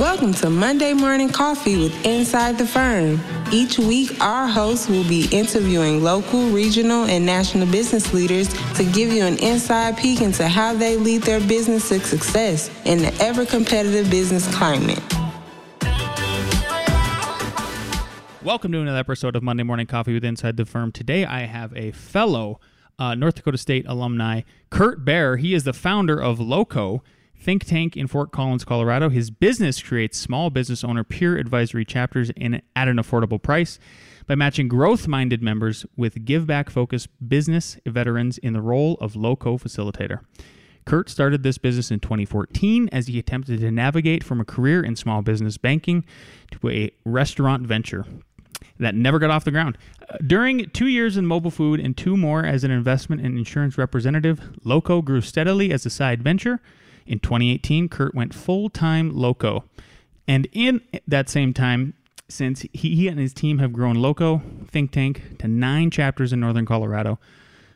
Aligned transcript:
Welcome 0.00 0.34
to 0.34 0.50
Monday 0.50 0.92
Morning 0.92 1.28
Coffee 1.28 1.76
with 1.76 2.04
Inside 2.04 2.58
the 2.58 2.66
Firm. 2.66 3.20
Each 3.52 3.78
week, 3.78 4.20
our 4.20 4.48
hosts 4.48 4.88
will 4.88 5.06
be 5.08 5.28
interviewing 5.30 6.02
local, 6.02 6.48
regional, 6.48 7.04
and 7.04 7.24
national 7.24 7.68
business 7.68 8.12
leaders 8.12 8.48
to 8.74 8.84
give 8.84 9.12
you 9.12 9.24
an 9.24 9.38
inside 9.38 9.96
peek 9.96 10.20
into 10.20 10.48
how 10.48 10.74
they 10.74 10.96
lead 10.96 11.22
their 11.22 11.38
business 11.38 11.90
to 11.90 12.00
success 12.00 12.72
in 12.84 12.98
the 12.98 13.14
ever 13.22 13.46
competitive 13.46 14.10
business 14.10 14.52
climate. 14.52 14.98
Welcome 18.42 18.72
to 18.72 18.80
another 18.80 18.98
episode 18.98 19.36
of 19.36 19.44
Monday 19.44 19.62
Morning 19.62 19.86
Coffee 19.86 20.14
with 20.14 20.24
Inside 20.24 20.56
the 20.56 20.64
Firm. 20.64 20.90
Today 20.90 21.24
I 21.24 21.46
have 21.46 21.72
a 21.76 21.92
fellow 21.92 22.58
uh, 22.98 23.14
North 23.14 23.36
Dakota 23.36 23.58
State 23.58 23.86
alumni, 23.86 24.40
Kurt 24.70 25.04
Baer. 25.04 25.36
He 25.36 25.54
is 25.54 25.62
the 25.62 25.72
founder 25.72 26.20
of 26.20 26.40
Loco, 26.40 27.04
think 27.44 27.64
tank 27.64 27.94
in 27.94 28.06
Fort 28.06 28.32
Collins, 28.32 28.64
Colorado. 28.64 29.10
His 29.10 29.30
business 29.30 29.82
creates 29.82 30.18
small 30.18 30.48
business 30.48 30.82
owner 30.82 31.04
peer 31.04 31.36
advisory 31.36 31.84
chapters 31.84 32.30
in 32.30 32.62
at 32.74 32.88
an 32.88 32.96
affordable 32.96 33.40
price 33.40 33.78
by 34.26 34.34
matching 34.34 34.66
growth-minded 34.66 35.42
members 35.42 35.84
with 35.94 36.24
give-back 36.24 36.70
focused 36.70 37.08
business 37.28 37.78
veterans 37.84 38.38
in 38.38 38.54
the 38.54 38.62
role 38.62 38.96
of 38.98 39.14
Loco 39.14 39.58
facilitator. 39.58 40.20
Kurt 40.86 41.10
started 41.10 41.42
this 41.42 41.58
business 41.58 41.90
in 41.90 42.00
2014 42.00 42.88
as 42.90 43.08
he 43.08 43.18
attempted 43.18 43.60
to 43.60 43.70
navigate 43.70 44.24
from 44.24 44.40
a 44.40 44.44
career 44.44 44.82
in 44.82 44.96
small 44.96 45.20
business 45.20 45.58
banking 45.58 46.04
to 46.50 46.70
a 46.70 46.90
restaurant 47.04 47.66
venture 47.66 48.06
that 48.78 48.94
never 48.94 49.18
got 49.18 49.30
off 49.30 49.44
the 49.44 49.50
ground. 49.50 49.76
Uh, 50.08 50.16
during 50.26 50.68
two 50.70 50.88
years 50.88 51.18
in 51.18 51.26
mobile 51.26 51.50
food 51.50 51.78
and 51.78 51.96
two 51.96 52.16
more 52.16 52.44
as 52.44 52.64
an 52.64 52.70
investment 52.70 53.20
and 53.20 53.36
insurance 53.36 53.76
representative, 53.76 54.40
Loco 54.64 55.02
grew 55.02 55.20
steadily 55.20 55.72
as 55.72 55.84
a 55.84 55.90
side 55.90 56.22
venture. 56.22 56.60
In 57.06 57.18
2018, 57.18 57.88
Kurt 57.88 58.14
went 58.14 58.34
full 58.34 58.68
time 58.68 59.14
Loco. 59.14 59.64
And 60.26 60.48
in 60.52 60.80
that 61.06 61.28
same 61.28 61.52
time, 61.52 61.94
since 62.28 62.64
he, 62.72 63.08
and 63.08 63.18
his 63.18 63.34
team 63.34 63.58
have 63.58 63.72
grown 63.72 63.96
Loco 63.96 64.42
Think 64.68 64.92
Tank 64.92 65.38
to 65.38 65.48
nine 65.48 65.90
chapters 65.90 66.32
in 66.32 66.40
Northern 66.40 66.64
Colorado, 66.64 67.18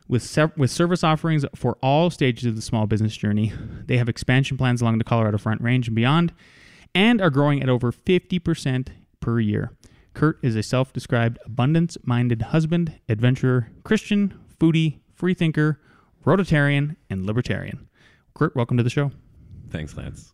with, 0.07 0.37
with 0.57 0.71
service 0.71 1.03
offerings 1.03 1.45
for 1.55 1.77
all 1.83 2.09
stages 2.09 2.45
of 2.45 2.55
the 2.55 2.61
small 2.61 2.87
business 2.87 3.15
journey. 3.15 3.53
They 3.85 3.97
have 3.97 4.09
expansion 4.09 4.57
plans 4.57 4.81
along 4.81 4.97
the 4.97 5.03
Colorado 5.03 5.37
Front 5.37 5.61
Range 5.61 5.87
and 5.87 5.95
beyond, 5.95 6.33
and 6.95 7.21
are 7.21 7.29
growing 7.29 7.61
at 7.61 7.69
over 7.69 7.91
50% 7.91 8.87
per 9.19 9.39
year. 9.39 9.71
Kurt 10.15 10.39
is 10.41 10.55
a 10.55 10.63
self 10.63 10.91
described 10.91 11.37
abundance 11.45 11.97
minded 12.03 12.41
husband, 12.41 12.99
adventurer, 13.07 13.69
Christian, 13.83 14.33
foodie, 14.59 14.99
freethinker, 15.13 15.79
Rotarian, 16.25 16.95
and 17.09 17.25
libertarian. 17.25 17.87
Kurt, 18.39 18.55
welcome 18.55 18.77
to 18.77 18.83
the 18.83 18.89
show. 18.89 19.11
Thanks, 19.69 19.97
Lance. 19.97 20.33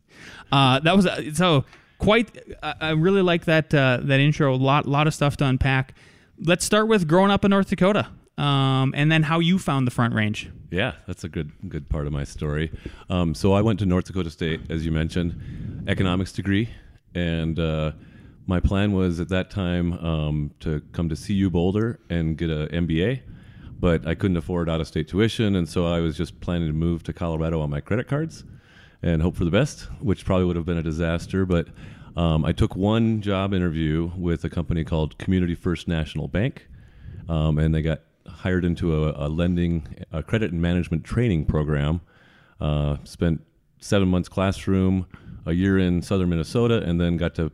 Uh, 0.52 0.80
that 0.81 0.95
was 0.95 1.08
uh, 1.08 1.34
so 1.34 1.66
quite. 1.98 2.38
I 2.62 2.75
I 2.80 2.89
really 2.92 3.23
like 3.23 3.45
that 3.45 3.73
uh, 3.73 3.97
that 4.03 4.20
intro. 4.20 4.53
A 4.53 4.56
lot 4.56 4.86
lot 4.86 5.08
of 5.08 5.16
stuff 5.16 5.38
to 5.38 5.45
unpack. 5.45 5.95
Let's 6.38 6.64
start 6.64 6.88
with 6.88 7.08
growing 7.08 7.31
up 7.31 7.44
in 7.44 7.50
North 7.50 7.67
Dakota, 7.67 8.08
um, 8.38 8.94
and 8.95 9.12
then 9.12 9.23
how 9.23 9.39
you 9.39 9.58
found 9.58 9.88
the 9.88 9.92
Front 9.92 10.14
Range. 10.14 10.52
Yeah, 10.70 10.94
that's 11.08 11.23
a 11.23 11.30
good 11.30 11.52
good 11.67 11.89
part 11.89 12.06
of 12.06 12.14
my 12.14 12.25
story. 12.25 12.72
Um, 13.09 13.34
so 13.34 13.53
I 13.53 13.62
went 13.62 13.80
to 13.80 13.88
North 13.88 14.06
Dakota 14.06 14.30
State, 14.30 14.62
as 14.69 14.86
you 14.86 14.92
mentioned, 14.92 15.86
economics 15.88 16.31
degree, 16.31 16.69
and 17.16 17.58
uh, 17.59 17.94
my 18.45 18.59
plan 18.59 18.94
was 18.94 19.19
at 19.19 19.30
that 19.30 19.50
time 19.50 19.94
um, 19.94 20.52
to 20.59 20.81
come 20.92 21.09
to 21.09 21.16
CU 21.16 21.50
Boulder 21.50 22.00
and 22.12 22.38
get 22.38 22.52
a 22.52 22.67
MBA, 22.72 23.22
but 23.86 24.08
I 24.08 24.16
couldn't 24.16 24.38
afford 24.38 24.67
out 24.67 24.81
of 24.81 24.88
state 24.88 25.08
tuition, 25.08 25.55
and 25.55 25.69
so 25.69 25.86
I 25.86 26.00
was 26.00 26.17
just 26.17 26.41
planning 26.41 26.67
to 26.69 26.73
move 26.73 27.03
to 27.03 27.14
Colorado 27.14 27.61
on 27.61 27.69
my 27.69 27.81
credit 27.81 28.08
cards 28.08 28.44
and 29.03 29.22
hope 29.22 29.36
for 29.36 29.45
the 29.45 29.52
best, 29.52 29.81
which 30.00 30.25
probably 30.25 30.44
would 30.45 30.55
have 30.55 30.66
been 30.66 30.80
a 30.80 30.83
disaster, 30.83 31.45
but. 31.45 31.67
Um, 32.17 32.45
I 32.45 32.53
took 32.53 32.78
one 32.78 33.22
job 33.22 33.53
interview 33.53 34.09
with 34.16 34.45
a 34.45 34.50
company 34.50 34.85
called 34.85 35.18
Community 35.18 35.53
First 35.53 35.85
National 35.90 36.29
Bank, 36.29 36.66
um, 37.28 37.59
and 37.59 37.75
they 37.75 37.81
got 37.81 38.03
hired 38.25 38.63
into 38.63 39.03
a, 39.03 39.28
a 39.28 39.28
lending, 39.28 39.85
a 40.13 40.24
credit 40.24 40.53
and 40.53 40.62
management 40.62 41.03
training 41.03 41.44
program. 41.44 42.00
Uh, 42.62 42.95
spent 43.03 43.41
seven 43.79 44.07
months 44.07 44.29
classroom, 44.29 45.07
a 45.45 45.51
year 45.51 45.78
in 45.78 46.01
southern 46.01 46.29
Minnesota, 46.29 46.81
and 46.84 47.01
then 47.01 47.18
got 47.18 47.35
to 47.35 47.51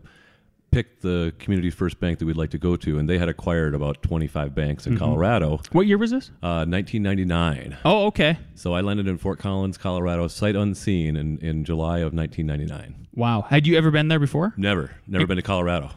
pick 0.71 1.01
the 1.01 1.33
community 1.39 1.69
first 1.69 1.99
bank 1.99 2.19
that 2.19 2.25
we'd 2.25 2.37
like 2.37 2.49
to 2.51 2.57
go 2.57 2.75
to. 2.77 2.97
And 2.97 3.09
they 3.09 3.17
had 3.17 3.29
acquired 3.29 3.75
about 3.75 4.01
25 4.01 4.55
banks 4.55 4.87
in 4.87 4.97
Colorado. 4.97 5.59
What 5.71 5.85
year 5.85 5.97
was 5.97 6.11
this? 6.11 6.29
Uh, 6.41 6.65
1999. 6.65 7.77
Oh, 7.85 8.07
okay. 8.07 8.37
So 8.55 8.73
I 8.73 8.81
landed 8.81 9.07
in 9.07 9.17
Fort 9.17 9.39
Collins, 9.39 9.77
Colorado, 9.77 10.27
sight 10.27 10.55
unseen 10.55 11.15
in, 11.15 11.37
in 11.39 11.65
July 11.65 11.99
of 11.99 12.13
1999. 12.13 13.07
Wow. 13.13 13.41
Had 13.41 13.67
you 13.67 13.77
ever 13.77 13.91
been 13.91 14.07
there 14.07 14.19
before? 14.19 14.53
Never, 14.57 14.95
never 15.07 15.27
been 15.27 15.37
to 15.37 15.41
Colorado. 15.43 15.91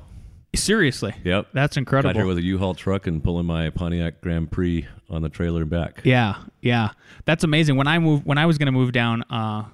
Seriously. 0.55 1.15
Yep. 1.25 1.49
That's 1.53 1.77
incredible. 1.77 2.13
Got 2.13 2.17
here 2.19 2.27
with 2.27 2.39
a 2.39 2.43
U-Haul 2.43 2.75
truck 2.75 3.07
and 3.07 3.23
pulling 3.23 3.47
my 3.47 3.71
Pontiac 3.71 4.21
Grand 4.21 4.51
Prix 4.51 4.87
on 5.11 5.23
the 5.23 5.29
trailer 5.29 5.65
back. 5.65 6.01
Yeah, 6.05 6.37
yeah, 6.61 6.91
that's 7.25 7.45
amazing. 7.45 7.77
When 7.77 7.87
I 7.87 7.99
moved, 7.99 8.25
when 8.25 8.39
I 8.39 8.47
was 8.47 8.59
going 8.59 8.67
to 8.67 8.73
move 8.73 8.93
down, 8.93 9.23
uh, 9.31 9.65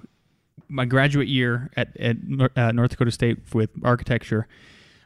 my 0.67 0.85
graduate 0.85 1.27
year 1.27 1.69
at 1.75 1.95
at 1.97 2.17
uh, 2.55 2.71
North 2.71 2.91
Dakota 2.91 3.11
State 3.11 3.39
with 3.53 3.69
architecture, 3.83 4.47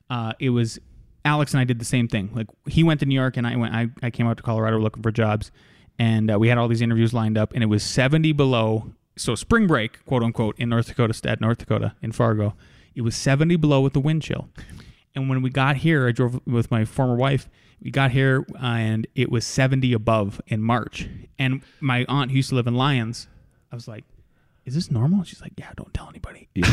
uh, 0.10 0.34
it 0.40 0.50
was 0.50 0.80
Alex 1.24 1.54
and 1.54 1.62
I 1.62 1.64
did 1.64 1.80
the 1.80 1.86
same 1.86 2.08
thing. 2.08 2.30
Like 2.34 2.48
he 2.68 2.84
went 2.84 3.00
to 3.00 3.06
New 3.06 3.16
York 3.16 3.38
and 3.38 3.48
I 3.48 3.56
went. 3.56 3.74
I, 3.74 3.88
I 4.04 4.10
came 4.10 4.28
out 4.28 4.38
to 4.38 4.44
Colorado 4.44 4.78
looking 4.80 5.04
for 5.04 5.12
jobs, 5.12 5.52
and 5.98 6.32
uh, 6.32 6.40
we 6.40 6.48
had 6.50 6.58
all 6.58 6.68
these 6.68 6.82
interviews 6.82 7.14
lined 7.14 7.38
up, 7.38 7.54
and 7.54 7.64
it 7.64 7.68
was 7.68 7.84
seventy 7.84 8.32
below. 8.32 8.92
So 9.18 9.34
spring 9.34 9.66
break, 9.66 10.04
quote 10.06 10.24
unquote, 10.24 10.56
in 10.60 10.70
North 10.70 10.88
Dakota, 10.88 11.18
at 11.30 11.40
North 11.40 11.60
Dakota 11.60 11.96
in 12.02 12.12
Fargo, 12.12 12.56
it 12.96 13.02
was 13.02 13.16
seventy 13.16 13.56
below 13.56 13.82
with 13.82 13.94
the 13.94 14.02
wind 14.02 14.22
chill. 14.22 14.50
And 15.16 15.30
when 15.30 15.42
we 15.42 15.50
got 15.50 15.78
here, 15.78 16.08
I 16.08 16.12
drove 16.12 16.46
with 16.46 16.70
my 16.70 16.84
former 16.86 17.16
wife. 17.16 17.50
We 17.82 17.90
got 17.92 18.12
here 18.12 18.46
uh, 18.56 18.66
and 18.66 19.08
it 19.16 19.32
was 19.32 19.46
70 19.46 19.94
above 19.94 20.42
in 20.48 20.62
March. 20.62 21.08
And 21.40 21.62
my 21.80 22.06
aunt 22.10 22.32
who 22.32 22.38
used 22.38 22.50
to 22.50 22.56
live 22.56 22.68
in 22.68 22.76
Lyons, 22.76 23.28
I 23.72 23.76
was 23.76 23.88
like, 23.88 24.04
is 24.66 24.74
this 24.74 24.92
normal? 24.92 25.24
She's 25.24 25.42
like, 25.42 25.54
yeah, 25.58 25.72
don't 25.78 25.94
tell 25.94 26.10
anybody. 26.10 26.50
Yeah. 26.56 26.66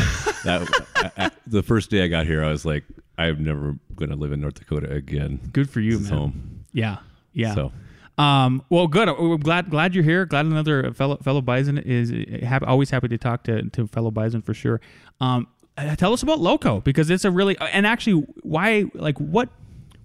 that, 0.43 0.87
I, 1.17 1.25
I, 1.25 1.31
the 1.45 1.63
first 1.63 1.89
day 1.89 2.03
I 2.03 2.07
got 2.07 2.25
here, 2.25 2.43
I 2.43 2.49
was 2.49 2.65
like, 2.65 2.83
I'm 3.17 3.43
never 3.43 3.75
going 3.95 4.09
to 4.09 4.15
live 4.15 4.31
in 4.31 4.41
North 4.41 4.55
Dakota 4.55 4.91
again. 4.91 5.39
Good 5.53 5.69
for 5.69 5.79
you, 5.79 5.91
This 5.97 6.01
is 6.05 6.11
man. 6.11 6.19
home. 6.19 6.65
Yeah. 6.73 6.97
Yeah. 7.33 7.53
So 7.55 7.71
Um, 8.17 8.63
well, 8.69 8.87
good. 8.87 9.07
We're 9.19 9.37
glad 9.37 9.69
glad 9.69 9.95
you're 9.95 10.03
here. 10.03 10.25
Glad 10.25 10.45
another 10.45 10.91
fellow 10.93 11.17
fellow 11.17 11.41
Bison 11.41 11.77
is 11.79 12.11
happy, 12.43 12.65
always 12.65 12.89
happy 12.91 13.07
to 13.07 13.17
talk 13.17 13.43
to 13.43 13.63
to 13.69 13.87
fellow 13.87 14.11
Bison 14.11 14.41
for 14.41 14.53
sure. 14.53 14.81
Um, 15.19 15.47
uh, 15.77 15.95
tell 15.95 16.13
us 16.13 16.21
about 16.21 16.39
Loco 16.39 16.81
because 16.81 17.09
it's 17.09 17.25
a 17.25 17.31
really 17.31 17.57
and 17.59 17.87
actually 17.87 18.23
why 18.43 18.85
like 18.93 19.17
what 19.19 19.49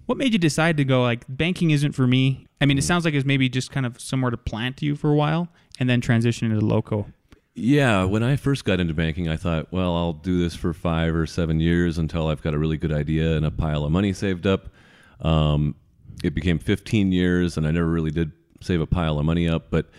what 0.07 0.17
made 0.17 0.33
you 0.33 0.39
decide 0.39 0.77
to 0.77 0.83
go 0.83 1.03
like 1.03 1.23
banking 1.29 1.69
isn't 1.71 1.91
for 1.91 2.07
me. 2.07 2.47
I 2.61 2.65
mean, 2.65 2.77
it 2.79 2.83
sounds 2.83 3.05
like 3.05 3.13
it's 3.13 3.25
maybe 3.25 3.47
just 3.47 3.69
kind 3.71 3.85
of 3.85 4.01
somewhere 4.01 4.31
to 4.31 4.37
plant 4.37 4.81
you 4.81 4.95
for 4.95 5.11
a 5.11 5.15
while 5.15 5.47
and 5.79 5.87
then 5.89 6.01
transition 6.01 6.51
into 6.51 6.65
Loco. 6.65 7.05
Yeah, 7.59 8.05
when 8.05 8.23
I 8.23 8.37
first 8.37 8.63
got 8.63 8.79
into 8.79 8.93
banking, 8.93 9.27
I 9.27 9.35
thought, 9.35 9.71
well, 9.71 9.93
I'll 9.95 10.13
do 10.13 10.39
this 10.39 10.55
for 10.55 10.73
five 10.73 11.13
or 11.13 11.25
seven 11.25 11.59
years 11.59 11.97
until 11.97 12.29
I've 12.29 12.41
got 12.41 12.53
a 12.53 12.57
really 12.57 12.77
good 12.77 12.93
idea 12.93 13.35
and 13.35 13.45
a 13.45 13.51
pile 13.51 13.83
of 13.83 13.91
money 13.91 14.13
saved 14.13 14.47
up. 14.47 14.69
Um, 15.19 15.75
it 16.23 16.33
became 16.33 16.57
15 16.57 17.11
years, 17.11 17.57
and 17.57 17.67
I 17.67 17.71
never 17.71 17.87
really 17.87 18.11
did 18.11 18.31
save 18.61 18.79
a 18.79 18.87
pile 18.87 19.19
of 19.19 19.25
money 19.25 19.49
up. 19.49 19.69
But 19.71 19.89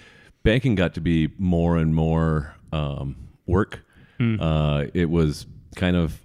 banking 0.42 0.74
got 0.74 0.94
to 0.94 1.02
be 1.02 1.32
more 1.38 1.76
and 1.76 1.94
more 1.94 2.54
um, 2.72 3.28
work. 3.46 3.84
Uh, 4.40 4.86
it 4.94 5.10
was 5.10 5.46
kind 5.76 5.96
of 5.96 6.18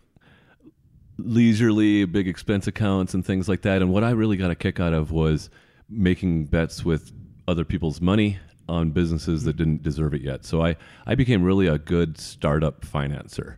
leisurely, 1.17 2.05
big 2.05 2.29
expense 2.29 2.67
accounts 2.67 3.13
and 3.13 3.25
things 3.25 3.49
like 3.49 3.61
that. 3.63 3.81
And 3.81 3.91
what 3.91 4.05
I 4.05 4.11
really 4.11 4.37
got 4.37 4.51
a 4.51 4.55
kick 4.55 4.79
out 4.79 4.93
of 4.93 5.11
was 5.11 5.49
making 5.89 6.45
bets 6.45 6.85
with 6.85 7.11
other 7.47 7.65
people's 7.65 7.99
money 7.99 8.39
on 8.67 8.91
businesses 8.91 9.43
that 9.43 9.55
didn't 9.55 9.83
deserve 9.83 10.13
it 10.13 10.21
yet. 10.21 10.45
So 10.45 10.63
I, 10.63 10.75
I 11.05 11.15
became 11.15 11.43
really 11.43 11.67
a 11.67 11.77
good 11.77 12.17
startup 12.17 12.81
financer. 12.81 13.57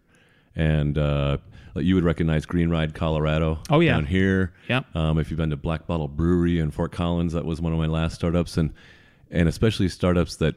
And 0.56 0.98
uh, 0.98 1.38
you 1.76 1.96
would 1.96 2.04
recognize 2.04 2.46
Green 2.46 2.70
Ride, 2.70 2.94
Colorado. 2.94 3.60
Oh, 3.70 3.80
yeah. 3.80 3.94
Down 3.94 4.06
here. 4.06 4.54
Yep. 4.70 4.96
Um, 4.96 5.20
if 5.20 5.30
you've 5.30 5.38
been 5.38 5.52
to 5.52 5.58
Black 5.58 5.88
Bottle 5.88 6.08
Brewery 6.08 6.60
in 6.60 6.72
Fort 6.72 6.92
Collins, 6.92 7.34
that 7.34 7.46
was 7.46 7.62
one 7.62 7.74
of 7.74 7.80
my 7.80 7.86
last 7.86 8.16
startups. 8.16 8.58
And, 8.58 8.74
and 9.30 9.48
especially 9.48 9.88
startups 9.88 10.38
that 10.38 10.56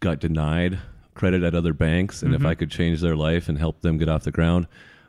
got 0.00 0.20
denied 0.20 0.78
credit 1.14 1.42
at 1.42 1.54
other 1.54 1.74
banks. 1.74 2.22
And 2.22 2.34
if 2.34 2.46
I 2.46 2.54
could 2.54 2.70
change 2.70 3.00
their 3.00 3.14
life 3.14 3.48
and 3.48 3.58
help 3.58 3.82
them 3.82 3.98
get 3.98 4.08
off 4.08 4.24
the 4.24 4.30
ground, 4.30 4.66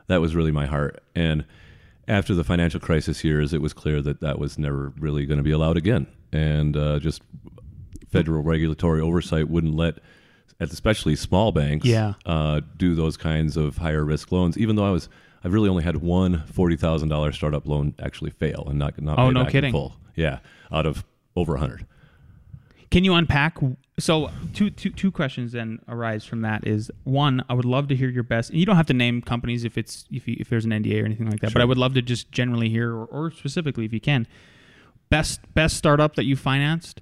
that 0.08 0.20
was 0.20 0.34
really 0.34 0.50
my 0.50 0.66
heart. 0.66 1.02
And 1.14 1.46
after 2.06 2.34
the 2.34 2.44
financial 2.44 2.80
crisis 2.80 3.24
years, 3.24 3.54
it 3.54 3.62
was 3.62 3.72
clear 3.72 4.02
that 4.02 4.20
that 4.20 4.38
was 4.38 4.58
never 4.58 4.92
really 4.98 5.24
going 5.24 5.38
to 5.38 5.44
be 5.44 5.52
allowed 5.52 5.78
again. 5.78 6.06
And 6.32 6.76
uh, 6.76 6.98
just 6.98 7.22
federal 8.12 8.42
regulatory 8.42 9.00
oversight 9.00 9.48
wouldn't 9.48 9.74
let, 9.74 9.96
especially 10.60 11.16
small 11.16 11.50
banks, 11.50 11.86
Yeah. 11.86 12.14
uh, 12.26 12.60
do 12.76 12.94
those 12.94 13.16
kinds 13.16 13.56
of 13.56 13.78
higher 13.78 14.04
risk 14.04 14.30
loans. 14.30 14.56
Even 14.58 14.76
though 14.76 14.86
I 14.86 14.90
was, 14.90 15.08
I've 15.42 15.52
really 15.52 15.68
only 15.68 15.82
had 15.82 15.96
one 15.96 16.44
forty 16.46 16.76
thousand 16.76 17.08
dollars 17.08 17.34
startup 17.34 17.66
loan 17.66 17.94
actually 18.00 18.30
fail 18.30 18.66
and 18.68 18.78
not 18.78 19.00
not 19.02 19.18
Oh, 19.18 19.30
no 19.30 19.44
kidding. 19.46 19.72
full. 19.72 19.96
Yeah, 20.14 20.38
out 20.70 20.86
of 20.86 21.04
over 21.34 21.54
a 21.56 21.58
hundred. 21.58 21.86
Can 22.90 23.04
you 23.04 23.14
unpack? 23.14 23.56
So 23.98 24.30
two, 24.52 24.68
two, 24.68 24.90
two 24.90 25.10
questions 25.10 25.52
then 25.52 25.78
arise 25.88 26.24
from 26.26 26.42
that. 26.42 26.66
Is 26.66 26.90
one, 27.04 27.42
I 27.48 27.54
would 27.54 27.64
love 27.64 27.88
to 27.88 27.96
hear 27.96 28.10
your 28.10 28.22
best. 28.22 28.50
And 28.50 28.58
you 28.58 28.66
don't 28.66 28.76
have 28.76 28.86
to 28.86 28.92
name 28.94 29.22
companies 29.22 29.64
if 29.64 29.78
it's 29.78 30.04
if 30.10 30.28
you, 30.28 30.36
if 30.38 30.50
there's 30.50 30.66
an 30.66 30.72
NDA 30.72 31.02
or 31.02 31.06
anything 31.06 31.30
like 31.30 31.40
that. 31.40 31.54
But 31.54 31.62
I 31.62 31.64
would 31.64 31.78
love 31.78 31.94
to 31.94 32.02
just 32.02 32.30
generally 32.32 32.68
hear, 32.68 32.90
or, 32.94 33.06
or 33.06 33.30
specifically 33.30 33.86
if 33.86 33.92
you 33.94 34.00
can, 34.00 34.26
best 35.08 35.40
best 35.54 35.76
startup 35.78 36.16
that 36.16 36.24
you 36.24 36.36
financed, 36.36 37.00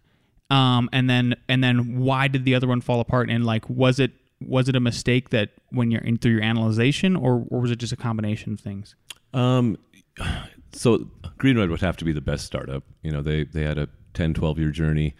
um, 0.50 0.88
and 0.93 1.08
then 1.08 1.35
and 1.49 1.62
then 1.62 1.99
why 1.99 2.29
did 2.29 2.44
the 2.44 2.55
other 2.55 2.67
one 2.67 2.81
fall 2.81 3.00
apart? 3.00 3.31
And 3.31 3.44
like, 3.44 3.69
was 3.69 4.00
it 4.00 4.12
was 4.41 4.69
it 4.69 4.76
a 4.76 4.81
mistake 4.81 5.31
that 5.31 5.50
when 5.70 5.91
you're 5.91 6.02
in 6.02 6.19
through 6.19 6.32
your 6.32 6.43
analyzation, 6.43 7.17
or 7.17 7.44
or 7.49 7.61
was 7.61 7.70
it 7.70 7.76
just 7.76 7.93
a 7.93 7.97
combination 7.97 8.55
of 8.55 8.61
things? 8.61 8.94
Um, 9.32 9.79
so 10.73 11.08
Greenride 11.38 11.70
would 11.70 11.81
have 11.81 11.97
to 11.99 12.05
be 12.05 12.12
the 12.12 12.20
best 12.20 12.44
startup. 12.44 12.82
You 13.02 13.12
know, 13.12 13.23
they 13.23 13.44
they 13.44 13.62
had 13.62 13.79
a 13.79 13.88
10, 14.14 14.35
12 14.35 14.58
year 14.58 14.70
journey. 14.70 15.14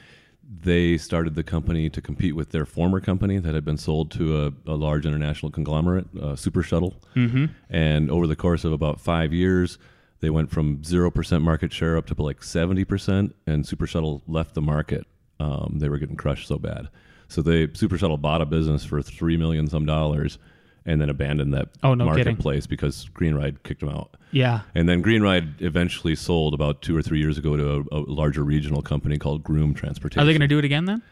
They 0.63 0.99
started 0.99 1.37
the 1.37 1.45
company 1.45 1.89
to 1.91 2.01
compete 2.01 2.35
with 2.35 2.51
their 2.51 2.67
former 2.67 3.01
company 3.01 3.39
that 3.39 3.55
had 3.55 3.65
been 3.65 3.79
sold 3.79 4.11
to 4.13 4.47
a, 4.47 4.53
a 4.73 4.75
large 4.75 5.07
international 5.07 5.53
conglomerate, 5.53 6.07
uh, 6.21 6.35
Super 6.35 6.65
Shuttle. 6.65 6.97
Mm-hmm. 7.15 7.47
And 7.69 8.11
over 8.11 8.27
the 8.27 8.35
course 8.35 8.65
of 8.65 8.73
about 8.73 9.01
five 9.01 9.33
years, 9.33 9.79
they 10.19 10.29
went 10.29 10.51
from 10.51 10.79
0% 10.79 11.43
market 11.43 11.73
share 11.73 11.97
up 11.97 12.07
to 12.07 12.21
like 12.21 12.41
70%, 12.41 13.33
and 13.47 13.65
Super 13.65 13.87
Shuttle 13.87 14.23
left 14.27 14.55
the 14.55 14.61
market. 14.61 15.07
Um, 15.41 15.79
they 15.79 15.89
were 15.89 15.99
getting 15.99 16.17
crushed 16.17 16.47
so 16.49 16.59
bad. 16.59 16.89
So 17.29 17.43
they 17.43 17.69
Super 17.75 17.97
Shuttle 17.99 18.17
bought 18.19 18.43
a 18.43 18.47
business 18.47 18.85
for 18.85 19.01
three 19.03 19.37
million 19.37 19.69
some 19.69 19.87
dollars, 19.87 20.39
and 20.87 21.01
then 21.01 21.09
abandoned 21.11 21.55
that 21.55 21.69
Oh, 21.83 21.95
no 21.95 22.07
kidding. 22.11 22.25
marketplace 22.27 22.67
because 22.67 23.09
Greenride 23.15 23.63
kicked 23.63 23.81
them 23.81 23.89
out. 23.89 24.17
Yeah. 24.33 24.61
And 24.75 24.89
then 24.89 25.03
Greenride 25.03 25.61
eventually 25.63 26.15
sold 26.15 26.55
about 26.55 26.83
two 26.83 26.97
or 26.97 27.03
three 27.03 27.19
years 27.21 27.39
ago 27.39 27.57
to 27.57 27.87
a, 27.93 27.99
a 27.99 28.01
larger 28.01 28.43
regional 28.45 28.83
company 28.83 29.19
called 29.19 29.43
Groome 29.43 29.75
Transportation. 29.75 30.21
Are 30.23 30.25
they 30.25 30.33
going 30.33 30.41
to 30.41 30.49
do 30.49 30.59
it 30.59 30.65
again 30.65 30.85
then? 30.85 31.03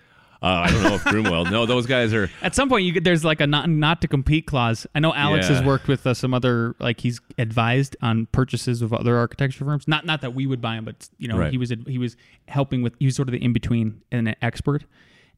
Uh, 0.41 0.47
I 0.67 0.71
don't 0.71 0.83
know 0.85 0.95
if 0.95 1.05
Groom 1.05 1.25
will. 1.25 1.45
No, 1.47 1.67
those 1.67 1.87
guys 1.87 2.15
are. 2.15 2.31
At 2.43 2.55
some 2.55 2.69
point, 2.69 2.85
you 2.85 2.93
could, 2.93 3.03
there's 3.03 3.25
like 3.25 3.41
a 3.41 3.47
not 3.47 3.69
not 3.69 4.01
to 4.03 4.09
compete 4.09 4.47
clause. 4.47 4.87
I 4.95 5.01
know 5.01 5.13
Alex 5.13 5.49
has 5.49 5.63
worked 5.65 5.89
with 5.89 6.07
uh, 6.07 6.15
some 6.15 6.33
other 6.33 6.77
like 6.79 7.01
he's 7.01 7.21
advised 7.39 7.97
on 8.03 8.27
purchases 8.27 8.81
of 8.81 8.93
other 8.93 9.17
architecture 9.17 9.65
firms. 9.65 9.89
Not 9.89 10.07
not 10.07 10.21
that 10.21 10.35
we 10.35 10.47
would 10.47 10.61
buy 10.61 10.77
them, 10.77 10.85
but 10.85 11.09
you 11.19 11.27
know 11.27 11.37
Right. 11.39 11.51
he 11.51 11.59
was 11.59 11.73
he 11.89 11.99
was 11.99 12.17
helping 12.47 12.83
with 12.83 12.95
he 13.01 13.07
was 13.07 13.17
sort 13.17 13.29
of 13.29 13.33
the 13.33 13.43
in 13.43 13.53
between 13.53 14.01
and 14.13 14.29
an 14.29 14.37
expert. 14.41 14.85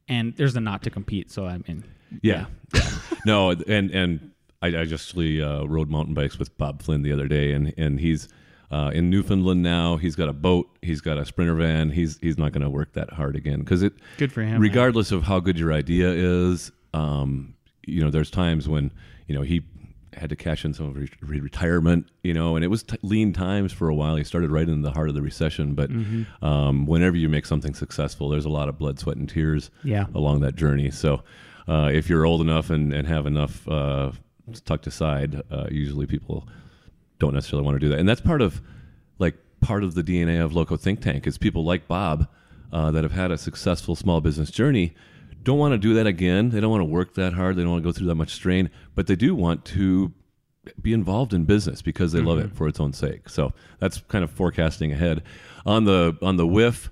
And 0.08 0.36
there's 0.36 0.54
a 0.56 0.60
not 0.60 0.82
to 0.82 0.90
compete. 0.90 1.30
So 1.30 1.46
I 1.46 1.58
mean, 1.66 1.84
Yeah. 2.20 2.46
yeah. 2.74 2.90
no, 3.26 3.50
and 3.50 3.90
and 3.90 4.32
I, 4.60 4.66
I 4.68 4.84
just 4.84 5.08
actually 5.08 5.40
uh, 5.42 5.64
rode 5.64 5.88
mountain 5.88 6.12
bikes 6.12 6.38
with 6.38 6.56
Bob 6.58 6.82
Flynn 6.82 7.02
the 7.02 7.12
other 7.12 7.26
day, 7.28 7.52
and 7.52 7.72
and 7.78 8.00
he's. 8.00 8.28
Uh, 8.70 8.90
in 8.94 9.10
Newfoundland 9.10 9.62
now, 9.62 9.96
he's 9.96 10.14
got 10.14 10.28
a 10.28 10.32
boat. 10.32 10.68
He's 10.82 11.00
got 11.00 11.18
a 11.18 11.24
sprinter 11.24 11.54
van. 11.54 11.90
He's 11.90 12.18
he's 12.20 12.38
not 12.38 12.52
going 12.52 12.62
to 12.62 12.70
work 12.70 12.92
that 12.92 13.10
hard 13.12 13.34
again 13.36 13.60
because 13.60 13.82
it. 13.82 13.94
Good 14.18 14.32
for 14.32 14.42
him, 14.42 14.52
man. 14.52 14.60
Regardless 14.60 15.10
of 15.12 15.24
how 15.24 15.40
good 15.40 15.58
your 15.58 15.72
idea 15.72 16.10
is, 16.10 16.70
um, 16.94 17.54
you 17.86 18.00
know, 18.02 18.10
there's 18.10 18.30
times 18.30 18.68
when 18.68 18.92
you 19.26 19.34
know 19.34 19.42
he 19.42 19.62
had 20.14 20.28
to 20.30 20.36
cash 20.36 20.64
in 20.64 20.74
some 20.74 20.86
of 20.86 20.96
his 20.96 21.08
re- 21.20 21.40
retirement, 21.40 22.04
you 22.24 22.34
know, 22.34 22.56
and 22.56 22.64
it 22.64 22.68
was 22.68 22.82
t- 22.82 22.96
lean 23.02 23.32
times 23.32 23.72
for 23.72 23.88
a 23.88 23.94
while. 23.94 24.16
He 24.16 24.24
started 24.24 24.50
right 24.50 24.68
in 24.68 24.82
the 24.82 24.90
heart 24.90 25.08
of 25.08 25.14
the 25.14 25.22
recession, 25.22 25.74
but 25.74 25.88
Mm-hmm. 25.90 26.44
um, 26.44 26.84
whenever 26.86 27.16
you 27.16 27.28
make 27.28 27.46
something 27.46 27.74
successful, 27.74 28.28
there's 28.28 28.44
a 28.44 28.48
lot 28.50 28.68
of 28.68 28.76
blood, 28.76 28.98
sweat, 28.98 29.16
and 29.16 29.28
tears 29.28 29.70
Yeah. 29.84 30.06
along 30.14 30.40
that 30.40 30.56
journey. 30.56 30.90
So, 30.90 31.22
uh, 31.68 31.90
if 31.94 32.08
you're 32.08 32.26
old 32.26 32.40
enough 32.40 32.70
and, 32.70 32.92
and 32.92 33.06
have 33.06 33.24
enough 33.26 33.66
uh, 33.68 34.10
tucked 34.64 34.88
aside, 34.88 35.42
uh, 35.50 35.68
usually 35.70 36.06
people 36.06 36.48
don't 37.20 37.34
necessarily 37.34 37.64
want 37.64 37.76
to 37.76 37.78
do 37.78 37.88
that. 37.90 38.00
And 38.00 38.08
that's 38.08 38.20
part 38.20 38.42
of 38.42 38.60
like 39.20 39.36
part 39.60 39.84
of 39.84 39.94
the 39.94 40.02
DNA 40.02 40.44
of 40.44 40.52
Loco 40.52 40.76
Think 40.76 41.00
Tank 41.00 41.26
is 41.28 41.38
people 41.38 41.64
like 41.64 41.86
Bob 41.86 42.26
uh, 42.72 42.90
that 42.90 43.04
have 43.04 43.12
had 43.12 43.30
a 43.30 43.38
successful 43.38 43.94
small 43.94 44.20
business 44.20 44.50
journey 44.50 44.94
don't 45.42 45.58
want 45.58 45.72
to 45.72 45.78
do 45.78 45.94
that 45.94 46.06
again. 46.06 46.50
They 46.50 46.60
don't 46.60 46.70
want 46.70 46.82
to 46.82 46.86
work 46.86 47.14
that 47.14 47.32
hard. 47.32 47.56
They 47.56 47.62
don't 47.62 47.72
want 47.72 47.82
to 47.82 47.88
go 47.88 47.92
through 47.92 48.08
that 48.08 48.14
much 48.14 48.32
strain, 48.32 48.70
but 48.94 49.06
they 49.06 49.16
do 49.16 49.34
want 49.34 49.64
to 49.66 50.12
be 50.80 50.92
involved 50.92 51.32
in 51.32 51.44
business 51.44 51.80
because 51.80 52.12
they 52.12 52.20
love 52.20 52.38
it 52.38 52.54
for 52.54 52.68
its 52.68 52.78
own 52.78 52.92
sake. 52.92 53.28
So 53.28 53.54
that's 53.78 53.98
kind 54.08 54.22
of 54.22 54.30
forecasting 54.30 54.92
ahead. 54.92 55.22
On 55.64 55.84
the 55.84 56.16
on 56.20 56.36
the 56.36 56.46
whiff, 56.46 56.90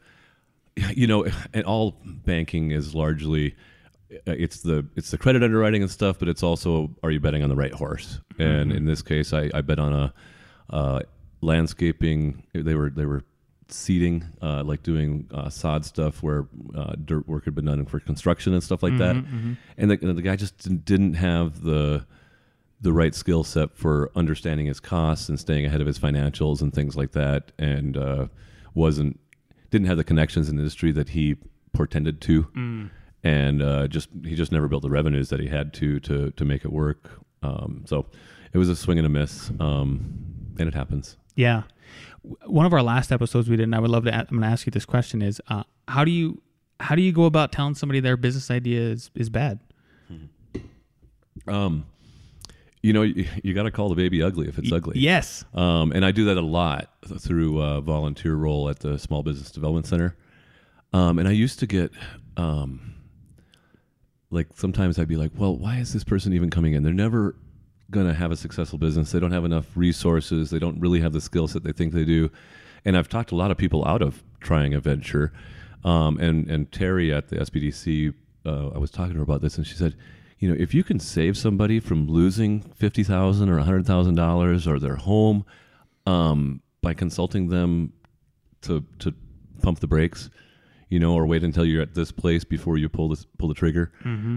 you 0.95 1.07
know, 1.07 1.27
and 1.53 1.65
all 1.65 1.97
banking 2.05 2.71
is 2.71 2.95
largely 2.95 3.55
uh, 4.11 4.33
it's 4.33 4.61
the 4.61 4.87
it's 4.97 5.11
the 5.11 5.19
credit 5.19 5.43
underwriting 5.43 5.83
and 5.83 5.91
stuff, 5.91 6.19
but 6.19 6.29
it's 6.29 6.43
also 6.43 6.91
are 7.03 7.11
you 7.11 7.21
betting 7.21 7.43
on 7.43 7.51
the 7.51 7.57
right 7.57 7.73
horse? 7.73 8.21
And 8.45 8.73
in 8.73 8.85
this 8.87 9.03
case, 9.03 9.33
I, 9.33 9.51
I 9.55 9.61
bet 9.63 9.79
on 9.79 9.93
a 9.93 10.15
uh, 10.71 11.01
landscaping. 11.41 12.45
They 12.53 12.75
were 12.75 12.91
they 12.91 13.07
were 13.07 13.25
seeding, 13.71 14.25
uh, 14.41 14.65
like 14.65 14.83
doing 14.83 15.29
uh, 15.33 15.51
sod 15.51 15.85
stuff 15.85 16.23
where 16.23 16.47
uh, 16.75 16.95
dirt 17.05 17.29
work 17.29 17.45
had 17.45 17.55
been 17.55 17.67
done 17.67 17.85
for 17.85 18.01
construction 18.01 18.55
and 18.55 18.63
stuff 18.63 18.83
like 18.83 18.97
that. 18.99 19.15
And 19.77 19.91
the, 19.91 19.99
and 20.01 20.17
the 20.17 20.23
guy 20.23 20.37
just 20.37 20.57
didn't- 20.59 20.85
didn't 20.85 21.15
have 21.15 21.63
the 21.63 22.07
the 22.81 22.93
right 22.93 23.13
skill 23.15 23.43
set 23.43 23.75
for 23.77 24.09
understanding 24.15 24.67
his 24.67 24.79
costs 24.79 25.29
and 25.29 25.39
staying 25.41 25.67
ahead 25.67 25.81
of 25.81 25.87
his 25.89 25.99
financials 25.99 26.63
and 26.63 26.73
things 26.73 26.97
like 26.97 27.11
that, 27.11 27.51
and 27.59 27.97
uh, 27.97 28.27
wasn't 28.75 29.19
didn't 29.71 29.89
have 29.89 29.97
the 29.97 30.05
connections 30.05 30.49
in 30.49 30.55
the 30.57 30.61
industry 30.63 30.93
that 30.93 31.09
he 31.11 31.35
portended 31.73 32.21
to, 32.21 32.47
and 33.25 33.61
uh, 33.63 33.89
just 33.89 34.09
he 34.25 34.35
just 34.37 34.53
never 34.53 34.69
built 34.69 34.83
the 34.83 34.91
revenues 34.91 35.29
that 35.31 35.41
he 35.41 35.49
had 35.49 35.75
to 35.75 35.99
to 36.01 36.31
to 36.31 36.45
make 36.45 36.65
it 36.65 36.73
work. 36.73 37.21
Um, 37.43 37.85
so 37.87 38.07
it 38.53 38.59
was 38.59 38.69
a 38.69 38.77
swing 38.77 38.99
and 38.99 39.07
a 39.07 39.11
miss, 39.11 39.51
um, 39.61 40.15
and 40.59 40.69
it 40.69 40.75
happens. 40.75 41.17
Yeah. 41.37 41.63
One 42.47 42.67
of 42.67 42.73
our 42.73 42.83
last 42.83 43.13
episodes 43.13 43.49
we 43.49 43.57
did, 43.57 43.65
and 43.65 43.75
I 43.75 43.79
would 43.79 43.91
love 43.91 44.05
to. 44.05 44.11
a- 44.11 44.19
I'm 44.19 44.27
going 44.31 44.41
to 44.43 44.47
ask 44.49 44.67
you 44.67 44.71
this 44.73 44.85
question: 44.85 45.23
Is 45.23 45.41
uh, 45.49 45.63
how 45.87 46.05
do 46.05 46.11
you 46.11 46.43
how 46.81 46.95
do 46.95 47.03
you 47.03 47.13
go 47.13 47.25
about 47.25 47.53
telling 47.53 47.75
somebody 47.75 48.01
their 48.01 48.17
business 48.17 48.51
idea 48.51 48.81
is 48.81 49.11
is 49.15 49.31
bad? 49.31 49.61
Um, 51.47 51.87
you 52.83 52.93
know, 52.93 53.03
you, 53.03 53.27
you 53.43 53.55
got 53.55 53.63
to 53.65 53.71
call 53.71 53.89
the 53.89 53.95
baby 53.95 54.23
ugly 54.23 54.49
if 54.49 54.59
it's 54.59 54.71
ugly. 54.73 54.99
Yes. 54.99 55.45
Um, 55.55 55.93
and 55.93 56.05
I 56.05 56.11
do 56.11 56.25
that 56.27 56.37
a 56.37 56.43
lot 56.43 56.91
through 57.21 57.61
a 57.61 57.81
volunteer 57.81 58.35
role 58.35 58.69
at 58.69 58.81
the 58.81 58.99
Small 58.99 59.23
Business 59.23 59.51
Development 59.51 59.87
Center. 59.87 60.17
Um, 60.93 61.19
and 61.19 61.29
I 61.29 61.33
used 61.33 61.59
to 61.61 61.67
get, 61.67 61.91
um, 62.37 62.95
like, 64.31 64.49
sometimes 64.55 64.99
I'd 64.99 65.09
be 65.09 65.17
like, 65.17 65.33
well, 65.37 65.57
why 65.57 65.79
is 65.79 65.93
this 65.93 66.05
person 66.05 66.33
even 66.33 66.51
coming 66.51 66.75
in? 66.75 66.83
They're 66.83 66.93
never 66.93 67.35
going 67.91 68.07
to 68.07 68.15
have 68.15 68.31
a 68.31 68.37
successful 68.37 68.79
business. 68.79 69.13
They 69.13 69.21
don't 69.21 69.33
have 69.33 69.45
enough 69.45 69.67
resources. 69.75 70.51
They 70.51 70.59
don't 70.59 70.79
really 70.81 71.01
have 71.01 71.13
the 71.13 71.21
skill 71.21 71.49
set 71.49 71.63
they 71.65 71.73
think 71.73 71.93
they 71.93 72.05
do. 72.05 72.31
And 72.85 72.97
I've 72.97 73.09
talked 73.09 73.33
a 73.33 73.37
lot 73.37 73.51
of 73.51 73.57
people 73.57 73.87
out 73.87 74.03
of 74.03 74.23
trying 74.41 74.75
a 74.75 74.81
venture. 74.81 75.33
Um, 75.85 76.19
and, 76.19 76.51
and 76.51 76.71
Terry 76.71 77.13
at 77.13 77.29
the 77.29 77.37
SBDC, 77.37 78.15
uh, 78.45 78.69
I 78.69 78.79
was 78.79 78.91
talking 78.91 79.13
to 79.13 79.19
her 79.19 79.23
about 79.23 79.41
this, 79.41 79.57
and 79.57 79.67
she 79.67 79.75
said, 79.75 79.97
you 80.39 80.49
know, 80.49 80.57
if 80.59 80.73
you 80.73 80.85
can 80.85 81.01
save 81.01 81.37
somebody 81.37 81.81
from 81.81 82.07
losing 82.07 82.61
fifty 82.61 83.03
thousand 83.03 83.49
or 83.49 83.59
hundred 83.59 83.87
thousand 83.87 84.15
dollars 84.15 84.69
or 84.69 84.79
their 84.79 84.95
home 84.95 85.45
um, 86.07 86.63
by 86.81 86.95
consulting 86.95 87.49
them 87.49 87.93
to 88.63 88.85
to 89.01 89.13
pump 89.63 89.81
the 89.81 89.89
brakes, 89.89 90.31
you 90.89 90.99
know, 90.99 91.15
or 91.15 91.27
wait 91.27 91.45
until 91.45 91.65
you're 91.65 91.83
at 91.83 91.95
this 91.95 92.11
place 92.13 92.45
before 92.45 92.79
you 92.79 92.89
pull 92.89 93.09
this 93.09 93.27
pull 93.39 93.49
the 93.49 93.55
trigger, 93.55 93.93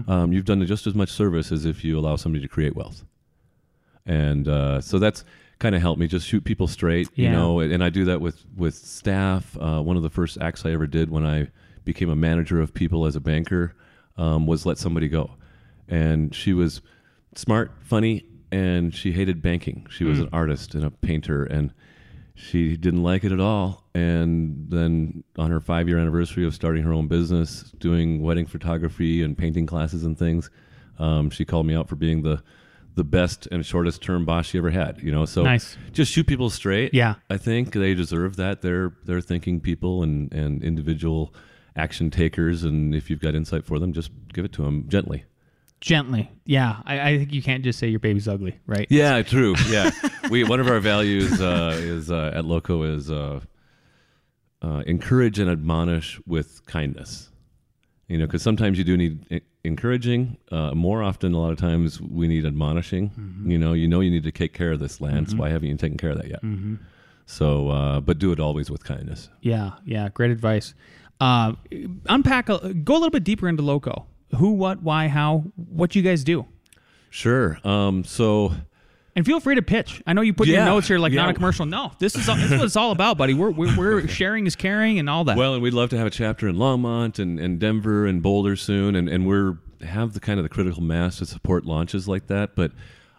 um, 0.08 0.32
you've 0.32 0.44
done 0.44 0.64
just 0.66 0.86
as 0.86 0.94
much 0.94 1.10
service 1.10 1.50
as 1.52 1.64
if 1.64 1.82
you 1.84 1.98
allow 1.98 2.16
somebody 2.16 2.42
to 2.42 2.48
create 2.48 2.76
wealth. 2.76 3.04
And 4.06 4.48
uh, 4.48 4.80
so 4.80 4.98
that's 4.98 5.24
kind 5.58 5.74
of 5.74 5.80
helped 5.80 6.00
me 6.00 6.08
just 6.08 6.26
shoot 6.26 6.42
people 6.44 6.66
straight, 6.66 7.08
you 7.14 7.28
know. 7.32 7.60
And 7.60 7.84
I 7.84 7.88
do 7.88 8.04
that 8.06 8.20
with 8.20 8.44
with 8.56 8.74
staff. 8.74 9.56
Uh, 9.60 9.80
one 9.80 9.96
of 9.96 10.02
the 10.02 10.10
first 10.10 10.38
acts 10.40 10.66
I 10.66 10.72
ever 10.72 10.86
did 10.86 11.10
when 11.10 11.24
I 11.24 11.48
became 11.84 12.10
a 12.10 12.16
manager 12.16 12.60
of 12.60 12.74
people 12.74 13.06
as 13.06 13.16
a 13.16 13.20
banker 13.20 13.74
um, 14.16 14.46
was 14.46 14.66
let 14.66 14.78
somebody 14.78 15.08
go, 15.08 15.30
and 15.88 16.34
she 16.34 16.52
was 16.52 16.82
smart, 17.34 17.72
funny, 17.80 18.24
and 18.50 18.94
she 18.94 19.12
hated 19.12 19.40
banking. 19.40 19.86
She 19.88 20.04
was 20.04 20.18
an 20.20 20.28
artist 20.32 20.74
and 20.74 20.84
a 20.84 20.90
painter, 20.90 21.44
and 21.44 21.72
she 22.34 22.76
didn't 22.76 23.02
like 23.02 23.24
it 23.24 23.32
at 23.32 23.40
all. 23.40 23.84
And 23.94 24.66
then 24.70 25.22
on 25.36 25.50
her 25.50 25.60
five 25.60 25.88
year 25.88 25.98
anniversary 25.98 26.46
of 26.46 26.54
starting 26.54 26.82
her 26.82 26.92
own 26.92 27.08
business, 27.08 27.62
doing 27.78 28.22
wedding 28.22 28.46
photography 28.46 29.22
and 29.22 29.36
painting 29.36 29.66
classes 29.66 30.04
and 30.04 30.18
things, 30.18 30.50
um, 30.98 31.30
she 31.30 31.44
called 31.44 31.66
me 31.66 31.74
out 31.74 31.88
for 31.88 31.96
being 31.96 32.22
the 32.22 32.42
the 32.94 33.04
best 33.04 33.48
and 33.50 33.64
shortest 33.64 34.02
term 34.02 34.24
boss 34.26 34.46
she 34.46 34.58
ever 34.58 34.70
had. 34.70 35.00
You 35.02 35.10
know, 35.12 35.24
so 35.24 35.42
Nice. 35.42 35.76
just 35.92 36.12
shoot 36.12 36.26
people 36.26 36.50
straight. 36.50 36.92
Yeah. 36.92 37.14
I 37.30 37.38
think 37.38 37.72
they 37.72 37.94
deserve 37.94 38.36
that. 38.36 38.60
They're 38.62 38.92
they're 39.04 39.20
thinking 39.22 39.60
people 39.60 40.02
and 40.02 40.32
and 40.32 40.62
individual 40.62 41.34
action 41.76 42.10
takers. 42.10 42.64
And 42.64 42.94
if 42.94 43.08
you've 43.08 43.20
got 43.20 43.34
insight 43.34 43.64
for 43.64 43.78
them, 43.78 43.92
just 43.92 44.10
give 44.32 44.44
it 44.44 44.52
to 44.52 44.62
them 44.62 44.88
gently. 44.88 45.24
Gently. 45.82 46.30
Yeah. 46.46 46.76
I, 46.86 47.10
I 47.10 47.18
think 47.18 47.32
you 47.32 47.42
can't 47.42 47.64
just 47.64 47.78
say 47.78 47.88
your 47.88 47.98
baby's 47.98 48.28
ugly, 48.28 48.58
right? 48.66 48.86
Yeah, 48.88 49.20
true. 49.22 49.54
Yeah, 49.68 49.90
we 50.30 50.44
one 50.44 50.60
of 50.60 50.68
our 50.68 50.80
values 50.80 51.40
uh, 51.40 51.76
is 51.76 52.10
uh, 52.10 52.32
at 52.34 52.44
Loco 52.44 52.84
is 52.84 53.10
uh, 53.10 53.40
uh, 54.62 54.82
encourage 54.86 55.38
and 55.38 55.50
admonish 55.50 56.20
with 56.26 56.64
kindness. 56.66 57.28
You 58.08 58.18
know, 58.18 58.26
because 58.26 58.42
sometimes 58.42 58.78
you 58.78 58.84
do 58.84 58.96
need 58.96 59.42
encouraging. 59.64 60.36
Uh, 60.50 60.72
more 60.72 61.02
often, 61.02 61.32
a 61.32 61.38
lot 61.38 61.50
of 61.50 61.58
times, 61.58 62.00
we 62.00 62.28
need 62.28 62.44
admonishing. 62.44 63.10
You 63.46 63.58
know, 63.58 63.72
you 63.72 63.88
know, 63.88 64.00
you 64.00 64.10
need 64.10 64.24
to 64.24 64.32
take 64.32 64.52
care 64.52 64.70
of 64.72 64.80
this, 64.80 65.00
Lance. 65.00 65.34
Why 65.34 65.48
haven't 65.48 65.68
you 65.68 65.76
taken 65.76 65.96
care 65.96 66.10
of 66.10 66.18
that 66.18 66.28
yet? 66.28 66.40
So, 67.26 67.70
uh, 67.70 68.00
but 68.00 68.18
do 68.18 68.30
it 68.32 68.38
always 68.38 68.70
with 68.70 68.84
kindness. 68.84 69.30
Yeah, 69.40 69.72
yeah, 69.86 70.10
great 70.10 70.30
advice. 70.30 70.74
Uh, 71.20 71.54
unpack, 72.08 72.48
a, 72.48 72.74
go 72.74 72.94
a 72.94 72.98
little 72.98 73.10
bit 73.10 73.24
deeper 73.24 73.48
into 73.48 73.62
Loco. 73.62 74.06
Who, 74.36 74.52
what, 74.52 74.82
why, 74.82 75.08
how, 75.08 75.44
what 75.56 75.94
you 75.94 76.02
guys 76.02 76.24
do. 76.24 76.46
Sure. 77.10 77.58
Um, 77.64 78.04
so 78.04 78.54
And 79.14 79.26
feel 79.26 79.40
free 79.40 79.56
to 79.56 79.62
pitch. 79.62 80.02
I 80.06 80.14
know 80.14 80.22
you 80.22 80.32
put 80.32 80.48
your 80.48 80.64
notes 80.64 80.88
here 80.88 80.98
like 80.98 81.12
not 81.12 81.28
a 81.28 81.34
commercial. 81.34 81.66
No, 81.66 81.92
this 81.98 82.16
is, 82.16 82.28
all, 82.28 82.36
this 82.36 82.50
is 82.50 82.58
what 82.58 82.64
it's 82.64 82.76
all 82.76 82.92
about, 82.92 83.18
buddy. 83.18 83.34
We're, 83.34 83.50
we're, 83.50 83.76
we're 83.76 84.08
sharing 84.20 84.46
is 84.46 84.56
caring 84.56 84.98
and 84.98 85.10
all 85.10 85.24
that. 85.24 85.36
Well, 85.36 85.54
and 85.54 85.62
we'd 85.62 85.74
love 85.74 85.90
to 85.90 85.98
have 85.98 86.06
a 86.06 86.10
chapter 86.10 86.48
in 86.48 86.56
Longmont 86.56 87.18
and, 87.18 87.38
and 87.38 87.60
Denver 87.60 88.06
and 88.06 88.22
Boulder 88.22 88.56
soon, 88.56 88.96
and, 88.96 89.08
and 89.08 89.26
we're 89.26 89.58
have 89.82 90.14
the 90.14 90.20
kind 90.20 90.38
of 90.38 90.44
the 90.44 90.48
critical 90.48 90.82
mass 90.82 91.18
to 91.18 91.26
support 91.26 91.66
launches 91.66 92.08
like 92.08 92.28
that. 92.28 92.54
But 92.54 92.72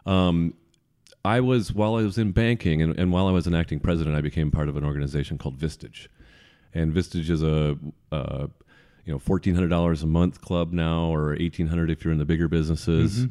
um, 0.05 0.53
I 1.23 1.39
was 1.41 1.73
while 1.73 1.95
I 1.95 2.03
was 2.03 2.17
in 2.17 2.31
banking 2.31 2.81
and, 2.81 2.97
and 2.97 3.11
while 3.11 3.27
I 3.27 3.31
was 3.31 3.47
an 3.47 3.53
acting 3.53 3.79
president, 3.79 4.15
I 4.15 4.21
became 4.21 4.49
part 4.49 4.69
of 4.69 4.77
an 4.77 4.83
organization 4.83 5.37
called 5.37 5.57
Vistage, 5.59 6.07
and 6.73 6.93
Vistage 6.93 7.29
is 7.29 7.43
a 7.43 7.77
uh, 8.11 8.47
you 9.05 9.13
know 9.13 9.19
fourteen 9.19 9.55
hundred 9.55 9.69
dollars 9.69 10.03
a 10.03 10.07
month 10.07 10.41
club 10.41 10.71
now, 10.71 11.13
or 11.13 11.35
eighteen 11.35 11.67
hundred 11.67 11.89
if 11.89 12.03
you're 12.03 12.13
in 12.13 12.19
the 12.19 12.25
bigger 12.25 12.47
businesses. 12.47 13.27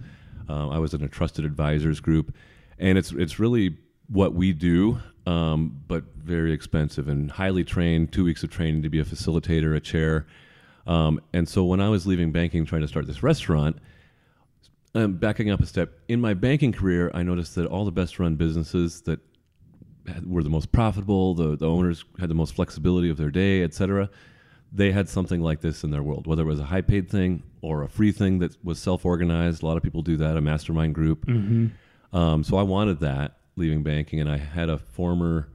Uh, 0.48 0.68
I 0.68 0.78
was 0.78 0.92
in 0.92 1.02
a 1.02 1.08
trusted 1.08 1.44
advisors 1.44 2.00
group, 2.00 2.34
and 2.78 2.98
it's 2.98 3.12
it's 3.12 3.38
really 3.38 3.76
what 4.08 4.34
we 4.34 4.52
do, 4.52 5.00
um, 5.26 5.80
but 5.88 6.04
very 6.16 6.52
expensive 6.52 7.08
and 7.08 7.30
highly 7.30 7.64
trained. 7.64 8.12
Two 8.12 8.24
weeks 8.24 8.42
of 8.42 8.50
training 8.50 8.82
to 8.82 8.90
be 8.90 9.00
a 9.00 9.04
facilitator, 9.04 9.74
a 9.74 9.80
chair, 9.80 10.26
um, 10.86 11.20
and 11.32 11.48
so 11.48 11.64
when 11.64 11.80
I 11.80 11.88
was 11.88 12.06
leaving 12.06 12.32
banking, 12.32 12.66
trying 12.66 12.82
to 12.82 12.88
start 12.88 13.06
this 13.06 13.22
restaurant, 13.22 13.78
um, 14.94 15.14
backing 15.14 15.50
up 15.50 15.60
a 15.60 15.66
step, 15.66 15.92
in 16.08 16.20
my 16.20 16.34
banking 16.34 16.72
career, 16.72 17.10
I 17.14 17.22
noticed 17.22 17.54
that 17.54 17.66
all 17.66 17.84
the 17.84 17.92
best 17.92 18.18
run 18.18 18.34
businesses 18.36 19.00
that 19.02 19.20
had, 20.06 20.28
were 20.28 20.42
the 20.42 20.50
most 20.50 20.72
profitable, 20.72 21.34
the, 21.34 21.56
the 21.56 21.68
owners 21.68 22.04
had 22.18 22.28
the 22.28 22.34
most 22.34 22.54
flexibility 22.54 23.08
of 23.08 23.16
their 23.16 23.30
day, 23.30 23.62
et 23.62 23.72
cetera, 23.72 24.10
they 24.74 24.90
had 24.92 25.08
something 25.08 25.40
like 25.40 25.60
this 25.60 25.84
in 25.84 25.90
their 25.90 26.02
world, 26.02 26.26
whether 26.26 26.42
it 26.42 26.46
was 26.46 26.60
a 26.60 26.64
high 26.64 26.80
paid 26.80 27.08
thing 27.10 27.42
or 27.60 27.82
a 27.82 27.88
free 27.88 28.12
thing 28.12 28.38
that 28.38 28.56
was 28.64 28.78
self 28.78 29.04
organized. 29.04 29.62
A 29.62 29.66
lot 29.66 29.76
of 29.76 29.82
people 29.82 30.02
do 30.02 30.16
that, 30.16 30.36
a 30.36 30.40
mastermind 30.40 30.94
group. 30.94 31.28
Um, 32.12 32.44
so 32.44 32.56
I 32.56 32.62
wanted 32.62 33.00
that 33.00 33.38
leaving 33.56 33.82
banking, 33.82 34.20
and 34.20 34.30
I 34.30 34.38
had 34.38 34.68
a 34.68 34.78
former 34.78 35.48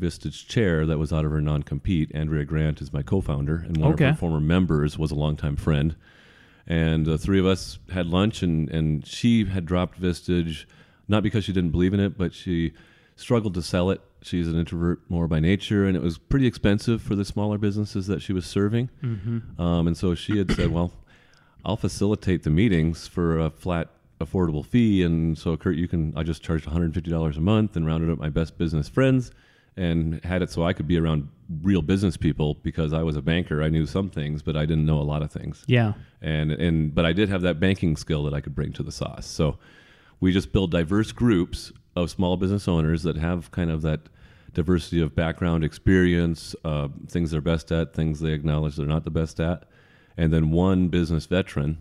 Vistage 0.00 0.46
chair 0.46 0.86
that 0.86 0.98
was 0.98 1.12
out 1.12 1.24
of 1.26 1.30
her 1.30 1.40
non 1.42 1.62
compete. 1.62 2.10
Andrea 2.14 2.44
Grant 2.44 2.80
is 2.80 2.92
my 2.92 3.02
co 3.02 3.20
founder, 3.20 3.56
and 3.66 3.76
one 3.76 3.92
Okay. 3.92 4.06
of 4.06 4.10
her 4.14 4.18
former 4.18 4.40
members 4.40 4.96
was 4.98 5.10
a 5.10 5.14
longtime 5.14 5.56
friend 5.56 5.94
and 6.66 7.06
the 7.06 7.16
three 7.18 7.40
of 7.40 7.46
us 7.46 7.78
had 7.90 8.06
lunch 8.06 8.42
and, 8.42 8.68
and 8.68 9.04
she 9.06 9.44
had 9.46 9.64
dropped 9.64 9.98
vistage 10.00 10.66
not 11.08 11.22
because 11.22 11.42
she 11.42 11.52
didn't 11.54 11.70
believe 11.70 11.94
in 11.94 11.98
it 12.00 12.18
but 12.18 12.34
she 12.34 12.72
struggled 13.16 13.54
to 13.54 13.62
sell 13.62 13.90
it 13.90 14.00
she's 14.22 14.48
an 14.48 14.58
introvert 14.58 15.00
more 15.08 15.26
by 15.26 15.40
nature 15.40 15.86
and 15.86 15.96
it 15.96 16.02
was 16.02 16.18
pretty 16.18 16.46
expensive 16.46 17.00
for 17.00 17.14
the 17.14 17.24
smaller 17.24 17.58
businesses 17.58 18.06
that 18.06 18.20
she 18.22 18.32
was 18.32 18.46
serving 18.46 18.90
um, 19.58 19.86
and 19.86 19.96
so 19.96 20.14
she 20.14 20.38
had 20.38 20.50
said 20.52 20.70
well 20.70 20.92
i'll 21.64 21.76
facilitate 21.76 22.42
the 22.42 22.50
meetings 22.50 23.06
for 23.06 23.38
a 23.38 23.50
flat 23.50 23.88
affordable 24.20 24.64
fee 24.64 25.02
and 25.02 25.38
so 25.38 25.56
kurt 25.56 25.76
you 25.76 25.88
can 25.88 26.12
i 26.16 26.22
just 26.22 26.42
charged 26.42 26.66
$150 26.68 27.36
a 27.36 27.40
month 27.40 27.76
and 27.76 27.86
rounded 27.86 28.10
up 28.10 28.18
my 28.18 28.28
best 28.28 28.58
business 28.58 28.88
friends 28.88 29.30
and 29.76 30.22
had 30.24 30.42
it 30.42 30.50
so 30.50 30.62
i 30.62 30.72
could 30.72 30.86
be 30.86 30.98
around 30.98 31.28
real 31.62 31.80
business 31.80 32.16
people 32.16 32.54
because 32.62 32.92
i 32.92 33.02
was 33.02 33.16
a 33.16 33.22
banker 33.22 33.62
i 33.62 33.68
knew 33.68 33.86
some 33.86 34.10
things 34.10 34.42
but 34.42 34.56
i 34.56 34.66
didn't 34.66 34.84
know 34.84 34.98
a 34.98 35.02
lot 35.02 35.22
of 35.22 35.32
things 35.32 35.64
yeah. 35.66 35.94
and 36.20 36.52
and 36.52 36.94
but 36.94 37.06
I 37.06 37.12
did 37.12 37.28
have 37.28 37.42
that 37.42 37.58
banking 37.58 37.96
skill 37.96 38.24
that 38.24 38.34
I 38.34 38.40
could 38.40 38.54
bring 38.54 38.72
to 38.74 38.82
the 38.82 38.92
sauce. 38.92 39.26
So 39.26 39.58
we 40.20 40.32
just 40.32 40.52
build 40.52 40.70
diverse 40.70 41.12
groups 41.12 41.72
of 42.02 42.10
small 42.10 42.36
business 42.36 42.68
owners 42.68 43.02
that 43.02 43.16
have 43.16 43.50
kind 43.50 43.70
of 43.70 43.82
that 43.82 44.00
diversity 44.52 45.00
of 45.00 45.14
background, 45.14 45.62
experience, 45.64 46.54
uh, 46.64 46.88
things 47.08 47.30
they're 47.30 47.40
best 47.40 47.70
at, 47.70 47.94
things 47.94 48.20
they 48.20 48.32
acknowledge 48.32 48.76
they're 48.76 48.86
not 48.86 49.04
the 49.04 49.10
best 49.10 49.38
at, 49.40 49.64
and 50.16 50.32
then 50.32 50.50
one 50.50 50.88
business 50.88 51.26
veteran 51.26 51.80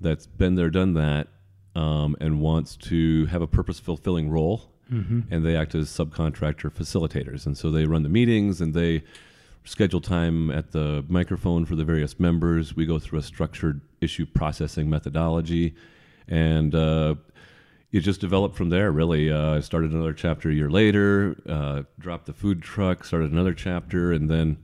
that's 0.00 0.26
been 0.26 0.54
there, 0.54 0.70
done 0.70 0.94
that, 0.94 1.28
um, 1.74 2.14
and 2.20 2.40
wants 2.40 2.76
to 2.76 3.26
have 3.26 3.42
a 3.42 3.46
purpose 3.46 3.80
fulfilling 3.80 4.28
role. 4.30 4.70
And 5.30 5.44
they 5.46 5.56
act 5.56 5.74
as 5.74 5.88
subcontractor 5.88 6.70
facilitators, 6.70 7.46
and 7.46 7.56
so 7.56 7.70
they 7.70 7.86
run 7.86 8.02
the 8.02 8.10
meetings 8.10 8.60
and 8.60 8.74
they 8.74 9.02
schedule 9.64 10.02
time 10.02 10.50
at 10.50 10.72
the 10.72 11.02
microphone 11.08 11.64
for 11.64 11.74
the 11.74 11.84
various 11.84 12.20
members. 12.20 12.76
We 12.76 12.84
go 12.84 12.98
through 12.98 13.20
a 13.20 13.22
structured 13.22 13.80
issue 14.02 14.26
processing 14.26 14.90
methodology, 14.90 15.74
and 16.28 16.74
uh, 16.74 17.14
it 17.94 18.00
just 18.00 18.20
developed 18.20 18.56
from 18.56 18.70
there. 18.70 18.90
Really, 18.90 19.30
uh, 19.30 19.54
I 19.56 19.60
started 19.60 19.92
another 19.92 20.12
chapter 20.12 20.50
a 20.50 20.52
year 20.54 20.68
later. 20.68 21.36
Uh, 21.48 21.82
dropped 22.00 22.26
the 22.26 22.32
food 22.32 22.60
truck, 22.60 23.04
started 23.04 23.30
another 23.30 23.54
chapter, 23.54 24.12
and 24.12 24.28
then 24.28 24.56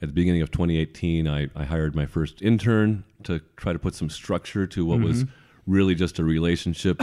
at 0.00 0.08
the 0.08 0.14
beginning 0.14 0.40
of 0.40 0.50
2018, 0.50 1.28
I, 1.28 1.48
I 1.54 1.64
hired 1.64 1.94
my 1.94 2.06
first 2.06 2.40
intern 2.40 3.04
to 3.24 3.40
try 3.56 3.74
to 3.74 3.78
put 3.78 3.94
some 3.94 4.08
structure 4.08 4.66
to 4.68 4.86
what 4.86 5.00
was 5.00 5.26
really 5.66 5.94
just 5.94 6.18
a 6.18 6.24
relationship, 6.24 7.02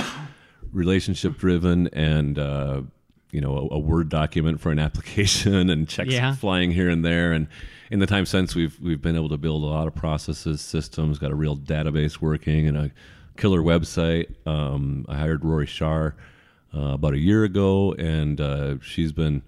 relationship 0.72 1.38
driven, 1.38 1.88
and 1.90 2.40
uh, 2.40 2.82
you 3.32 3.40
know 3.42 3.56
a, 3.72 3.76
a 3.76 3.80
word 3.80 4.10
document 4.10 4.60
for 4.60 4.72
an 4.72 4.80
application 4.88 5.70
and 5.70 5.88
checks 5.88 6.12
Yeah. 6.14 6.34
flying 6.36 6.72
here 6.72 6.90
and 6.90 7.06
there. 7.06 7.34
And 7.34 7.48
in 7.92 8.00
the 8.00 8.08
time 8.08 8.26
since, 8.26 8.56
we've 8.56 8.80
we've 8.82 9.02
been 9.02 9.16
able 9.16 9.30
to 9.30 9.38
build 9.38 9.64
a 9.64 9.68
lot 9.68 9.86
of 9.88 9.94
processes, 9.94 10.60
systems, 10.62 11.20
got 11.20 11.32
a 11.32 11.36
real 11.36 11.56
database 11.56 12.20
working, 12.20 12.68
and 12.68 12.78
a 12.78 12.92
killer 13.38 13.62
website. 13.62 14.34
Um, 14.46 15.06
I 15.08 15.18
hired 15.18 15.46
Rory 15.46 15.66
Shar 15.66 16.16
uh, 16.76 16.94
about 16.94 17.14
a 17.14 17.20
year 17.20 17.44
ago, 17.44 17.94
and 17.94 18.42
uh, 18.42 18.76
she's 18.82 19.12
been 19.12 19.44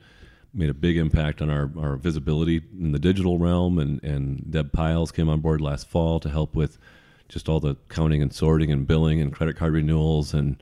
made 0.53 0.69
a 0.69 0.73
big 0.73 0.97
impact 0.97 1.41
on 1.41 1.49
our, 1.49 1.69
our 1.77 1.95
visibility 1.95 2.61
in 2.79 2.91
the 2.91 2.99
digital 2.99 3.37
realm. 3.37 3.77
And, 3.77 4.03
and 4.03 4.49
Deb 4.49 4.71
Piles 4.71 5.11
came 5.11 5.29
on 5.29 5.41
board 5.41 5.61
last 5.61 5.87
fall 5.87 6.19
to 6.21 6.29
help 6.29 6.55
with 6.55 6.77
just 7.27 7.47
all 7.47 7.59
the 7.59 7.75
counting 7.89 8.21
and 8.21 8.33
sorting 8.33 8.71
and 8.71 8.87
billing 8.87 9.21
and 9.21 9.31
credit 9.31 9.55
card 9.55 9.73
renewals 9.73 10.33
and 10.33 10.61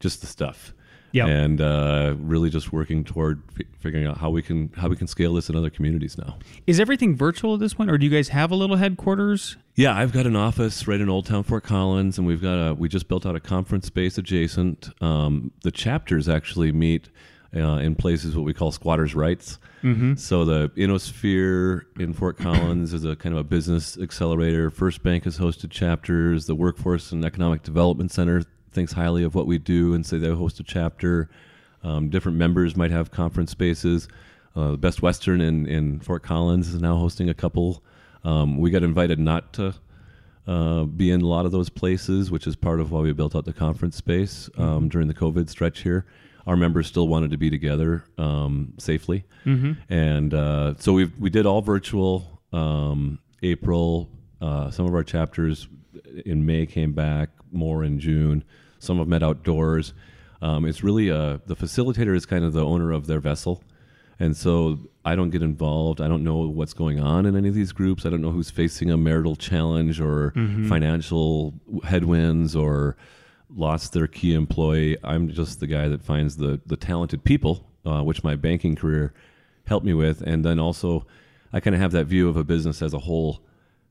just 0.00 0.20
the 0.20 0.26
stuff. 0.26 0.74
Yep. 1.12 1.28
And 1.28 1.60
uh, 1.60 2.14
really 2.18 2.50
just 2.50 2.72
working 2.72 3.04
toward 3.04 3.42
fi- 3.54 3.66
figuring 3.78 4.06
out 4.06 4.18
how 4.18 4.30
we 4.30 4.42
can 4.42 4.70
how 4.76 4.88
we 4.88 4.96
can 4.96 5.06
scale 5.06 5.34
this 5.34 5.48
in 5.48 5.56
other 5.56 5.70
communities 5.70 6.16
now. 6.16 6.38
Is 6.66 6.80
everything 6.80 7.14
virtual 7.14 7.54
at 7.54 7.60
this 7.60 7.74
point, 7.74 7.90
or 7.90 7.98
do 7.98 8.06
you 8.06 8.10
guys 8.10 8.28
have 8.28 8.50
a 8.50 8.56
little 8.56 8.76
headquarters? 8.76 9.56
Yeah, 9.74 9.96
I've 9.96 10.12
got 10.12 10.26
an 10.26 10.36
office 10.36 10.86
right 10.86 11.00
in 11.00 11.08
Old 11.08 11.26
Town 11.26 11.42
Fort 11.42 11.64
Collins, 11.64 12.18
and 12.18 12.26
we've 12.26 12.42
got 12.42 12.54
a 12.54 12.74
we 12.74 12.88
just 12.88 13.08
built 13.08 13.26
out 13.26 13.36
a 13.36 13.40
conference 13.40 13.86
space 13.86 14.18
adjacent. 14.18 14.90
Um, 15.02 15.50
the 15.62 15.70
chapters 15.70 16.28
actually 16.28 16.72
meet 16.72 17.10
uh, 17.54 17.76
in 17.76 17.94
places 17.94 18.34
what 18.34 18.44
we 18.44 18.54
call 18.54 18.72
squatters' 18.72 19.14
rights. 19.14 19.58
Mm-hmm. 19.82 20.14
So 20.14 20.44
the 20.44 20.70
Innosphere 20.76 21.86
in 21.98 22.12
Fort 22.12 22.38
Collins 22.38 22.92
is 22.92 23.04
a 23.04 23.16
kind 23.16 23.34
of 23.34 23.40
a 23.40 23.44
business 23.44 23.98
accelerator. 23.98 24.70
First 24.70 25.02
Bank 25.02 25.24
has 25.24 25.38
hosted 25.38 25.70
chapters. 25.70 26.46
The 26.46 26.54
Workforce 26.54 27.12
and 27.12 27.24
Economic 27.24 27.62
Development 27.62 28.10
Center 28.10 28.42
thinks 28.72 28.92
highly 28.92 29.22
of 29.22 29.34
what 29.34 29.46
we 29.46 29.58
do 29.58 29.94
and 29.94 30.04
say 30.04 30.18
they 30.18 30.28
host 30.28 30.60
a 30.60 30.62
chapter. 30.62 31.28
Um, 31.82 32.08
different 32.08 32.38
members 32.38 32.76
might 32.76 32.90
have 32.90 33.10
conference 33.10 33.50
spaces. 33.50 34.08
Uh, 34.54 34.72
the 34.72 34.76
Best 34.76 35.02
Western 35.02 35.40
in, 35.40 35.66
in 35.66 36.00
Fort 36.00 36.22
Collins 36.22 36.68
is 36.68 36.80
now 36.80 36.96
hosting 36.96 37.28
a 37.28 37.34
couple. 37.34 37.82
Um, 38.24 38.58
we 38.58 38.70
got 38.70 38.82
invited 38.82 39.18
not 39.18 39.52
to 39.54 39.74
uh, 40.46 40.84
be 40.84 41.10
in 41.10 41.22
a 41.22 41.26
lot 41.26 41.46
of 41.46 41.52
those 41.52 41.68
places, 41.68 42.30
which 42.30 42.46
is 42.46 42.56
part 42.56 42.80
of 42.80 42.90
why 42.90 43.00
we 43.00 43.12
built 43.12 43.34
out 43.34 43.44
the 43.44 43.52
conference 43.52 43.96
space 43.96 44.50
um, 44.58 44.88
during 44.88 45.08
the 45.08 45.14
COVID 45.14 45.48
stretch 45.48 45.80
here. 45.80 46.04
Our 46.46 46.56
members 46.56 46.88
still 46.88 47.06
wanted 47.08 47.30
to 47.30 47.36
be 47.36 47.50
together 47.50 48.04
um, 48.18 48.74
safely, 48.78 49.24
and 49.88 50.34
uh, 50.34 50.74
so 50.78 50.92
we 50.92 51.04
we 51.18 51.30
did 51.30 51.46
all 51.46 51.62
virtual. 51.62 52.40
Um, 52.52 53.20
April, 53.44 54.10
uh, 54.40 54.70
some 54.70 54.86
of 54.86 54.94
our 54.94 55.04
chapters 55.04 55.68
in 56.26 56.44
May 56.44 56.66
came 56.66 56.92
back, 56.92 57.30
more 57.52 57.84
in 57.84 58.00
June. 58.00 58.42
Some 58.82 58.98
have 58.98 59.06
met 59.06 59.22
outdoors. 59.22 59.94
Um, 60.40 60.64
it's 60.64 60.82
really 60.82 61.08
uh, 61.08 61.38
the 61.46 61.54
facilitator 61.54 62.16
is 62.16 62.26
kind 62.26 62.44
of 62.44 62.52
the 62.52 62.64
owner 62.64 62.90
of 62.90 63.06
their 63.06 63.20
vessel. 63.20 63.62
And 64.18 64.36
so 64.36 64.78
I 65.04 65.14
don't 65.14 65.30
get 65.30 65.40
involved. 65.40 66.00
I 66.00 66.08
don't 66.08 66.24
know 66.24 66.38
what's 66.48 66.74
going 66.74 66.98
on 66.98 67.24
in 67.24 67.36
any 67.36 67.48
of 67.48 67.54
these 67.54 67.70
groups. 67.72 68.04
I 68.04 68.10
don't 68.10 68.20
know 68.20 68.32
who's 68.32 68.50
facing 68.50 68.90
a 68.90 68.96
marital 68.96 69.36
challenge 69.36 70.00
or 70.00 70.32
financial 70.68 71.54
headwinds 71.84 72.56
or 72.56 72.96
lost 73.54 73.92
their 73.92 74.08
key 74.08 74.34
employee. 74.34 74.96
I'm 75.04 75.28
just 75.30 75.60
the 75.60 75.68
guy 75.68 75.86
that 75.88 76.02
finds 76.02 76.36
the, 76.36 76.60
the 76.66 76.76
talented 76.76 77.22
people, 77.22 77.64
uh, 77.86 78.02
which 78.02 78.24
my 78.24 78.34
banking 78.34 78.74
career 78.74 79.14
helped 79.66 79.86
me 79.86 79.94
with. 79.94 80.22
And 80.22 80.44
then 80.44 80.58
also, 80.58 81.06
I 81.52 81.60
kind 81.60 81.74
of 81.74 81.80
have 81.80 81.92
that 81.92 82.06
view 82.06 82.28
of 82.28 82.36
a 82.36 82.44
business 82.44 82.82
as 82.82 82.94
a 82.94 82.98
whole 82.98 83.40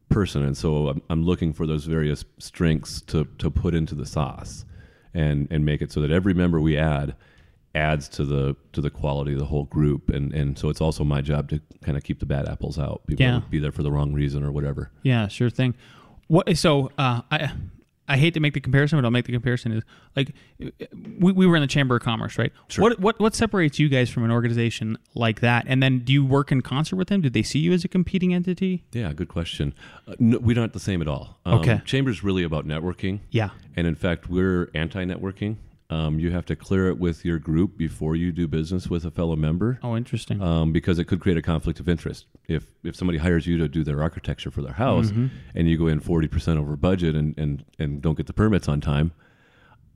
person. 0.09 0.43
And 0.43 0.57
so 0.57 0.89
I'm, 0.89 1.01
I'm 1.09 1.23
looking 1.23 1.53
for 1.53 1.65
those 1.65 1.85
various 1.85 2.25
strengths 2.39 3.01
to, 3.03 3.25
to 3.39 3.49
put 3.49 3.73
into 3.73 3.95
the 3.95 4.05
sauce 4.05 4.65
and, 5.13 5.47
and 5.51 5.65
make 5.65 5.81
it 5.81 5.91
so 5.91 6.01
that 6.01 6.11
every 6.11 6.33
member 6.33 6.59
we 6.59 6.77
add 6.77 7.15
adds 7.73 8.09
to 8.09 8.25
the 8.25 8.53
to 8.73 8.81
the 8.81 8.89
quality 8.89 9.31
of 9.31 9.39
the 9.39 9.45
whole 9.45 9.63
group 9.65 10.09
and 10.09 10.33
and 10.33 10.59
so 10.59 10.67
it's 10.67 10.81
also 10.81 11.05
my 11.05 11.21
job 11.21 11.47
to 11.49 11.61
kind 11.81 11.97
of 11.97 12.03
keep 12.03 12.19
the 12.19 12.25
bad 12.25 12.45
apples 12.47 12.77
out 12.77 13.01
people 13.07 13.25
Yeah. 13.25 13.41
be 13.49 13.59
there 13.59 13.71
for 13.71 13.81
the 13.81 13.91
wrong 13.91 14.11
reason 14.13 14.43
or 14.43 14.51
whatever 14.51 14.91
Yeah, 15.03 15.27
sure 15.29 15.49
thing. 15.49 15.73
What? 16.27 16.57
So 16.57 16.91
uh, 16.97 17.21
I 17.31 17.51
I 18.11 18.17
hate 18.17 18.33
to 18.33 18.39
make 18.41 18.53
the 18.53 18.59
comparison, 18.59 18.97
but 18.97 19.05
I'll 19.05 19.11
make 19.11 19.25
the 19.25 19.31
comparison 19.31 19.71
is 19.71 19.83
like 20.15 20.33
we, 21.17 21.31
we 21.31 21.47
were 21.47 21.55
in 21.55 21.61
the 21.61 21.67
Chamber 21.67 21.95
of 21.95 22.01
Commerce, 22.03 22.37
right? 22.37 22.51
Sure. 22.67 22.83
What 22.83 22.99
what 22.99 23.19
what 23.19 23.33
separates 23.35 23.79
you 23.79 23.87
guys 23.87 24.09
from 24.09 24.25
an 24.25 24.31
organization 24.31 24.97
like 25.15 25.39
that? 25.39 25.63
And 25.67 25.81
then 25.81 25.99
do 25.99 26.11
you 26.11 26.25
work 26.25 26.51
in 26.51 26.61
concert 26.61 26.97
with 26.97 27.07
them? 27.07 27.21
Did 27.21 27.31
they 27.33 27.43
see 27.43 27.59
you 27.59 27.71
as 27.71 27.85
a 27.85 27.87
competing 27.87 28.33
entity? 28.33 28.83
Yeah, 28.91 29.13
good 29.13 29.29
question. 29.29 29.73
Uh, 30.07 30.15
no, 30.19 30.39
we're 30.39 30.55
not 30.55 30.73
the 30.73 30.79
same 30.79 31.01
at 31.01 31.07
all. 31.07 31.39
Um, 31.45 31.59
Okay. 31.61 31.81
Chamber's 31.85 32.23
really 32.23 32.43
about 32.43 32.67
networking. 32.67 33.19
Yeah. 33.29 33.51
And 33.75 33.87
in 33.87 33.95
fact, 33.95 34.29
we're 34.29 34.69
anti 34.73 35.05
networking. 35.05 35.55
Um, 35.91 36.19
you 36.19 36.31
have 36.31 36.45
to 36.45 36.55
clear 36.55 36.87
it 36.87 36.97
with 36.97 37.25
your 37.25 37.37
group 37.37 37.77
before 37.77 38.15
you 38.15 38.31
do 38.31 38.47
business 38.47 38.87
with 38.89 39.03
a 39.05 39.11
fellow 39.11 39.35
member. 39.35 39.77
Oh, 39.83 39.97
interesting. 39.97 40.41
um, 40.41 40.71
because 40.71 40.97
it 40.99 41.05
could 41.05 41.19
create 41.19 41.37
a 41.37 41.41
conflict 41.41 41.79
of 41.81 41.89
interest. 41.89 42.25
If 42.47 42.65
if 42.83 42.95
somebody 42.95 43.17
hires 43.19 43.45
you 43.45 43.57
to 43.57 43.67
do 43.67 43.83
their 43.83 44.01
architecture 44.01 44.49
for 44.51 44.61
their 44.61 44.73
house 44.73 45.11
and 45.53 45.67
you 45.69 45.77
go 45.77 45.87
in 45.87 45.99
forty 45.99 46.27
percent 46.27 46.59
over 46.59 46.75
budget 46.75 47.15
and, 47.15 47.37
and 47.37 47.65
and 47.77 48.01
don't 48.01 48.15
get 48.15 48.27
the 48.27 48.33
permits 48.33 48.67
on 48.69 48.79
time, 48.81 49.11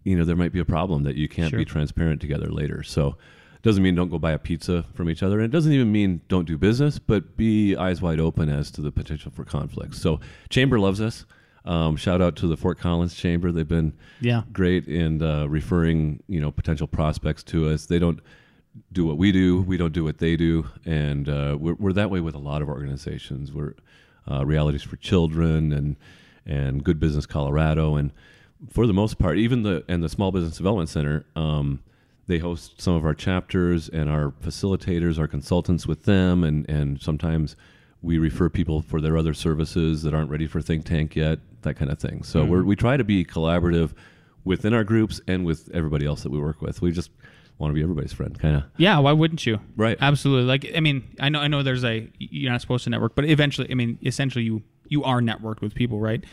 you 0.03 0.15
know 0.17 0.25
there 0.25 0.35
might 0.35 0.51
be 0.51 0.59
a 0.59 0.65
problem 0.65 1.03
that 1.03 1.15
you 1.15 1.27
can't 1.29 1.49
Sure. 1.51 1.59
be 1.59 1.65
transparent 1.65 2.19
together 2.21 2.49
later. 2.51 2.83
So 2.83 3.17
it 3.55 3.61
doesn't 3.63 3.81
mean 3.81 3.95
don't 3.95 4.09
go 4.09 4.19
buy 4.19 4.31
a 4.33 4.37
pizza 4.39 4.85
from 4.93 5.09
each 5.09 5.23
other, 5.23 5.37
and 5.39 5.45
it 5.45 5.51
doesn't 5.51 5.71
even 5.71 5.91
mean 5.91 6.21
don't 6.27 6.45
do 6.45 6.57
business, 6.57 6.99
but 6.99 7.35
be 7.37 7.75
eyes 7.75 8.01
wide 8.01 8.19
open 8.19 8.49
as 8.49 8.69
to 8.71 8.81
the 8.81 8.91
potential 8.91 9.31
for 9.31 9.43
conflicts. 9.45 9.99
So 10.01 10.19
Chamber 10.49 10.79
loves 10.79 10.99
us. 11.01 11.25
Um, 11.65 11.95
shout 11.97 12.21
out 12.21 12.35
to 12.37 12.47
the 12.47 12.55
Fort 12.55 12.79
Collins 12.79 13.15
Chamber; 13.15 13.51
they've 13.51 13.67
been 13.67 13.93
yeah. 14.21 14.43
great 14.53 14.87
in 14.87 15.21
uh, 15.21 15.47
referring 15.47 16.21
you 16.27 16.39
know 16.39 16.51
potential 16.51 16.87
prospects 16.87 17.43
to 17.43 17.69
us. 17.69 17.87
They 17.87 17.99
don't 17.99 18.19
do 18.91 19.05
what 19.05 19.17
we 19.17 19.31
do. 19.31 19.61
We 19.61 19.77
don't 19.77 19.93
do 19.93 20.03
what 20.03 20.19
they 20.19 20.35
do, 20.35 20.67
and 20.85 21.27
uh, 21.27 21.57
we're, 21.59 21.75
we're 21.75 21.93
that 21.93 22.09
way 22.09 22.19
with 22.19 22.35
a 22.35 22.39
lot 22.39 22.61
of 22.61 22.69
organizations. 22.69 23.51
We're 23.51 23.73
uh, 24.29 24.45
realities 24.45 24.83
for 24.83 24.95
children 24.97 25.73
and 25.73 25.95
and 26.45 26.83
Good 26.83 26.99
Business 26.99 27.25
Colorado, 27.25 27.95
and 27.95 28.11
for 28.69 28.85
the 28.85 28.93
most 28.93 29.17
part, 29.17 29.37
even 29.37 29.63
the 29.63 29.83
and 29.87 30.03
the 30.03 30.09
Small 30.09 30.31
Business 30.31 30.57
Development 30.57 30.89
Center. 30.89 31.25
Um, 31.35 31.81
they 32.27 32.39
host 32.39 32.81
some 32.81 32.95
of 32.95 33.05
our 33.05 33.13
chapters 33.13 33.87
and 33.87 34.09
our 34.09 34.31
facilitators, 34.31 35.19
our 35.19 35.27
consultants 35.27 35.85
with 35.85 36.05
them, 36.05 36.43
and, 36.43 36.67
and 36.67 36.99
sometimes 36.99 37.55
we 38.05 38.19
refer 38.19 38.49
people 38.49 38.81
for 38.83 39.01
their 39.01 39.17
other 39.17 39.33
services 39.33 40.03
that 40.03 40.13
aren't 40.13 40.29
ready 40.29 40.45
for 40.45 40.61
Think 40.61 40.85
Tank 40.85 41.15
yet, 41.15 41.39
that 41.63 41.73
kind 41.73 41.91
of 41.91 41.97
thing. 41.97 42.23
So 42.23 42.45
we're, 42.45 42.59
mm-hmm. 42.59 42.67
we 42.67 42.75
try 42.75 42.97
to 42.97 43.03
be 43.03 43.25
collaborative 43.25 43.93
within 44.43 44.75
our 44.75 44.83
groups 44.83 45.19
and 45.27 45.43
with 45.43 45.69
everybody 45.73 46.05
else 46.05 46.21
that 46.21 46.31
we 46.31 46.39
work 46.39 46.61
with. 46.61 46.81
We 46.83 46.91
just 46.91 47.09
want 47.57 47.71
to 47.71 47.73
be 47.73 47.81
everybody's 47.81 48.13
friend, 48.13 48.37
kind 48.39 48.57
of. 48.57 48.63
Yeah, 48.77 48.99
why 48.99 49.11
wouldn't 49.11 49.45
you? 49.47 49.59
Right. 49.75 49.97
Absolutely. 49.99 50.45
Like, 50.45 50.71
I 50.75 50.81
mean, 50.81 51.03
I 51.19 51.29
know, 51.29 51.39
I 51.39 51.47
know. 51.47 51.63
There's 51.63 51.83
a 51.83 52.07
you're 52.19 52.51
not 52.51 52.61
supposed 52.61 52.83
to 52.83 52.91
network, 52.91 53.15
but 53.15 53.25
eventually, 53.25 53.71
I 53.71 53.73
mean, 53.73 53.97
essentially, 54.05 54.45
you 54.45 54.61
you 54.87 55.03
are 55.03 55.19
networked 55.19 55.61
with 55.61 55.73
people, 55.73 55.99
right? 55.99 56.23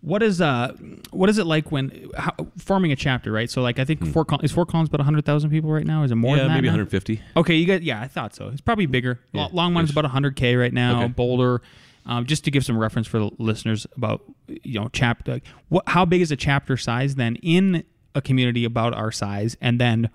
What 0.00 0.22
is 0.22 0.40
uh, 0.40 0.74
what 1.10 1.28
is 1.28 1.38
it 1.38 1.44
like 1.46 1.72
when 1.72 2.08
how, 2.16 2.32
forming 2.56 2.92
a 2.92 2.96
chapter, 2.96 3.32
right? 3.32 3.50
So, 3.50 3.62
like, 3.62 3.80
I 3.80 3.84
think 3.84 4.06
Fort 4.12 4.28
Col- 4.28 4.40
is 4.42 4.52
Fort 4.52 4.68
Collins 4.68 4.88
about 4.88 5.00
hundred 5.04 5.24
thousand 5.24 5.50
people 5.50 5.70
right 5.70 5.84
now? 5.86 6.04
Is 6.04 6.12
it 6.12 6.14
more 6.14 6.34
Hmm. 6.34 6.36
yeah, 6.36 6.42
than 6.44 6.48
that? 6.50 6.54
maybe 6.54 6.66
now? 6.68 6.72
150. 6.74 7.20
Okay, 7.36 7.54
you 7.56 7.66
got 7.66 7.82
yeah, 7.82 8.00
I 8.00 8.06
thought 8.06 8.32
so. 8.34 8.48
It's 8.48 8.60
probably 8.60 8.86
bigger. 8.86 9.18
Yeah, 9.32 9.42
Long 9.42 9.50
Longmont's 9.54 9.90
ish. 9.90 9.96
about 9.96 10.10
100k 10.10 10.58
right 10.58 10.72
now. 10.72 10.98
Okay. 11.02 11.08
Boulder, 11.08 11.62
um, 12.06 12.26
just 12.26 12.44
to 12.44 12.52
give 12.52 12.64
some 12.64 12.78
reference 12.78 13.08
for 13.08 13.18
the 13.18 13.30
listeners 13.38 13.86
about 13.96 14.22
you 14.46 14.78
know 14.78 14.88
chapter. 14.92 15.32
Like, 15.32 15.44
what 15.68 15.82
how 15.88 16.04
big 16.04 16.20
is 16.20 16.30
a 16.30 16.36
chapter 16.36 16.76
size 16.76 17.16
then 17.16 17.34
in 17.36 17.82
a 18.14 18.22
community 18.22 18.64
about 18.64 18.94
our 18.94 19.10
size, 19.10 19.56
and 19.60 19.80
then 19.80 20.10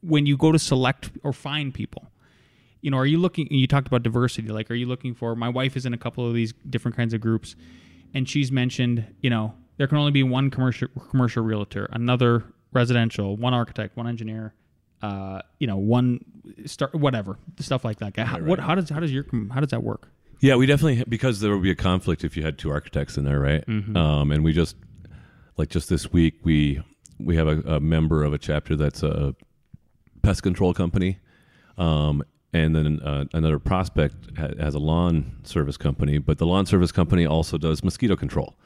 when 0.00 0.24
you 0.24 0.38
go 0.38 0.52
to 0.52 0.58
select 0.58 1.10
or 1.22 1.34
find 1.34 1.74
people, 1.74 2.10
you 2.80 2.90
know, 2.90 2.96
are 2.96 3.04
you 3.06 3.18
looking? 3.18 3.46
You 3.52 3.66
talked 3.66 3.88
about 3.88 4.02
diversity. 4.04 4.48
Like, 4.48 4.70
are 4.70 4.74
you 4.74 4.86
looking 4.86 5.12
for? 5.14 5.36
My 5.36 5.50
wife 5.50 5.76
is 5.76 5.84
in 5.84 5.92
a 5.92 5.98
couple 5.98 6.26
of 6.26 6.32
these 6.32 6.54
different 6.70 6.96
kinds 6.96 7.12
of 7.12 7.20
groups, 7.20 7.56
and 8.14 8.28
she's 8.28 8.50
mentioned, 8.52 9.04
you 9.20 9.30
know, 9.30 9.54
there 9.76 9.86
can 9.86 9.98
only 9.98 10.12
be 10.12 10.22
one 10.22 10.50
commercial 10.50 10.88
commercial 11.10 11.42
realtor, 11.42 11.88
another 11.92 12.44
residential, 12.72 13.36
one 13.36 13.54
architect, 13.54 13.96
one 13.96 14.06
engineer, 14.06 14.54
uh, 15.02 15.40
you 15.58 15.66
know, 15.66 15.76
one 15.76 16.20
start 16.66 16.94
whatever 16.94 17.38
stuff 17.58 17.84
like 17.84 17.98
that. 17.98 18.16
How, 18.18 18.38
What? 18.40 18.58
How 18.58 18.74
does 18.74 18.88
how 18.90 19.00
does 19.00 19.12
your 19.12 19.24
how 19.52 19.60
does 19.60 19.70
that 19.70 19.82
work? 19.82 20.08
Yeah, 20.40 20.56
we 20.56 20.66
definitely 20.66 21.04
because 21.08 21.40
there 21.40 21.52
would 21.52 21.62
be 21.62 21.70
a 21.70 21.76
conflict 21.76 22.24
if 22.24 22.36
you 22.36 22.42
had 22.42 22.58
two 22.58 22.70
architects 22.70 23.16
in 23.16 23.24
there, 23.24 23.40
right? 23.40 23.64
Um, 23.96 24.30
and 24.32 24.44
we 24.44 24.52
just 24.52 24.76
like 25.56 25.68
just 25.68 25.88
this 25.88 26.12
week 26.12 26.34
we 26.44 26.80
we 27.18 27.36
have 27.36 27.48
a, 27.48 27.60
a 27.74 27.80
member 27.80 28.22
of 28.24 28.32
a 28.32 28.38
chapter 28.38 28.76
that's 28.76 29.02
a 29.02 29.34
pest 30.22 30.42
control 30.42 30.74
company, 30.74 31.18
um, 31.76 32.22
and 32.52 32.74
then 32.74 33.00
uh, 33.00 33.24
another 33.34 33.58
prospect 33.58 34.14
has 34.36 34.74
a 34.74 34.78
lawn 34.78 35.36
service 35.44 35.76
company, 35.76 36.18
but 36.18 36.38
the 36.38 36.46
lawn 36.46 36.66
service 36.66 36.92
company 36.92 37.26
also 37.26 37.58
does 37.58 37.82
mosquito 37.84 38.16
control. 38.16 38.56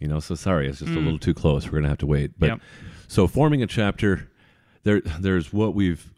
You 0.00 0.08
know, 0.08 0.18
so 0.20 0.34
sorry, 0.34 0.68
it's 0.68 0.80
just 0.80 0.90
a 0.92 0.96
little 0.98 1.18
too 1.18 1.34
close. 1.34 1.66
We're 1.66 1.78
gonna 1.78 1.88
have 1.88 1.98
to 1.98 2.06
wait. 2.06 2.32
But 2.38 2.46
Yep. 2.48 2.60
so 3.08 3.26
forming 3.28 3.62
a 3.62 3.66
chapter, 3.66 4.28
there 4.82 5.00
there's 5.20 5.52
what 5.52 5.74
we've 5.74 6.12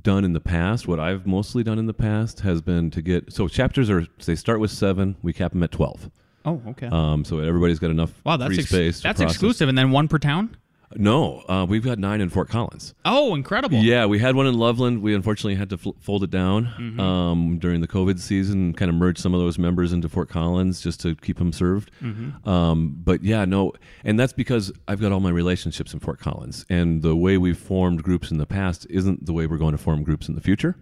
done 0.00 0.24
in 0.24 0.32
the 0.32 0.40
past, 0.40 0.86
what 0.86 1.00
I've 1.00 1.26
mostly 1.26 1.64
done 1.64 1.78
in 1.80 1.86
the 1.86 1.94
past 1.94 2.40
has 2.40 2.60
been 2.62 2.90
to 2.92 3.02
get 3.02 3.32
so 3.32 3.48
chapters 3.48 3.90
are 3.90 4.06
they 4.24 4.36
start 4.36 4.60
with 4.60 4.70
seven, 4.70 5.16
we 5.22 5.32
cap 5.32 5.50
them 5.52 5.62
at 5.64 5.72
twelve. 5.72 6.10
Oh, 6.44 6.62
okay. 6.68 6.86
Um, 6.86 7.24
so 7.24 7.40
everybody's 7.40 7.80
got 7.80 7.90
enough 7.90 8.12
wow, 8.24 8.36
that's 8.36 8.50
free 8.50 8.58
ex- 8.60 8.68
space. 8.68 9.00
that's 9.00 9.20
exclusive, 9.20 9.68
and 9.68 9.76
then 9.76 9.90
one 9.90 10.06
per 10.06 10.18
town. 10.18 10.56
No, 10.96 11.42
uh, 11.48 11.66
we've 11.68 11.84
got 11.84 11.98
nine 11.98 12.20
in 12.22 12.30
Fort 12.30 12.48
Collins. 12.48 12.94
Oh, 13.04 13.34
incredible. 13.34 13.78
Yeah, 13.78 14.06
we 14.06 14.18
had 14.18 14.34
one 14.34 14.46
in 14.46 14.54
Loveland. 14.54 15.02
We 15.02 15.14
unfortunately 15.14 15.56
had 15.56 15.68
to 15.70 15.76
fl- 15.76 15.90
fold 16.00 16.24
it 16.24 16.30
down 16.30 16.66
Mm-hmm. 16.78 16.98
um, 17.00 17.58
during 17.58 17.82
the 17.82 17.88
COVID 17.88 18.18
season. 18.18 18.72
Kind 18.72 18.88
of 18.88 18.94
merge 18.94 19.18
some 19.18 19.34
of 19.34 19.40
those 19.40 19.58
members 19.58 19.92
into 19.92 20.08
Fort 20.08 20.30
Collins 20.30 20.80
just 20.80 21.00
to 21.00 21.14
keep 21.16 21.36
them 21.38 21.52
served. 21.52 21.90
Mm-hmm. 22.02 22.48
Um, 22.48 22.96
but 23.04 23.22
yeah, 23.22 23.44
no, 23.44 23.72
and 24.02 24.18
that's 24.18 24.32
because 24.32 24.72
I've 24.88 25.00
got 25.00 25.12
all 25.12 25.20
my 25.20 25.28
relationships 25.30 25.92
in 25.92 26.00
Fort 26.00 26.20
Collins, 26.20 26.64
and 26.70 27.02
the 27.02 27.14
way 27.14 27.36
we've 27.36 27.58
formed 27.58 28.02
groups 28.02 28.30
in 28.30 28.38
the 28.38 28.46
past 28.46 28.86
isn't 28.88 29.26
the 29.26 29.34
way 29.34 29.46
we're 29.46 29.58
going 29.58 29.72
to 29.72 29.78
form 29.78 30.02
groups 30.02 30.26
in 30.28 30.34
the 30.36 30.40
future. 30.40 30.74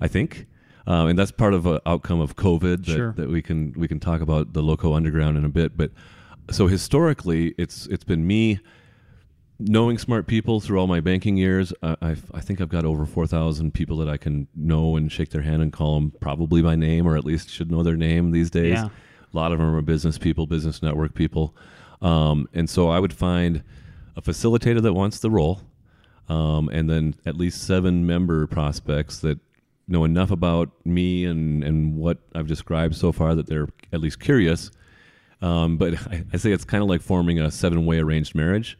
I 0.00 0.06
think. 0.08 0.46
Um, 0.86 1.08
and 1.08 1.18
that's 1.18 1.30
part 1.32 1.54
of 1.54 1.64
an 1.66 1.78
outcome 1.86 2.20
of 2.20 2.34
COVID 2.36 2.86
that, 2.86 2.92
Sure. 2.92 3.12
that 3.12 3.28
we 3.28 3.40
can 3.42 3.72
we 3.76 3.86
can 3.88 4.00
talk 4.00 4.20
about 4.20 4.52
the 4.52 4.62
loco 4.62 4.94
underground 4.94 5.36
in 5.36 5.44
a 5.44 5.48
bit. 5.48 5.76
But 5.76 5.90
so 6.50 6.66
historically, 6.66 7.54
it's 7.58 7.86
it's 7.86 8.02
been 8.04 8.26
me 8.26 8.58
knowing 9.68 9.98
smart 9.98 10.26
people 10.26 10.60
through 10.60 10.78
all 10.78 10.86
my 10.86 11.00
banking 11.00 11.36
years, 11.36 11.72
I, 11.82 11.96
I've, 12.00 12.30
I 12.34 12.40
think 12.40 12.60
I've 12.60 12.68
got 12.68 12.84
over 12.84 13.06
4,000 13.06 13.72
people 13.72 13.96
that 13.98 14.08
I 14.08 14.16
can 14.16 14.48
know 14.54 14.96
and 14.96 15.10
shake 15.10 15.30
their 15.30 15.42
hand 15.42 15.62
and 15.62 15.72
call 15.72 15.94
them 15.94 16.12
probably 16.20 16.62
by 16.62 16.76
name, 16.76 17.06
or 17.06 17.16
at 17.16 17.24
least 17.24 17.50
should 17.50 17.70
know 17.70 17.82
their 17.82 17.96
name 17.96 18.30
these 18.30 18.50
days. 18.50 18.74
Yeah. 18.74 18.88
A 19.32 19.36
lot 19.36 19.52
of 19.52 19.58
them 19.58 19.74
are 19.74 19.82
business 19.82 20.18
people, 20.18 20.46
business 20.46 20.82
network 20.82 21.14
people. 21.14 21.56
Um, 22.00 22.48
and 22.52 22.68
so 22.68 22.90
I 22.90 22.98
would 22.98 23.12
find 23.12 23.62
a 24.16 24.22
facilitator 24.22 24.82
that 24.82 24.92
wants 24.92 25.20
the 25.20 25.30
role, 25.30 25.60
um, 26.28 26.68
and 26.68 26.90
then 26.90 27.14
at 27.24 27.36
least 27.36 27.62
seven 27.64 28.06
member 28.06 28.46
prospects 28.46 29.20
that 29.20 29.38
know 29.88 30.04
enough 30.04 30.30
about 30.30 30.70
me 30.84 31.24
and, 31.24 31.64
and 31.64 31.96
what 31.96 32.18
I've 32.34 32.46
described 32.46 32.96
so 32.96 33.12
far 33.12 33.34
that 33.34 33.46
they're 33.46 33.68
at 33.92 34.00
least 34.00 34.20
curious. 34.20 34.70
Um, 35.40 35.76
but 35.76 35.94
I, 36.10 36.24
I 36.32 36.36
say 36.36 36.52
it's 36.52 36.64
kind 36.64 36.82
of 36.82 36.88
like 36.88 37.00
forming 37.00 37.40
a 37.40 37.50
seven 37.50 37.86
way 37.86 37.98
arranged 37.98 38.34
marriage 38.34 38.78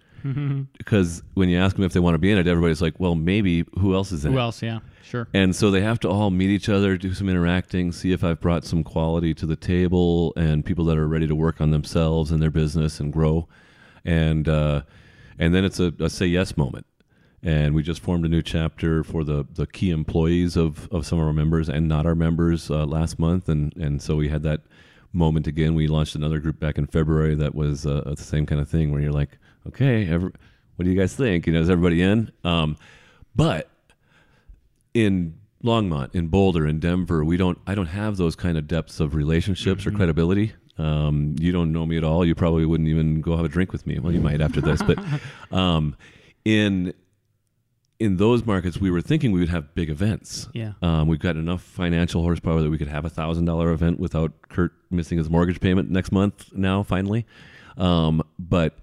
because 0.79 1.23
when 1.35 1.49
you 1.49 1.59
ask 1.59 1.77
them 1.77 1.85
if 1.85 1.93
they 1.93 2.01
want 2.01 2.15
to 2.15 2.19
be 2.19 2.31
in 2.31 2.39
it, 2.39 2.47
everybody's 2.47 2.83
like, 2.83 2.99
well, 2.99 3.15
maybe 3.15 3.65
who 3.79 3.95
else 3.95 4.13
is 4.13 4.25
in 4.25 4.33
Who 4.33 4.39
it? 4.39 4.43
else? 4.43 4.63
Yeah, 4.63 4.81
sure. 5.03 5.29
And 5.35 5.55
so 5.55 5.71
they 5.71 5.81
have 5.81 6.01
to 6.01 6.09
all 6.09 6.31
meet 6.31 6.51
each 6.51 6.69
other, 6.69 6.97
do 6.97 7.15
some 7.15 7.29
interacting, 7.29 7.93
see 7.93 8.13
if 8.13 8.23
I've 8.25 8.41
brought 8.41 8.65
some 8.65 8.85
quality 8.85 9.35
to 9.35 9.47
the 9.47 9.57
table, 9.57 10.33
and 10.37 10.65
people 10.65 10.85
that 10.87 10.99
are 10.99 11.09
ready 11.09 11.27
to 11.27 11.35
work 11.35 11.61
on 11.61 11.71
themselves 11.71 12.31
and 12.31 12.43
their 12.43 12.51
business 12.51 13.01
and 13.01 13.13
grow. 13.13 13.49
And 14.05 14.49
uh, 14.49 14.83
and 15.39 15.55
then 15.55 15.65
it's 15.65 15.81
a, 15.81 15.93
a 16.01 16.11
say 16.11 16.27
yes 16.27 16.57
moment. 16.57 16.87
And 17.45 17.75
we 17.75 17.83
just 17.83 18.01
formed 18.01 18.25
a 18.25 18.29
new 18.29 18.41
chapter 18.43 19.03
for 19.03 19.25
the, 19.25 19.45
the 19.55 19.67
key 19.67 19.91
employees 19.91 20.57
of, 20.57 20.89
of 20.93 21.05
some 21.05 21.19
of 21.19 21.27
our 21.27 21.33
members 21.33 21.69
and 21.69 21.89
not 21.89 22.07
our 22.07 22.15
members 22.15 22.71
uh, 22.71 22.87
last 22.87 23.19
month. 23.19 23.49
And, 23.49 23.77
and 23.77 24.01
so 24.01 24.15
we 24.15 24.29
had 24.29 24.45
that 24.45 24.61
moment 25.13 25.49
again. 25.49 25.75
We 25.75 25.89
launched 25.89 26.15
another 26.15 26.39
group 26.39 26.61
back 26.61 26.79
in 26.79 26.87
February 26.87 27.35
that 27.35 27.53
was 27.57 27.85
uh, 27.85 28.15
the 28.17 28.23
same 28.23 28.47
kind 28.47 28.61
of 28.61 28.69
thing 28.69 28.93
where 28.93 29.01
you're 29.01 29.11
like, 29.11 29.39
okay, 29.69 30.09
every, 30.09 30.31
what 30.77 30.85
do 30.85 30.91
you 30.91 30.99
guys 30.99 31.15
think? 31.15 31.47
You 31.47 31.53
know, 31.53 31.61
is 31.61 31.71
everybody 31.71 32.03
in? 32.03 32.33
Um, 32.45 32.77
but 33.35 33.69
in 34.95 35.39
Longmont, 35.65 36.15
in 36.15 36.29
Boulder, 36.29 36.67
in 36.67 36.81
Denver, 36.81 37.25
we 37.25 37.37
don't. 37.37 37.59
I 37.67 37.75
don't 37.75 37.87
have 37.87 38.17
those 38.17 38.37
kind 38.37 38.59
of 38.59 38.67
depths 38.67 39.01
of 39.01 39.15
relationships 39.15 39.87
or 39.87 39.91
credibility. 39.91 40.53
Um, 40.79 41.37
you 41.39 41.53
don't 41.53 41.73
know 41.73 41.87
me 41.87 41.97
at 41.97 42.05
all. 42.05 42.25
You 42.25 42.35
probably 42.35 42.67
wouldn't 42.67 42.89
even 42.89 43.21
go 43.21 43.37
have 43.37 43.45
a 43.45 43.49
drink 43.49 43.73
with 43.73 43.87
me. 43.87 43.99
Well, 43.99 44.13
you 44.13 44.21
might 44.21 44.41
after 44.41 44.61
this, 44.61 44.83
but 44.83 44.99
um, 45.57 45.97
in 46.45 46.95
in 48.01 48.17
those 48.17 48.45
markets, 48.45 48.79
we 48.79 48.91
were 48.91 49.01
thinking 49.01 49.31
we 49.31 49.39
would 49.39 49.49
have 49.49 49.75
big 49.77 49.89
events. 49.89 50.49
Yeah. 50.53 50.73
Um, 50.83 51.07
we've 51.07 51.21
got 51.21 51.37
enough 51.37 51.63
financial 51.63 52.23
horsepower 52.23 52.61
that 52.61 52.71
we 52.71 52.77
could 52.77 52.89
have 52.89 53.05
a 53.05 53.11
thousand 53.11 53.45
dollar 53.45 53.71
event 53.71 54.01
without 54.01 54.33
Kurt 54.49 54.73
missing 54.91 55.19
his 55.19 55.31
mortgage 55.31 55.61
payment 55.61 55.89
next 55.89 56.11
month. 56.11 56.53
Now, 56.53 56.83
finally, 56.83 57.27
um, 57.77 58.23
but 58.41 58.79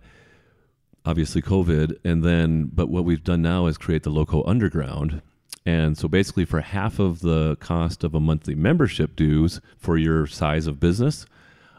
obviously 1.09 1.41
COVID, 1.41 1.97
and 2.03 2.23
then 2.23 2.69
but 2.71 2.89
what 2.89 3.03
we've 3.03 3.23
done 3.23 3.41
now 3.41 3.65
is 3.65 3.77
create 3.77 4.03
the 4.03 4.11
Loco 4.11 4.43
Underground, 4.45 5.23
and 5.65 5.97
so 5.97 6.07
basically 6.07 6.45
for 6.45 6.61
half 6.61 6.99
of 6.99 7.21
the 7.21 7.57
cost 7.59 8.03
of 8.03 8.13
a 8.13 8.19
monthly 8.19 8.53
membership 8.53 9.15
dues 9.15 9.59
for 9.77 9.97
your 9.97 10.27
size 10.27 10.67
of 10.67 10.79
business, 10.79 11.25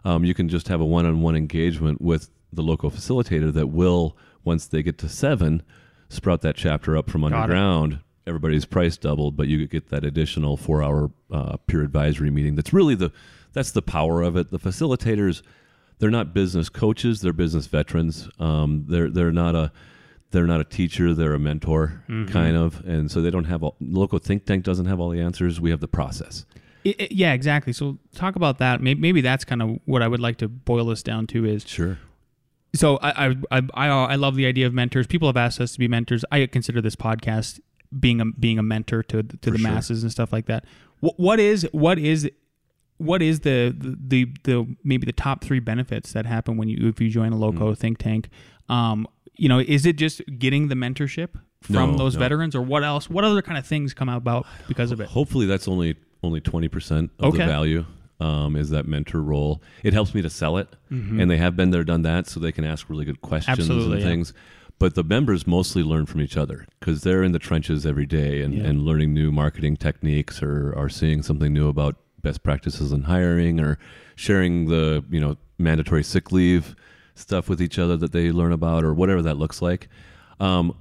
um, 0.04 0.24
you 0.24 0.34
can 0.34 0.48
just 0.48 0.66
have 0.66 0.80
a 0.80 0.84
one-on-one 0.84 1.36
engagement 1.36 2.00
with 2.00 2.28
the 2.52 2.62
local 2.62 2.90
facilitator 2.90 3.52
that 3.52 3.68
will 3.68 4.16
once 4.42 4.66
they 4.66 4.82
get 4.82 4.98
to 4.98 5.08
seven 5.08 5.62
sprout 6.08 6.40
that 6.40 6.56
chapter 6.56 6.96
up 6.96 7.08
from 7.08 7.22
underground. 7.22 8.00
Everybody's 8.26 8.64
price 8.64 8.96
doubled 8.96 9.36
but 9.36 9.46
you 9.46 9.64
get 9.68 9.90
that 9.90 10.04
additional 10.04 10.56
four 10.56 10.82
hour 10.82 11.12
uh, 11.30 11.56
peer 11.68 11.82
advisory 11.82 12.30
meeting. 12.30 12.56
That's 12.56 12.72
really 12.72 12.96
the 12.96 13.12
that's 13.52 13.70
the 13.70 13.82
power 13.82 14.22
of 14.22 14.36
it. 14.36 14.50
The 14.50 14.58
facilitators 14.58 15.42
they're 16.00 16.10
not 16.10 16.34
business 16.34 16.68
coaches 16.68 17.20
they're 17.20 17.32
business 17.32 17.66
veterans 17.66 18.28
um, 18.40 18.84
they're 18.88 19.08
they're 19.10 19.30
not 19.32 19.54
a 19.54 19.70
they're 20.32 20.46
not 20.46 20.60
a 20.60 20.64
teacher 20.64 21.14
they're 21.14 21.34
a 21.34 21.38
mentor 21.38 22.02
Mm-hmm. 22.08 22.32
kind 22.32 22.56
of 22.56 22.80
and 22.86 23.10
so 23.10 23.22
they 23.22 23.30
don't 23.30 23.44
have 23.44 23.62
all 23.62 23.76
local 23.80 24.18
think 24.18 24.44
tank 24.46 24.64
doesn't 24.64 24.86
have 24.86 24.98
all 25.00 25.10
the 25.10 25.20
answers 25.20 25.60
we 25.60 25.70
have 25.70 25.80
the 25.80 25.88
process 25.88 26.44
I- 26.86 26.94
I- 26.98 27.08
yeah, 27.10 27.34
exactly. 27.34 27.74
So 27.74 27.98
talk 28.14 28.36
about 28.36 28.56
that. 28.56 28.80
Maybe, 28.80 28.98
maybe 28.98 29.20
that's 29.20 29.44
kind 29.44 29.60
of 29.60 29.78
what 29.84 30.00
I 30.00 30.08
would 30.08 30.18
like 30.18 30.38
to 30.38 30.48
boil 30.48 30.86
this 30.86 31.02
down 31.02 31.26
to 31.26 31.44
is 31.44 31.62
sure 31.68 31.98
so 32.74 32.98
I, 33.02 33.36
I 33.50 33.58
I 33.76 33.88
I 33.88 34.14
love 34.14 34.34
the 34.34 34.46
idea 34.46 34.66
of 34.66 34.72
mentors. 34.72 35.06
People 35.06 35.28
have 35.28 35.36
asked 35.36 35.60
us 35.60 35.72
to 35.72 35.78
be 35.78 35.88
mentors. 35.88 36.24
I 36.32 36.46
consider 36.46 36.80
this 36.80 36.96
podcast 36.96 37.60
being 37.98 38.20
a 38.22 38.24
being 38.24 38.58
a 38.58 38.62
mentor 38.62 39.02
to 39.02 39.22
to 39.24 39.50
the 39.50 39.58
sure. 39.58 39.70
masses 39.70 40.02
and 40.02 40.10
stuff 40.10 40.32
like 40.32 40.46
that. 40.46 40.64
What, 41.00 41.20
what 41.20 41.38
is 41.38 41.68
what 41.72 41.98
is 41.98 42.30
what 43.00 43.22
is 43.22 43.40
the, 43.40 43.74
the 43.76 43.96
the 44.08 44.32
the 44.44 44.76
maybe 44.84 45.06
the 45.06 45.12
top 45.12 45.42
three 45.42 45.60
benefits 45.60 46.12
that 46.12 46.26
happen 46.26 46.56
when 46.56 46.68
you 46.68 46.88
if 46.88 47.00
you 47.00 47.08
join 47.08 47.32
a 47.32 47.36
Hmm. 47.36 47.42
loco 47.42 47.74
think 47.74 47.98
tank? 47.98 48.28
Um, 48.68 49.06
you 49.36 49.48
know, 49.48 49.58
is 49.58 49.86
it 49.86 49.96
just 49.96 50.20
getting 50.38 50.68
the 50.68 50.74
mentorship 50.74 51.30
from 51.62 51.92
No, 51.92 51.98
those 51.98 52.14
no. 52.14 52.20
veterans, 52.20 52.54
or 52.54 52.62
what 52.62 52.84
else? 52.84 53.08
What 53.10 53.24
other 53.24 53.42
kind 53.42 53.58
of 53.58 53.66
things 53.66 53.94
come 53.94 54.08
out 54.08 54.18
about 54.18 54.46
because 54.68 54.92
of 54.92 55.00
it? 55.00 55.08
Hopefully, 55.08 55.46
that's 55.46 55.66
only 55.66 55.96
only 56.22 56.40
twenty 56.40 56.68
percent 56.68 57.10
of 57.18 57.34
Okay. 57.34 57.38
the 57.38 57.46
value. 57.46 57.84
Um, 58.20 58.54
is 58.54 58.68
that 58.68 58.86
mentor 58.86 59.22
role? 59.22 59.62
It 59.82 59.94
helps 59.94 60.14
me 60.14 60.20
to 60.20 60.28
sell 60.28 60.58
it, 60.58 60.68
and 60.90 61.30
they 61.30 61.38
have 61.38 61.56
been 61.56 61.70
there, 61.70 61.84
done 61.84 62.02
that, 62.02 62.26
so 62.26 62.38
they 62.38 62.52
can 62.52 62.64
ask 62.66 62.90
really 62.90 63.06
good 63.06 63.22
questions 63.22 63.58
Mm-hmm. 63.58 63.70
Absolutely, 63.72 63.92
and 63.96 64.02
yeah. 64.02 64.08
things. 64.08 64.34
But 64.78 64.94
the 64.94 65.04
members 65.04 65.46
mostly 65.46 65.82
learn 65.82 66.04
from 66.06 66.20
each 66.20 66.36
other 66.36 66.66
because 66.78 67.02
they're 67.02 67.22
in 67.22 67.32
the 67.32 67.38
trenches 67.38 67.84
every 67.86 68.04
day 68.06 68.42
and, 68.42 68.52
Yeah. 68.54 68.64
and 68.64 68.82
learning 68.82 69.12
new 69.14 69.30
marketing 69.32 69.76
techniques 69.78 70.42
or 70.42 70.74
are 70.76 70.88
seeing 70.90 71.22
something 71.22 71.52
new 71.52 71.68
about 71.68 71.96
best 72.22 72.42
practices 72.42 72.92
in 72.92 73.02
hiring 73.02 73.60
or 73.60 73.78
sharing 74.14 74.66
the 74.66 75.04
you 75.10 75.20
know 75.20 75.36
mandatory 75.58 76.02
sick 76.02 76.32
leave 76.32 76.74
stuff 77.14 77.48
with 77.48 77.60
each 77.60 77.78
other 77.78 77.96
that 77.96 78.12
they 78.12 78.30
learn 78.32 78.52
about 78.52 78.84
or 78.84 78.94
whatever 78.94 79.22
that 79.22 79.36
looks 79.36 79.60
like. 79.60 79.88
Um, 80.38 80.74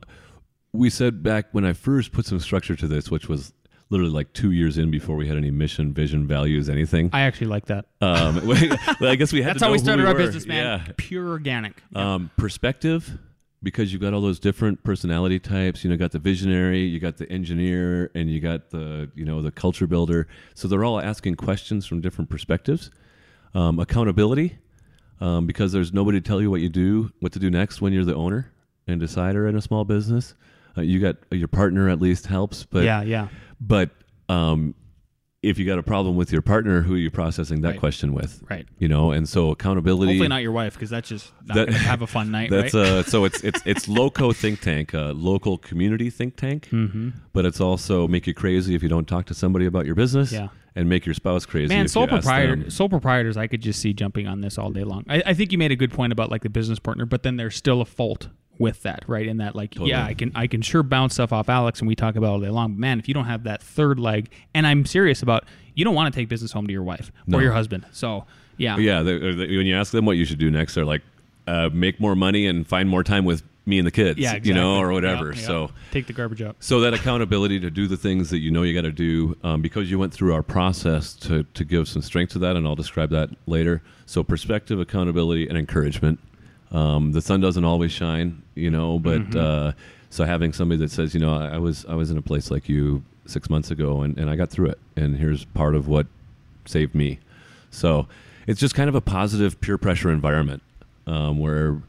we 0.71 0.89
said 0.89 1.23
back 1.23 1.47
when 1.51 1.65
I 1.65 1.73
first 1.73 2.11
put 2.11 2.25
some 2.25 2.39
structure 2.39 2.75
to 2.75 2.87
this, 2.87 3.09
which 3.11 3.27
was 3.27 3.53
literally 3.89 4.11
like 4.11 4.33
two 4.33 4.51
years 4.51 4.77
in 4.77 4.91
before 4.91 5.15
we 5.15 5.27
had 5.27 5.35
any 5.35 5.51
mission, 5.51 5.93
vision, 5.93 6.27
values, 6.27 6.69
anything. 6.69 7.09
I 7.11 7.21
actually 7.21 7.47
like 7.47 7.65
that. 7.65 7.85
Um, 8.01 8.39
I 9.01 9.15
guess 9.15 9.33
we 9.33 9.41
had 9.41 9.55
That's 9.55 9.63
how 9.63 9.71
we 9.71 9.79
started 9.79 10.05
our 10.05 10.13
business, 10.15 10.45
man. 10.45 10.81
Yeah. 10.85 10.93
Pure 10.97 11.27
organic. 11.29 11.81
Um, 11.95 12.29
perspective, 12.37 13.17
because 13.61 13.91
you've 13.91 14.01
got 14.01 14.13
all 14.13 14.21
those 14.21 14.39
different 14.39 14.83
personality 14.83 15.39
types. 15.39 15.83
You 15.83 15.89
know, 15.89 15.97
got 15.97 16.11
the 16.11 16.19
visionary, 16.19 16.81
you 16.81 16.99
got 16.99 17.17
the 17.17 17.29
engineer, 17.31 18.11
and 18.15 18.29
you 18.29 18.39
got 18.39 18.69
the 18.69 19.09
you 19.15 19.25
know 19.25 19.41
the 19.41 19.51
culture 19.51 19.87
builder. 19.87 20.27
So 20.53 20.67
they're 20.67 20.83
all 20.83 21.01
asking 21.01 21.35
questions 21.35 21.85
from 21.85 22.01
different 22.01 22.29
perspectives. 22.29 22.91
Um, 23.55 23.79
accountability, 23.79 24.59
um, 25.21 25.47
because 25.47 25.71
there's 25.71 25.91
nobody 25.91 26.21
to 26.21 26.27
tell 26.27 26.39
you 26.39 26.51
what 26.51 26.61
you 26.61 26.69
do, 26.69 27.11
what 27.19 27.31
to 27.33 27.39
do 27.39 27.49
next 27.49 27.81
when 27.81 27.93
you're 27.93 28.05
the 28.05 28.15
owner 28.15 28.51
and 28.87 28.99
decider 28.99 29.47
in 29.47 29.55
a 29.55 29.61
small 29.61 29.85
business. 29.85 30.35
Uh, 30.77 30.81
you 30.81 30.99
got 30.99 31.15
your 31.31 31.47
partner 31.47 31.89
at 31.89 31.99
least 31.99 32.27
helps, 32.27 32.63
but 32.63 32.83
yeah, 32.83 33.01
yeah. 33.01 33.27
but 33.59 33.89
um, 34.29 34.75
if 35.41 35.57
you 35.57 35.65
got 35.65 35.79
a 35.79 35.83
problem 35.83 36.17
with 36.17 36.33
your 36.33 36.41
partner, 36.41 36.81
who 36.81 36.95
are 36.95 36.97
you 36.97 37.09
processing 37.09 37.61
that 37.61 37.69
Right. 37.69 37.79
question 37.79 38.13
with? 38.13 38.43
Right. 38.49 38.67
You 38.77 38.89
know, 38.89 39.11
and 39.11 39.27
so 39.27 39.51
accountability. 39.51 40.13
Hopefully 40.13 40.27
not 40.27 40.41
your 40.41 40.51
wife, 40.51 40.73
because 40.73 40.89
that's 40.89 41.07
just 41.07 41.31
not 41.45 41.55
That- 41.55 41.67
to 41.67 41.77
have 41.77 42.01
a 42.01 42.07
fun 42.07 42.29
night, 42.37 42.49
That's 42.49 42.73
right? 42.73 42.85
uh, 42.85 43.03
so 43.03 43.23
it's 43.23 43.41
it's 43.43 43.61
it's 43.65 43.87
loco 43.87 44.33
think 44.33 44.59
tank, 44.59 44.93
uh, 44.93 45.13
local 45.13 45.57
community 45.57 46.09
think 46.09 46.35
tank, 46.35 46.67
mm-hmm. 46.71 47.09
but 47.31 47.45
it's 47.45 47.61
also 47.61 48.07
make 48.07 48.27
you 48.27 48.33
crazy 48.33 48.75
if 48.75 48.83
you 48.83 48.89
don't 48.89 49.07
talk 49.07 49.25
to 49.27 49.33
somebody 49.33 49.65
about 49.65 49.85
your 49.85 49.95
business, 49.95 50.31
Yeah. 50.33 50.49
and 50.75 50.89
make 50.89 51.05
your 51.05 51.15
spouse 51.15 51.45
crazy. 51.45 51.73
Man, 51.73 51.87
sole 51.87 52.07
proprietor, 52.07 52.69
sole 52.69 52.89
proprietors, 52.89 53.37
I 53.37 53.47
could 53.47 53.61
just 53.61 53.79
see 53.79 53.93
jumping 53.93 54.27
on 54.27 54.41
this 54.41 54.57
all 54.57 54.71
day 54.71 54.83
long. 54.83 55.05
I, 55.07 55.23
I 55.27 55.33
think 55.33 55.53
you 55.53 55.57
made 55.57 55.71
a 55.71 55.77
good 55.77 55.91
point 55.91 56.11
about 56.11 56.29
like 56.29 56.43
the 56.43 56.49
business 56.49 56.79
partner, 56.79 57.05
but 57.05 57.23
then 57.23 57.37
there's 57.37 57.55
still 57.55 57.79
a 57.79 57.85
fault 57.85 58.27
with 58.59 58.83
that, 58.83 59.03
right? 59.07 59.25
In 59.25 59.37
that, 59.37 59.55
like, 59.55 59.71
Totally. 59.71 59.91
yeah, 59.91 60.05
I 60.05 60.13
can 60.13 60.31
I 60.35 60.45
can 60.45 60.61
sure 60.61 60.83
bounce 60.83 61.15
stuff 61.15 61.33
off 61.33 61.49
Alex, 61.49 61.79
and 61.79 61.87
we 61.87 61.95
talk 61.95 62.15
about 62.15 62.27
it 62.27 62.29
all 62.29 62.39
day 62.41 62.49
long. 62.49 62.73
But 62.73 62.79
man, 62.79 62.99
if 62.99 63.07
you 63.07 63.13
don't 63.15 63.25
have 63.25 63.43
that 63.43 63.63
third 63.63 63.99
leg, 63.99 64.29
and 64.53 64.67
I'm 64.67 64.85
serious 64.85 65.23
about, 65.23 65.45
you 65.73 65.85
don't 65.85 65.95
want 65.95 66.13
to 66.13 66.19
take 66.19 66.29
business 66.29 66.51
home 66.51 66.67
to 66.67 66.73
your 66.73 66.83
wife 66.83 67.11
No. 67.25 67.39
or 67.39 67.41
your 67.41 67.53
husband. 67.53 67.85
So 67.91 68.25
yeah, 68.57 68.77
yeah, 68.77 69.01
they, 69.01 69.17
they, 69.17 69.57
when 69.57 69.65
you 69.65 69.75
ask 69.75 69.91
them 69.91 70.05
what 70.05 70.17
you 70.17 70.25
should 70.25 70.39
do 70.39 70.51
next, 70.51 70.75
they're 70.75 70.85
like, 70.85 71.01
uh, 71.47 71.69
make 71.73 71.99
more 71.99 72.15
money 72.15 72.45
and 72.45 72.67
find 72.67 72.87
more 72.89 73.03
time 73.03 73.25
with 73.25 73.41
me 73.65 73.77
and 73.77 73.87
the 73.87 73.91
kids, 73.91 74.19
yeah, 74.19 74.39
you 74.41 74.53
know, 74.53 74.77
or 74.79 74.91
whatever. 74.91 75.27
Yep, 75.27 75.35
yep. 75.35 75.45
So. 75.45 75.71
take 75.91 76.07
the 76.07 76.13
garbage 76.13 76.41
out. 76.41 76.55
So 76.59 76.81
that 76.81 76.93
accountability 76.93 77.59
to 77.61 77.69
do 77.69 77.87
the 77.87 77.97
things 77.97 78.31
that 78.31 78.39
you 78.39 78.51
know 78.51 78.63
you 78.63 78.73
got 78.73 78.81
to 78.81 78.91
do, 78.91 79.37
um, 79.43 79.61
because 79.61 79.89
you 79.91 79.99
went 79.99 80.11
through 80.13 80.33
our 80.33 80.43
process 80.43 81.13
to 81.17 81.43
to 81.43 81.63
give 81.63 81.87
some 81.87 82.01
strength 82.01 82.33
to 82.33 82.39
that, 82.39 82.55
and 82.55 82.67
I'll 82.67 82.75
describe 82.75 83.11
that 83.11 83.29
later. 83.45 83.81
So 84.05 84.23
perspective, 84.23 84.79
accountability, 84.79 85.47
and 85.47 85.57
encouragement. 85.57 86.19
Um, 86.71 87.11
the 87.13 87.21
sun 87.21 87.41
doesn't 87.41 87.63
always 87.65 87.91
shine, 87.91 88.43
you 88.55 88.69
know, 88.69 88.99
but 88.99 89.21
Mm-hmm. 89.21 89.37
uh, 89.39 89.71
so 90.11 90.23
having 90.25 90.53
somebody 90.53 90.79
that 90.79 90.91
says, 90.91 91.13
you 91.13 91.19
know, 91.19 91.33
I, 91.35 91.55
I 91.55 91.57
was 91.57 91.85
I 91.87 91.95
was 91.95 92.09
in 92.11 92.17
a 92.17 92.21
place 92.21 92.49
like 92.51 92.67
you 92.69 93.03
six 93.25 93.49
months 93.49 93.69
ago, 93.71 94.01
and, 94.01 94.17
and 94.17 94.29
I 94.29 94.35
got 94.35 94.49
through 94.49 94.69
it, 94.69 94.79
and 94.95 95.17
here's 95.17 95.45
part 95.45 95.75
of 95.75 95.87
what 95.87 96.07
saved 96.65 96.95
me. 96.95 97.19
So 97.71 98.07
it's 98.47 98.59
just 98.59 98.73
kind 98.75 98.89
of 98.89 98.95
a 98.95 99.01
positive 99.01 99.59
peer 99.61 99.77
pressure 99.77 100.11
environment 100.11 100.63
um, 101.05 101.37
where 101.39 101.81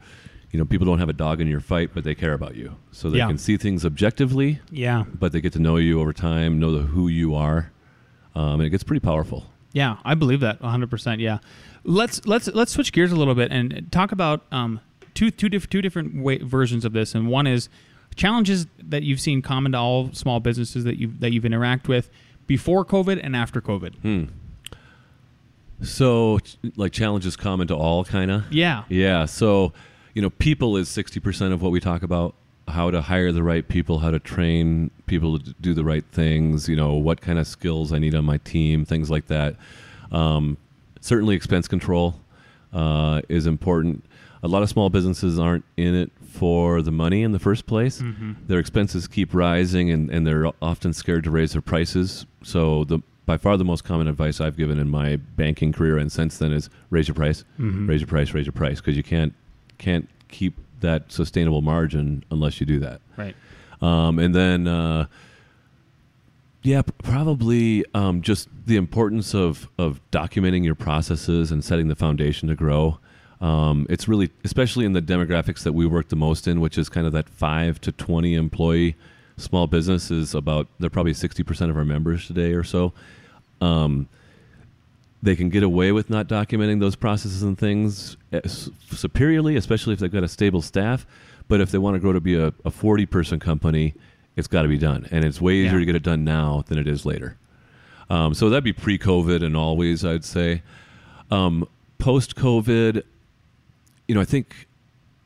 you 0.51 0.59
know 0.59 0.65
people 0.65 0.85
don't 0.85 0.99
have 0.99 1.09
a 1.09 1.13
dog 1.13 1.41
in 1.41 1.47
your 1.47 1.61
fight, 1.61 1.91
but 1.93 2.03
they 2.03 2.13
care 2.15 2.33
about 2.33 2.55
you, 2.55 2.75
so 2.91 3.09
they 3.09 3.17
Yeah. 3.19 3.27
can 3.27 3.37
see 3.39 3.57
things 3.57 3.85
objectively 3.85 4.59
Yeah, 4.71 5.05
but 5.13 5.31
they 5.31 5.41
get 5.41 5.53
to 5.53 5.59
know 5.59 5.77
you 5.77 5.99
over 6.01 6.13
time, 6.13 6.59
know 6.59 6.71
the, 6.77 6.81
who 6.83 7.07
you 7.07 7.33
are, 7.35 7.71
um, 8.35 8.53
and 8.59 8.63
it 8.63 8.69
gets 8.69 8.83
pretty 8.83 8.99
powerful. 8.99 9.45
Yeah, 9.73 9.97
I 10.03 10.15
believe 10.15 10.41
that 10.41 10.61
100%. 10.61 11.19
Yeah. 11.19 11.37
Let's 11.83 12.25
let's 12.25 12.47
let's 12.47 12.71
switch 12.71 12.91
gears 12.91 13.11
a 13.11 13.15
little 13.15 13.35
bit 13.35 13.51
and 13.51 13.91
talk 13.91 14.11
about 14.11 14.45
um, 14.51 14.79
two 15.13 15.31
two 15.31 15.49
diff- 15.49 15.69
two 15.69 15.81
different 15.81 16.21
way, 16.21 16.37
versions 16.37 16.85
of 16.85 16.93
this. 16.93 17.15
And 17.15 17.27
one 17.27 17.47
is 17.47 17.69
challenges 18.15 18.67
that 18.83 19.03
you've 19.03 19.19
seen 19.19 19.41
common 19.41 19.71
to 19.71 19.77
all 19.77 20.11
small 20.13 20.39
businesses 20.39 20.83
that 20.83 20.97
you 20.97 21.11
that 21.19 21.31
you've 21.31 21.43
interacted 21.43 21.87
with 21.87 22.09
before 22.45 22.85
COVID 22.85 23.19
and 23.23 23.35
after 23.35 23.61
COVID. 23.61 23.95
Hmm. 23.95 24.25
So, 25.81 26.37
ch- 26.39 26.57
like 26.75 26.91
challenges 26.91 27.35
common 27.35 27.67
to 27.69 27.75
all, 27.75 28.03
kind 28.03 28.29
of. 28.29 28.51
Yeah. 28.51 28.83
Yeah. 28.87 29.25
So, 29.25 29.73
you 30.13 30.21
know, 30.21 30.29
people 30.29 30.77
is 30.77 30.87
sixty 30.87 31.19
percent 31.19 31.53
of 31.53 31.61
what 31.61 31.71
we 31.71 31.79
talk 31.79 32.03
about. 32.03 32.35
How 32.67 32.91
to 32.91 33.01
hire 33.01 33.31
the 33.31 33.41
right 33.41 33.67
people, 33.67 33.99
how 33.99 34.11
to 34.11 34.19
train 34.19 34.91
people 35.07 35.39
to 35.39 35.55
do 35.59 35.73
the 35.73 35.83
right 35.83 36.05
things. 36.11 36.69
You 36.69 36.75
know, 36.75 36.93
what 36.93 37.19
kind 37.21 37.39
of 37.39 37.47
skills 37.47 37.91
I 37.91 37.97
need 37.97 38.13
on 38.13 38.23
my 38.23 38.37
team, 38.37 38.85
things 38.85 39.09
like 39.09 39.27
that. 39.27 39.55
Um, 40.11 40.57
certainly, 41.01 41.35
expense 41.35 41.67
control 41.67 42.15
uh, 42.73 43.21
is 43.27 43.45
important. 43.45 44.05
A 44.43 44.47
lot 44.47 44.63
of 44.63 44.69
small 44.69 44.89
businesses 44.89 45.37
aren't 45.37 45.65
in 45.77 45.93
it 45.93 46.11
for 46.23 46.81
the 46.81 46.91
money 46.91 47.21
in 47.21 47.31
the 47.31 47.39
first 47.39 47.65
place. 47.67 48.01
Their 48.47 48.57
expenses 48.59 49.07
keep 49.07 49.33
rising, 49.33 49.91
and, 49.91 50.09
and 50.09 50.25
they're 50.25 50.47
often 50.61 50.93
scared 50.93 51.25
to 51.25 51.31
raise 51.31 51.51
their 51.51 51.61
prices. 51.61 52.25
So, 52.43 52.85
the 52.85 52.99
by 53.25 53.37
far 53.37 53.55
the 53.55 53.63
most 53.63 53.83
common 53.83 54.07
advice 54.07 54.41
I've 54.41 54.57
given 54.57 54.79
in 54.79 54.89
my 54.89 55.15
banking 55.15 55.71
career 55.71 55.97
and 55.97 56.11
since 56.11 56.37
then 56.39 56.51
is 56.51 56.69
raise 56.89 57.07
your 57.07 57.15
price, 57.15 57.43
raise 57.87 58.01
your 58.01 58.07
price, 58.07 58.33
raise 58.33 58.45
your 58.45 58.53
price, 58.53 58.81
because 58.81 58.97
you 58.97 59.03
can't 59.03 59.33
can't 59.77 60.09
keep 60.29 60.57
that 60.79 61.11
sustainable 61.11 61.61
margin 61.61 62.23
unless 62.31 62.59
you 62.59 62.65
do 62.65 62.79
that. 62.79 63.01
Right. 63.17 63.35
Um, 63.81 64.17
and 64.19 64.33
then, 64.33 64.67
uh, 64.67 65.05
yeah, 66.63 66.81
probably 67.03 67.83
um, 67.93 68.21
just 68.21 68.47
the 68.65 68.75
importance 68.75 69.33
of 69.33 69.69
of 69.77 69.99
documenting 70.11 70.63
your 70.63 70.75
processes 70.75 71.51
and 71.51 71.63
setting 71.63 71.87
the 71.87 71.95
foundation 71.95 72.47
to 72.49 72.55
grow. 72.55 72.99
Um, 73.39 73.87
it's 73.89 74.07
really, 74.07 74.29
especially 74.43 74.85
in 74.85 74.93
the 74.93 75.01
demographics 75.01 75.63
that 75.63 75.73
we 75.73 75.87
work 75.87 76.09
the 76.09 76.15
most 76.15 76.47
in, 76.47 76.61
which 76.61 76.77
is 76.77 76.89
kind 76.89 77.07
of 77.07 77.13
that 77.13 77.27
five 77.27 77.81
to 77.81 77.91
twenty 77.91 78.35
employee 78.35 78.95
small 79.37 79.65
business. 79.65 80.11
Is 80.11 80.35
about 80.35 80.67
they're 80.79 80.91
probably 80.91 81.15
sixty 81.15 81.41
percent 81.43 81.71
of 81.71 81.77
our 81.77 81.85
members 81.85 82.27
today 82.27 82.53
or 82.53 82.63
so. 82.63 82.93
Um, 83.59 84.07
they 85.23 85.35
can 85.35 85.49
get 85.49 85.63
away 85.63 85.91
with 85.91 86.09
not 86.09 86.27
documenting 86.27 86.79
those 86.79 86.95
processes 86.95 87.43
and 87.43 87.57
things 87.57 88.17
eh, 88.31 88.41
superiorly, 88.45 89.55
especially 89.55 89.93
if 89.93 89.99
they've 89.99 90.11
got 90.11 90.23
a 90.23 90.27
stable 90.27 90.61
staff. 90.61 91.05
But 91.47 91.61
if 91.61 91.71
they 91.71 91.77
want 91.77 91.95
to 91.95 91.99
grow 91.99 92.13
to 92.13 92.21
be 92.21 92.35
a, 92.35 92.53
a 92.65 92.71
40 92.71 93.05
person 93.07 93.39
company, 93.39 93.93
it's 94.35 94.47
got 94.47 94.61
to 94.63 94.67
be 94.67 94.77
done. 94.77 95.07
And 95.11 95.23
it's 95.25 95.41
way 95.41 95.55
easier 95.55 95.73
Yeah. 95.73 95.79
to 95.79 95.85
get 95.85 95.95
it 95.95 96.03
done 96.03 96.23
now 96.23 96.63
than 96.67 96.77
it 96.77 96.87
is 96.87 97.05
later. 97.05 97.37
Um, 98.09 98.33
so 98.33 98.49
that'd 98.49 98.63
be 98.63 98.73
pre 98.73 98.97
COVID 98.97 99.43
and 99.43 99.55
always, 99.55 100.03
I'd 100.05 100.25
say. 100.25 100.61
Um, 101.29 101.67
Post 101.97 102.35
COVID, 102.35 103.03
you 104.07 104.15
know, 104.15 104.21
I 104.21 104.25
think 104.25 104.67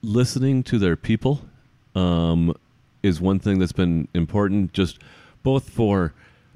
listening 0.01 0.61
to 0.63 0.77
their 0.77 0.95
people 0.95 1.41
um, 1.95 2.53
is 3.01 3.21
one 3.21 3.39
thing 3.39 3.59
that's 3.59 3.71
been 3.71 4.07
important, 4.13 4.73
just 4.73 4.99
both 5.41 5.69
for 5.69 6.13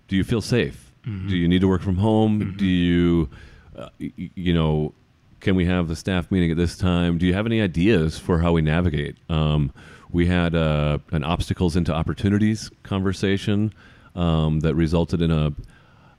do 0.10 0.16
you 0.18 0.24
feel 0.24 0.42
safe? 0.42 0.92
Do 1.06 1.36
you 1.38 1.48
need 1.48 1.62
to 1.62 1.68
work 1.68 1.82
from 1.82 1.96
home? 1.96 2.54
Do 2.58 2.66
you, 2.68 3.30
uh, 3.76 3.90
y- 4.00 4.12
you 4.36 4.54
know, 4.54 4.94
can 5.40 5.56
we 5.56 5.66
have 5.66 5.88
the 5.88 5.96
staff 5.96 6.30
meeting 6.30 6.52
at 6.52 6.58
this 6.58 6.78
time? 6.78 7.18
Do 7.18 7.26
you 7.26 7.34
have 7.34 7.46
any 7.48 7.62
ideas 7.62 8.20
for 8.20 8.40
how 8.40 8.52
we 8.52 8.62
navigate? 8.62 9.16
Um, 9.30 9.72
we 10.12 10.26
had 10.26 10.56
uh, 10.56 11.00
an 11.12 11.24
obstacles 11.24 11.76
into 11.76 11.94
opportunities 11.94 12.72
conversation 12.84 13.74
um, 14.16 14.62
that 14.62 14.76
resulted 14.76 15.22
in 15.22 15.32
a 15.32 15.54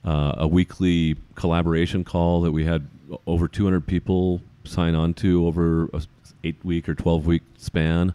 uh, 0.03 0.33
a 0.37 0.47
weekly 0.47 1.15
collaboration 1.35 2.03
call 2.03 2.41
that 2.41 2.51
we 2.51 2.65
had 2.65 2.87
over 3.27 3.47
200 3.47 3.85
people 3.85 4.41
sign 4.63 4.95
on 4.95 5.13
to 5.13 5.45
over 5.45 5.89
a 5.93 6.01
eight 6.43 6.55
week 6.63 6.89
or 6.89 6.95
12 6.95 7.27
week 7.27 7.43
span, 7.57 8.13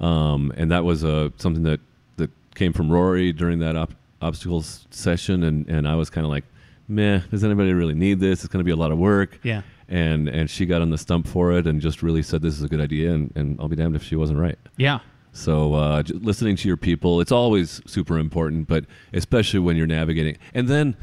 um, 0.00 0.52
and 0.56 0.72
that 0.72 0.84
was 0.84 1.04
uh, 1.04 1.28
something 1.36 1.62
that 1.62 1.80
that 2.16 2.30
came 2.54 2.72
from 2.72 2.90
Rory 2.90 3.32
during 3.32 3.60
that 3.60 3.76
op- 3.76 3.94
obstacles 4.20 4.86
session, 4.90 5.44
and 5.44 5.68
and 5.68 5.86
I 5.86 5.94
was 5.94 6.10
kind 6.10 6.24
of 6.24 6.30
like, 6.30 6.44
meh, 6.88 7.20
does 7.30 7.44
anybody 7.44 7.72
really 7.72 7.94
need 7.94 8.18
this? 8.18 8.40
It's 8.40 8.52
going 8.52 8.60
to 8.60 8.64
be 8.64 8.72
a 8.72 8.76
lot 8.76 8.90
of 8.90 8.98
work. 8.98 9.38
Yeah. 9.42 9.62
And 9.88 10.28
and 10.28 10.48
she 10.48 10.64
got 10.66 10.80
on 10.82 10.90
the 10.90 10.98
stump 10.98 11.26
for 11.26 11.52
it 11.52 11.66
and 11.66 11.80
just 11.80 12.02
really 12.02 12.22
said 12.22 12.40
this 12.42 12.54
is 12.54 12.62
a 12.62 12.68
good 12.68 12.80
idea, 12.80 13.12
and, 13.12 13.30
and 13.36 13.60
I'll 13.60 13.68
be 13.68 13.76
damned 13.76 13.96
if 13.96 14.02
she 14.02 14.16
wasn't 14.16 14.38
right. 14.38 14.58
Yeah. 14.76 15.00
So 15.32 15.74
uh, 15.74 16.02
listening 16.08 16.56
to 16.56 16.68
your 16.68 16.76
people, 16.76 17.20
it's 17.20 17.32
always 17.32 17.82
super 17.86 18.18
important, 18.18 18.68
but 18.68 18.84
especially 19.12 19.60
when 19.60 19.76
you're 19.76 19.86
navigating, 19.86 20.38
and 20.54 20.68
then 20.68 20.96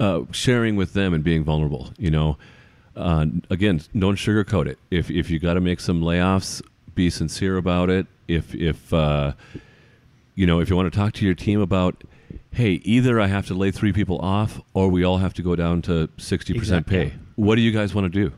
uh, 0.00 0.22
sharing 0.30 0.76
with 0.76 0.92
them 0.92 1.12
and 1.12 1.22
being 1.24 1.44
vulnerable. 1.44 1.92
You 1.98 2.10
know, 2.10 2.38
uh, 2.96 3.26
again, 3.50 3.80
don't 3.98 4.16
sugarcoat 4.16 4.66
it. 4.68 4.78
If 4.90 5.10
if 5.10 5.28
you 5.28 5.38
got 5.38 5.54
to 5.54 5.60
make 5.60 5.80
some 5.80 6.00
layoffs, 6.00 6.62
be 6.94 7.10
sincere 7.10 7.56
about 7.56 7.90
it. 7.90 8.06
If 8.26 8.54
if 8.54 8.92
uh, 8.94 9.32
you 10.34 10.46
know 10.46 10.60
if 10.60 10.70
you 10.70 10.76
want 10.76 10.90
to 10.92 10.96
talk 10.96 11.12
to 11.14 11.24
your 11.26 11.34
team 11.34 11.60
about, 11.60 12.04
hey, 12.52 12.80
either 12.84 13.20
I 13.20 13.26
have 13.26 13.46
to 13.48 13.54
lay 13.54 13.70
three 13.70 13.92
people 13.92 14.18
off, 14.20 14.60
or 14.72 14.88
we 14.88 15.04
all 15.04 15.18
have 15.18 15.34
to 15.34 15.42
go 15.42 15.56
down 15.56 15.82
to 15.82 16.08
sixty 16.16 16.54
percent 16.54 16.86
Exactly. 16.86 17.10
pay. 17.10 17.18
What 17.38 17.54
do 17.54 17.62
you 17.62 17.70
guys 17.70 17.94
want 17.94 18.12
to 18.12 18.20
do? 18.24 18.32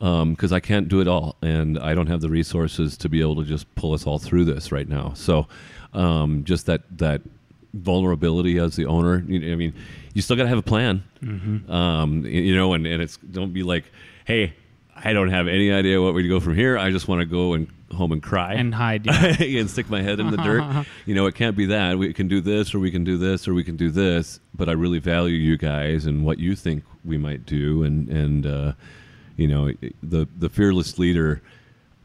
because 0.00 0.52
I 0.52 0.60
can't 0.60 0.88
do 0.88 1.00
it 1.00 1.08
all, 1.08 1.36
and 1.40 1.78
I 1.78 1.94
don't 1.94 2.08
have 2.08 2.20
the 2.20 2.28
resources 2.28 2.98
to 2.98 3.08
be 3.08 3.22
able 3.22 3.36
to 3.36 3.44
just 3.44 3.72
pull 3.74 3.94
us 3.94 4.06
all 4.06 4.18
through 4.18 4.44
this 4.44 4.70
right 4.70 4.86
now. 4.86 5.14
So, 5.14 5.46
um, 5.94 6.44
just 6.44 6.66
that 6.66 6.82
that 6.98 7.22
vulnerability 7.72 8.58
as 8.58 8.76
the 8.76 8.86
owner. 8.86 9.24
You, 9.26 9.52
I 9.52 9.56
mean, 9.56 9.72
you 10.12 10.20
still 10.20 10.36
got 10.36 10.42
to 10.42 10.48
have 10.48 10.58
a 10.58 10.62
plan, 10.62 11.04
um, 11.68 12.26
you 12.26 12.54
know, 12.54 12.74
and, 12.74 12.86
and 12.86 13.00
it's 13.00 13.16
don't 13.16 13.52
be 13.52 13.62
like, 13.62 13.84
hey, 14.26 14.54
I 14.94 15.12
don't 15.12 15.30
have 15.30 15.48
any 15.48 15.72
idea 15.72 16.02
what 16.02 16.12
we 16.12 16.26
go 16.28 16.40
from 16.40 16.54
here. 16.54 16.76
I 16.76 16.90
just 16.90 17.08
want 17.08 17.20
to 17.20 17.26
go 17.26 17.54
and 17.54 17.68
home 17.92 18.12
and 18.12 18.22
cry 18.22 18.54
And 18.54 18.74
hide. 18.74 19.06
Yeah. 19.06 19.36
and 19.60 19.70
stick 19.70 19.88
my 19.88 20.02
head 20.02 20.18
in 20.20 20.30
the 20.30 20.36
dirt. 20.38 20.86
You 21.06 21.14
know, 21.14 21.26
it 21.26 21.34
can't 21.34 21.56
be 21.56 21.66
that. 21.66 21.96
We 21.96 22.12
can 22.12 22.28
do 22.28 22.40
this, 22.40 22.74
or 22.74 22.78
we 22.80 22.90
can 22.90 23.04
do 23.04 23.16
this, 23.16 23.46
or 23.46 23.54
we 23.54 23.62
can 23.64 23.76
do 23.76 23.90
this. 23.90 24.40
But 24.54 24.68
I 24.68 24.72
really 24.72 24.98
value 24.98 25.36
you 25.36 25.56
guys 25.56 26.06
and 26.06 26.24
what 26.24 26.38
you 26.38 26.56
think 26.56 26.82
we 27.04 27.18
might 27.18 27.44
do, 27.46 27.82
and 27.82 28.08
and 28.08 28.46
uh, 28.46 28.72
you 29.36 29.48
know, 29.48 29.72
the 30.02 30.26
the 30.38 30.48
fearless 30.48 30.98
leader 30.98 31.42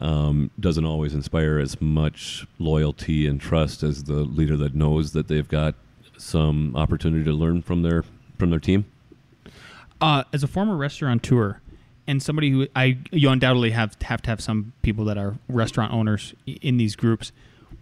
um, 0.02 0.50
doesn't 0.60 0.86
always 0.86 1.14
inspire 1.14 1.60
as 1.60 1.80
much 1.82 2.46
loyalty 2.58 3.28
and 3.28 3.40
trust 3.42 3.84
as 3.84 4.04
the 4.06 4.24
leader 4.24 4.56
that 4.58 4.74
knows 4.74 5.12
that 5.14 5.28
they've 5.28 5.48
got 5.48 5.76
some 6.18 6.76
opportunity 6.76 7.24
to 7.24 7.34
learn 7.34 7.62
from 7.62 7.82
their 7.82 8.04
from 8.38 8.50
their 8.50 8.60
team. 8.60 8.86
uh, 10.02 10.24
as 10.32 10.44
a 10.44 10.48
former 10.48 10.76
restaurateur 10.78 11.60
and 12.08 12.24
somebody 12.24 12.50
who 12.50 12.68
I 12.76 12.98
you 13.12 13.30
undoubtedly 13.30 13.72
have 13.72 13.98
have 14.02 14.22
to 14.24 14.30
have 14.30 14.42
some 14.42 14.74
people 14.82 15.06
that 15.06 15.18
are 15.18 15.36
restaurant 15.48 15.94
owners 15.94 16.34
in 16.46 16.78
these 16.78 16.96
groups. 16.96 17.32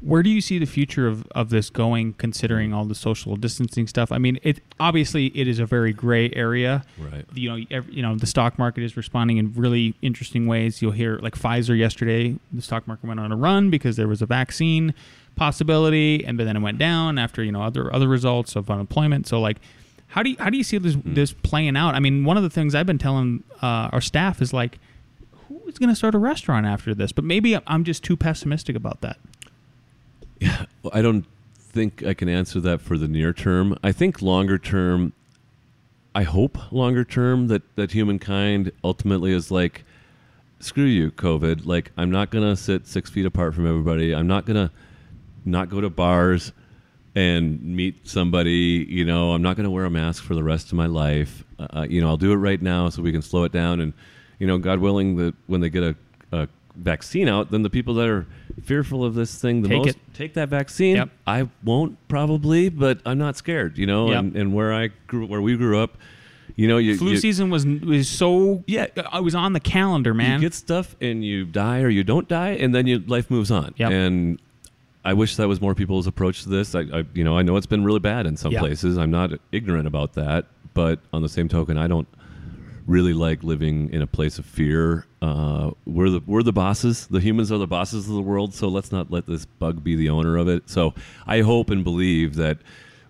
Where 0.02 0.22
do 0.22 0.30
you 0.30 0.42
see 0.42 0.60
the 0.60 0.66
future 0.66 1.08
of, 1.08 1.26
of 1.32 1.50
this 1.50 1.70
going, 1.70 2.14
considering 2.14 2.72
all 2.72 2.86
the 2.86 2.96
social 2.96 3.36
distancing 3.36 3.88
stuff? 3.88 4.12
I 4.12 4.20
mean, 4.20 4.40
it 4.44 4.60
obviously 4.80 5.28
it 5.28 5.48
is 5.48 5.60
a 5.60 5.66
very 5.66 5.92
gray 5.92 6.32
area. 6.34 6.84
Right. 7.00 7.26
You 7.34 7.50
know, 7.50 7.66
ev 7.72 7.90
you 7.90 8.04
know, 8.04 8.16
the 8.16 8.28
stock 8.28 8.60
market 8.60 8.84
is 8.84 8.96
responding 8.96 9.38
in 9.38 9.54
really 9.54 9.96
interesting 10.02 10.46
ways. 10.46 10.82
You'll 10.82 10.92
hear 10.92 11.18
like 11.18 11.36
Pfizer 11.36 11.78
yesterday, 11.78 12.38
the 12.54 12.62
stock 12.62 12.88
market 12.88 13.08
went 13.08 13.20
on 13.20 13.32
a 13.32 13.36
run 13.36 13.70
because 13.70 13.96
there 13.96 14.08
was 14.08 14.22
a 14.22 14.28
vaccine 14.28 14.94
possibility, 15.36 16.26
and 16.26 16.38
but 16.38 16.44
then 16.44 16.58
it 16.58 16.62
went 16.62 16.78
down 16.78 17.18
after 17.18 17.44
you 17.44 17.52
know 17.52 17.64
other 17.64 17.94
other 17.94 18.08
results 18.08 18.56
of 18.56 18.70
unemployment. 18.70 19.28
So 19.28 19.40
like, 19.40 19.58
how 20.08 20.22
do 20.22 20.30
you 20.30 20.36
how 20.40 20.50
do 20.50 20.58
you 20.58 20.64
see 20.64 20.78
this 20.78 20.98
this 21.06 21.32
playing 21.32 21.78
out? 21.78 21.96
I 21.96 22.00
mean, 22.00 22.26
one 22.26 22.38
of 22.38 22.44
the 22.44 22.50
things 22.50 22.76
I've 22.76 22.86
been 22.86 22.98
telling 22.98 23.44
uh, 23.62 23.90
our 23.92 24.02
staff 24.02 24.42
is 24.42 24.54
like, 24.54 24.80
who 25.48 25.62
is 25.68 25.78
going 25.78 25.90
to 25.90 25.96
start 25.96 26.14
a 26.14 26.20
restaurant 26.20 26.66
after 26.66 26.94
this? 26.94 27.12
But 27.12 27.24
maybe 27.24 27.58
I'm 27.66 27.84
just 27.84 28.04
too 28.04 28.18
pessimistic 28.18 28.76
about 28.76 29.02
that. 29.02 29.18
Well, 30.42 30.92
I 30.94 31.02
don't 31.02 31.26
think 31.56 32.04
I 32.04 32.14
can 32.14 32.30
answer 32.30 32.60
that 32.62 32.82
for 32.82 32.98
the 32.98 33.08
near 33.08 33.34
term. 33.34 33.78
I 33.84 33.92
think 33.92 34.22
longer 34.22 34.58
term, 34.58 35.14
I 36.16 36.24
hope 36.24 36.72
longer 36.72 37.04
term 37.04 37.48
that, 37.48 37.64
that 37.76 37.92
humankind 37.92 38.72
ultimately 38.84 39.32
is 39.32 39.52
like, 39.52 39.84
screw 40.60 40.86
you, 40.86 41.12
COVID. 41.12 41.66
Like, 41.66 41.92
I'm 41.98 42.10
not 42.10 42.32
going 42.32 42.48
to 42.48 42.56
sit 42.56 42.88
six 42.88 43.10
feet 43.10 43.26
apart 43.26 43.54
from 43.54 43.68
everybody. 43.68 44.16
I'm 44.16 44.28
not 44.28 44.46
going 44.46 44.68
to 44.68 44.74
not 45.46 45.70
go 45.70 45.82
to 45.82 45.90
bars 45.90 46.52
and 47.16 47.62
meet 47.62 48.08
somebody. 48.08 48.86
You 48.90 49.06
know, 49.06 49.34
I'm 49.34 49.42
not 49.42 49.56
going 49.56 49.66
to 49.66 49.72
wear 49.72 49.86
a 49.86 49.90
mask 49.90 50.24
for 50.24 50.36
the 50.36 50.44
rest 50.44 50.68
of 50.68 50.74
my 50.74 50.88
life. 50.88 51.44
Uh, 51.60 51.86
you 51.90 52.02
know, 52.02 52.08
I'll 52.08 52.18
do 52.18 52.32
it 52.32 52.38
right 52.38 52.62
now 52.62 52.90
so 52.90 53.02
we 53.02 53.12
can 53.12 53.22
slow 53.22 53.44
it 53.44 53.52
down. 53.52 53.80
And, 53.80 53.94
you 54.40 54.48
know, 54.48 54.58
God 54.58 54.80
willing, 54.80 55.16
that 55.18 55.36
when 55.48 55.62
they 55.62 55.70
get 55.70 55.84
a, 55.84 55.96
a 56.32 56.48
vaccine 56.78 57.28
out, 57.28 57.52
then 57.52 57.64
the 57.64 57.70
people 57.70 57.94
that 57.96 58.08
are 58.08 58.26
fearful 58.64 59.04
of 59.04 59.14
this 59.16 59.40
thing 59.42 59.62
the 59.62 59.70
Take 59.70 59.78
most 59.78 59.90
it. 59.90 59.98
take 60.14 60.34
that 60.36 60.50
vaccine. 60.50 60.96
Yep. 60.98 61.10
I 61.26 61.50
won't 61.64 61.98
probably, 62.08 62.70
but 62.70 63.00
I'm 63.06 63.18
not 63.18 63.36
scared. 63.38 63.78
You 63.78 63.86
know, 63.88 64.10
Yep. 64.10 64.20
and, 64.20 64.36
and 64.36 64.54
where 64.54 64.74
I 64.74 64.90
grew, 65.08 65.26
where 65.26 65.42
we 65.42 65.56
grew 65.58 65.80
up, 65.80 65.98
you 66.56 66.68
know, 66.68 66.78
you 66.78 66.98
Flu 66.98 67.12
you, 67.12 67.18
season 67.18 67.50
was 67.50 67.66
was 67.66 68.08
so 68.10 68.64
Yeah. 68.68 68.88
Uh, 68.96 69.04
I 69.12 69.20
was 69.20 69.36
on 69.36 69.54
the 69.54 69.60
calendar, 69.60 70.14
man. 70.14 70.42
you 70.42 70.48
get 70.48 70.54
stuff 70.54 70.96
and 71.02 71.24
you 71.24 71.46
die 71.46 71.82
or 71.82 71.90
you 71.90 72.04
don't 72.04 72.28
die, 72.28 72.52
and 72.52 72.74
then 72.74 72.88
your 72.88 73.00
life 73.00 73.30
moves 73.30 73.52
on. 73.52 73.74
Yep. 73.78 73.92
And 73.92 74.40
I 75.06 75.14
wish 75.14 75.36
that 75.38 75.48
was 75.48 75.62
more 75.62 75.76
people's 75.76 76.08
approach 76.08 76.44
to 76.44 76.50
this. 76.50 76.74
I, 76.76 76.82
I, 76.82 77.04
you 77.14 77.24
know, 77.24 77.38
I 77.38 77.42
know 77.44 77.56
it's 77.58 77.68
been 77.68 77.84
really 77.84 78.00
bad 78.00 78.26
in 78.26 78.36
some 78.38 78.52
places. 78.54 78.98
I'm 78.98 79.12
not 79.12 79.32
ignorant 79.52 79.88
about 79.88 80.14
that, 80.14 80.46
but 80.74 81.00
on 81.14 81.22
the 81.22 81.30
same 81.30 81.48
token, 81.48 81.78
I 81.78 81.88
don't 81.88 82.08
really 82.88 83.14
like 83.14 83.44
living 83.44 83.90
in 83.92 84.02
a 84.02 84.08
place 84.08 84.40
of 84.40 84.46
fear. 84.46 85.06
Uh, 85.22 85.72
we're 85.86 86.10
the 86.10 86.22
we're 86.26 86.42
the 86.42 86.54
bosses. 86.54 87.08
The 87.08 87.20
humans 87.20 87.52
are 87.52 87.58
the 87.58 87.68
bosses 87.68 88.08
of 88.08 88.16
the 88.16 88.22
world. 88.22 88.54
So 88.54 88.68
let's 88.68 88.92
not 88.92 89.12
let 89.12 89.28
this 89.28 89.46
bug 89.46 89.84
be 89.84 89.96
the 89.96 90.10
owner 90.10 90.38
of 90.38 90.48
it. 90.48 90.70
So 90.70 90.94
I 91.28 91.42
hope 91.42 91.70
and 91.70 91.84
believe 91.84 92.36
that 92.36 92.60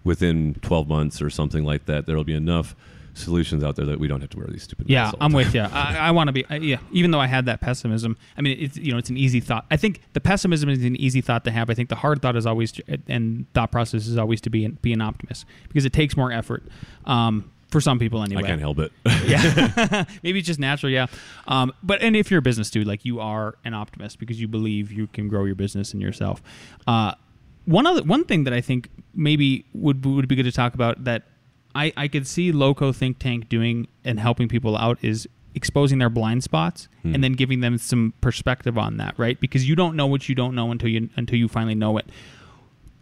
within 0.04 0.56
12 0.62 0.88
months 0.88 1.22
or 1.22 1.30
something 1.30 1.64
like 1.64 1.86
that, 1.86 2.06
there 2.06 2.16
will 2.16 2.24
be 2.24 2.34
enough 2.34 2.76
solutions 3.14 3.64
out 3.64 3.76
there 3.76 3.86
that 3.86 4.00
we 4.00 4.08
don't 4.08 4.22
have 4.22 4.30
to 4.32 4.38
wear 4.38 4.48
these 4.48 4.64
stupid. 4.64 4.90
Yeah, 4.90 5.04
masks 5.04 5.14
all 5.14 5.20
the 5.20 5.26
I'm 5.26 5.34
with 5.34 5.56
you. 5.56 5.62
I, 5.62 5.98
I 5.98 6.12
want 6.12 6.28
to 6.28 6.32
be. 6.32 6.46
I, 6.50 6.56
yeah, 6.58 6.78
even 6.92 7.12
though 7.12 7.20
I 7.20 7.28
had 7.28 7.46
that 7.46 7.62
pessimism, 7.62 8.18
I 8.38 8.42
mean, 8.42 8.58
it's 8.60 8.78
you 8.78 8.92
know, 8.92 8.98
it's 8.98 9.10
an 9.10 9.18
easy 9.18 9.40
thought. 9.40 9.66
I 9.70 9.78
think 9.78 10.02
the 10.14 10.22
pessimism 10.22 10.70
is 10.70 10.84
an 10.84 10.96
easy 10.96 11.22
thought 11.22 11.44
to 11.46 11.52
have. 11.52 11.70
I 11.70 11.74
think 11.74 11.90
the 11.90 11.96
hard 11.96 12.22
thought 12.22 12.36
is 12.36 12.46
always 12.46 12.72
to, 12.74 13.00
and 13.08 13.52
thought 13.54 13.72
process 13.72 14.08
is 14.08 14.18
always 14.18 14.42
to 14.42 14.50
be 14.50 14.66
an, 14.66 14.78
be 14.82 14.94
an 14.94 15.02
optimist 15.02 15.46
because 15.68 15.86
it 15.86 15.94
takes 15.94 16.16
more 16.16 16.32
effort. 16.32 16.64
Um, 17.06 17.52
for 17.70 17.82
some 17.82 18.00
people, 18.00 18.24
anyway. 18.24 18.44
I 18.44 18.48
can't 18.48 18.62
help 18.62 18.80
it. 18.80 18.92
Yeah, 19.28 20.06
maybe 20.24 20.40
it's 20.40 20.48
just 20.48 20.60
natural. 20.60 20.92
Yeah, 20.92 21.08
um, 21.48 21.74
but 21.84 22.02
and 22.02 22.16
if 22.16 22.32
you're 22.32 22.40
a 22.40 22.42
business 22.42 22.70
dude, 22.70 22.88
like 22.88 23.04
you 23.04 23.20
are 23.20 23.56
an 23.66 23.74
optimist 23.74 24.20
because 24.20 24.40
you 24.40 24.48
believe 24.48 24.92
you 24.92 25.08
can 25.08 25.28
grow 25.28 25.44
your 25.44 25.56
business 25.56 25.92
and 25.94 26.02
yourself. 26.02 26.42
Uh, 26.86 27.14
one 27.66 27.86
other 27.86 28.04
one 28.04 28.24
thing 28.24 28.46
that 28.46 28.54
I 28.54 28.62
think 28.62 28.90
maybe 29.14 29.66
would 29.74 30.06
would 30.06 30.28
be 30.28 30.36
good 30.36 30.44
to 30.44 30.52
talk 30.52 30.74
about 30.76 31.04
that 31.04 31.24
I 31.76 31.92
I 31.98 32.08
could 32.08 32.26
see 32.26 32.52
Loco 32.52 32.94
Think 32.94 33.20
Tank 33.20 33.50
doing 33.50 33.88
and 34.06 34.20
helping 34.20 34.48
people 34.48 34.78
out 34.78 34.98
is 35.02 35.28
exposing 35.56 35.98
their 35.98 36.10
blind 36.10 36.44
spots 36.44 36.88
and 37.04 37.24
then 37.24 37.34
giving 37.34 37.62
them 37.62 37.78
some 37.78 38.14
perspective 38.20 38.78
on 38.78 38.98
that, 38.98 39.18
right? 39.18 39.40
Because 39.40 39.68
you 39.68 39.76
don't 39.76 39.96
know 39.96 40.06
what 40.06 40.28
you 40.28 40.36
don't 40.36 40.54
know 40.56 40.72
until 40.72 40.90
you 40.90 41.10
until 41.16 41.38
you 41.38 41.48
finally 41.48 41.76
know 41.76 41.98
it. 41.98 42.06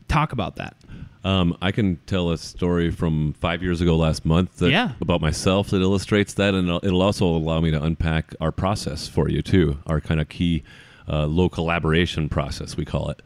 Talk 0.07 0.31
about 0.31 0.55
that. 0.57 0.75
Um, 1.23 1.57
I 1.61 1.71
can 1.71 1.97
tell 2.05 2.29
a 2.29 2.37
story 2.37 2.91
from 2.91 3.33
five 3.33 3.63
years 3.63 3.81
ago 3.81 3.95
last 3.97 4.25
month 4.25 4.57
that, 4.57 4.69
Yeah. 4.69 4.91
about 5.01 5.21
myself 5.21 5.69
that 5.71 5.81
illustrates 5.81 6.33
that, 6.35 6.53
and 6.53 6.69
it'll- 6.69 7.01
also 7.01 7.25
allow 7.25 7.59
me 7.61 7.71
to 7.71 7.81
unpack 7.81 8.35
our 8.39 8.51
process 8.51 9.07
for 9.07 9.27
you 9.29 9.41
too, 9.41 9.77
our 9.87 9.99
kind 9.99 10.19
of 10.21 10.29
key 10.29 10.63
uh, 11.07 11.25
low 11.27 11.47
collaboration 11.49 12.29
process 12.29 12.75
we 12.77 12.83
call 12.85 13.09
it. 13.09 13.21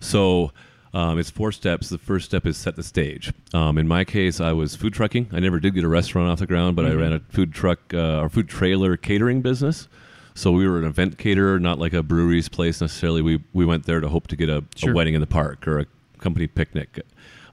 So 0.00 0.52
um, 0.94 1.18
it's 1.18 1.28
four 1.30 1.52
steps. 1.52 1.88
The 1.90 1.98
first 1.98 2.24
step 2.26 2.46
is 2.46 2.56
set 2.56 2.76
the 2.76 2.82
stage. 2.82 3.32
Um, 3.52 3.76
in 3.76 3.86
my 3.86 4.04
case, 4.04 4.40
I 4.40 4.52
was 4.52 4.74
food 4.76 4.94
trucking. 4.94 5.28
I 5.32 5.38
never 5.40 5.60
did 5.60 5.74
get 5.74 5.84
a 5.84 5.88
restaurant 5.88 6.30
off 6.30 6.38
the 6.38 6.46
ground, 6.46 6.76
but 6.76 6.86
I 6.86 6.92
ran 6.92 7.12
a 7.12 7.20
food 7.28 7.52
truck 7.52 7.92
uh, 7.92 8.20
or 8.20 8.28
food 8.30 8.48
trailer 8.48 8.96
catering 8.96 9.42
business. 9.42 9.88
So 10.34 10.52
we 10.52 10.66
were 10.68 10.78
an 10.78 10.84
event 10.84 11.18
caterer, 11.18 11.58
not 11.58 11.78
like 11.78 11.92
a 11.92 12.02
brewery's 12.02 12.48
place 12.48 12.80
necessarily. 12.80 13.20
We 13.22 13.40
we 13.52 13.66
went 13.66 13.84
there 13.84 14.00
to 14.00 14.08
hope 14.08 14.28
to 14.28 14.36
get 14.36 14.48
a, 14.48 14.64
Sure. 14.76 14.92
a 14.92 14.94
wedding 14.94 15.14
in 15.14 15.20
the 15.20 15.26
park 15.26 15.66
or 15.68 15.80
a 15.80 15.86
company 16.18 16.46
picnic, 16.46 17.00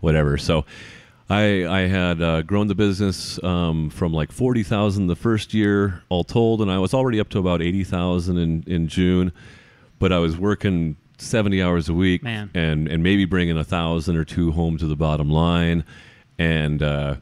whatever. 0.01 0.37
So 0.37 0.65
I 1.29 1.65
I 1.65 1.87
had 1.87 2.21
uh, 2.21 2.41
grown 2.43 2.67
the 2.67 2.75
business 2.75 3.43
um, 3.43 3.89
from 3.89 4.13
like 4.13 4.31
forty 4.31 4.63
thousand 4.63 5.07
the 5.07 5.15
first 5.15 5.53
year, 5.53 6.03
all 6.09 6.23
told, 6.23 6.61
and 6.61 6.69
I 6.69 6.79
was 6.79 6.93
already 6.93 7.19
up 7.19 7.29
to 7.29 7.39
about 7.39 7.61
eighty 7.61 7.83
thousand 7.83 8.37
in 8.37 8.63
in 8.67 8.87
June. 8.87 9.31
But 9.99 10.11
I 10.11 10.19
was 10.19 10.37
working 10.37 10.97
seventy 11.17 11.61
hours 11.63 11.89
a 11.89 11.93
week, 11.93 12.23
Man. 12.23 12.49
and 12.53 12.87
and 12.87 13.01
maybe 13.01 13.25
bringing 13.25 13.57
a 13.57 13.63
thousand 13.63 14.17
or 14.17 14.25
two 14.25 14.51
home 14.51 14.77
to 14.77 14.87
the 14.87 14.95
bottom 14.95 15.29
line, 15.29 15.83
and. 16.37 16.81
Uh, 16.83 17.15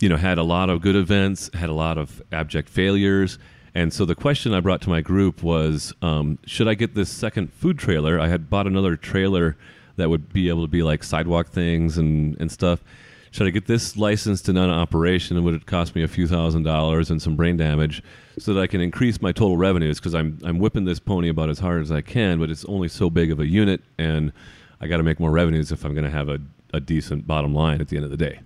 you 0.00 0.08
know, 0.08 0.16
had 0.16 0.38
a 0.38 0.44
lot 0.44 0.70
of 0.70 0.80
good 0.80 0.94
events, 0.94 1.50
had 1.54 1.68
a 1.68 1.72
lot 1.72 1.98
of 1.98 2.22
abject 2.30 2.68
failures, 2.68 3.36
And 3.74 3.92
so 3.92 4.04
the 4.04 4.14
question 4.16 4.52
I 4.54 4.60
brought 4.60 4.80
to 4.82 4.88
my 4.88 5.00
group 5.00 5.42
was, 5.42 5.92
um, 6.02 6.38
should 6.44 6.66
I 6.66 6.74
get 6.74 6.94
this 6.94 7.10
second 7.10 7.52
food 7.52 7.78
trailer? 7.78 8.18
I 8.18 8.26
had 8.26 8.50
bought 8.50 8.66
another 8.66 8.96
trailer 8.96 9.56
that 9.98 10.08
would 10.08 10.32
be 10.32 10.48
able 10.48 10.62
to 10.62 10.68
be 10.68 10.82
like 10.82 11.04
sidewalk 11.04 11.48
things 11.48 11.98
and, 11.98 12.36
and 12.40 12.50
stuff. 12.50 12.82
Should 13.30 13.46
I 13.46 13.50
get 13.50 13.66
this 13.66 13.96
licensed 13.96 14.48
and 14.48 14.58
on 14.58 14.70
operation? 14.70 15.36
And 15.36 15.44
would 15.44 15.54
it 15.54 15.66
cost 15.66 15.94
me 15.94 16.02
a 16.02 16.08
few 16.08 16.26
thousand 16.26 16.62
dollars 16.62 17.10
and 17.10 17.20
some 17.20 17.36
brain 17.36 17.58
damage 17.58 18.02
so 18.38 18.54
that 18.54 18.60
I 18.60 18.66
can 18.66 18.80
increase 18.80 19.20
my 19.20 19.32
total 19.32 19.58
revenues? 19.58 19.98
Because 19.98 20.14
I'm, 20.14 20.38
I'm 20.42 20.58
whipping 20.58 20.86
this 20.86 20.98
pony 20.98 21.28
about 21.28 21.50
as 21.50 21.58
hard 21.58 21.82
as 21.82 21.92
I 21.92 22.00
can, 22.00 22.38
but 22.38 22.50
it's 22.50 22.64
only 22.64 22.88
so 22.88 23.10
big 23.10 23.30
of 23.30 23.38
a 23.38 23.46
unit, 23.46 23.82
and 23.98 24.32
I 24.80 24.86
got 24.86 24.96
to 24.96 25.02
make 25.02 25.20
more 25.20 25.30
revenues 25.30 25.70
if 25.70 25.84
I'm 25.84 25.92
going 25.92 26.04
to 26.04 26.10
have 26.10 26.30
a, 26.30 26.38
a 26.72 26.80
decent 26.80 27.26
bottom 27.26 27.54
line 27.54 27.82
at 27.82 27.88
the 27.88 27.96
end 27.96 28.06
of 28.06 28.10
the 28.10 28.16
day 28.16 28.40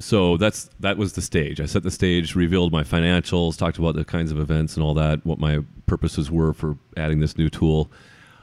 so 0.00 0.36
that's 0.36 0.70
that 0.80 0.96
was 0.96 1.14
the 1.14 1.22
stage. 1.22 1.60
I 1.60 1.66
set 1.66 1.82
the 1.82 1.90
stage, 1.90 2.34
revealed 2.34 2.72
my 2.72 2.84
financials, 2.84 3.56
talked 3.56 3.78
about 3.78 3.96
the 3.96 4.04
kinds 4.04 4.30
of 4.30 4.38
events 4.38 4.76
and 4.76 4.84
all 4.84 4.94
that, 4.94 5.24
what 5.26 5.38
my 5.38 5.60
purposes 5.86 6.30
were 6.30 6.52
for 6.52 6.78
adding 6.96 7.20
this 7.20 7.36
new 7.36 7.48
tool, 7.48 7.90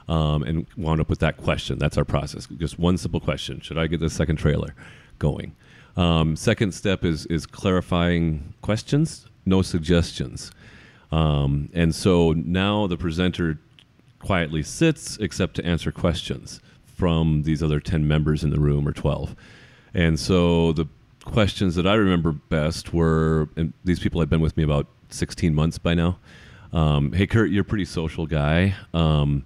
um, 0.08 0.42
and 0.42 0.66
wound 0.76 1.00
up 1.00 1.08
with 1.08 1.18
that 1.20 1.36
question. 1.36 1.78
That's 1.78 1.98
our 1.98 2.04
process. 2.04 2.46
Just 2.46 2.78
one 2.78 2.98
simple 2.98 3.20
question: 3.20 3.60
Should 3.60 3.78
I 3.78 3.86
get 3.86 4.00
the 4.00 4.10
second 4.10 4.36
trailer 4.36 4.74
going? 5.18 5.54
Um, 5.96 6.36
second 6.36 6.72
step 6.72 7.04
is 7.04 7.26
is 7.26 7.46
clarifying 7.46 8.54
questions, 8.62 9.26
no 9.44 9.62
suggestions. 9.62 10.50
Um, 11.12 11.70
and 11.72 11.94
so 11.94 12.32
now 12.32 12.86
the 12.86 12.96
presenter 12.96 13.58
quietly 14.18 14.62
sits, 14.62 15.16
except 15.18 15.54
to 15.56 15.64
answer 15.64 15.92
questions 15.92 16.60
from 16.84 17.42
these 17.44 17.62
other 17.62 17.80
ten 17.80 18.06
members 18.06 18.44
in 18.44 18.50
the 18.50 18.60
room 18.60 18.86
or 18.86 18.92
twelve. 18.92 19.34
And 19.94 20.20
so 20.20 20.72
the 20.72 20.86
questions 21.24 21.74
that 21.74 21.86
I 21.86 21.94
remember 21.94 22.32
best 22.32 22.92
were, 22.92 23.48
and 23.56 23.72
these 23.84 23.98
people 23.98 24.20
had 24.20 24.30
been 24.30 24.40
with 24.40 24.56
me 24.56 24.62
about 24.62 24.86
16 25.10 25.54
months 25.54 25.78
by 25.78 25.94
now. 25.94 26.18
Um, 26.72 27.12
hey, 27.12 27.26
Kurt, 27.26 27.50
you're 27.50 27.62
a 27.62 27.64
pretty 27.64 27.84
social 27.84 28.26
guy. 28.26 28.74
Um, 28.94 29.44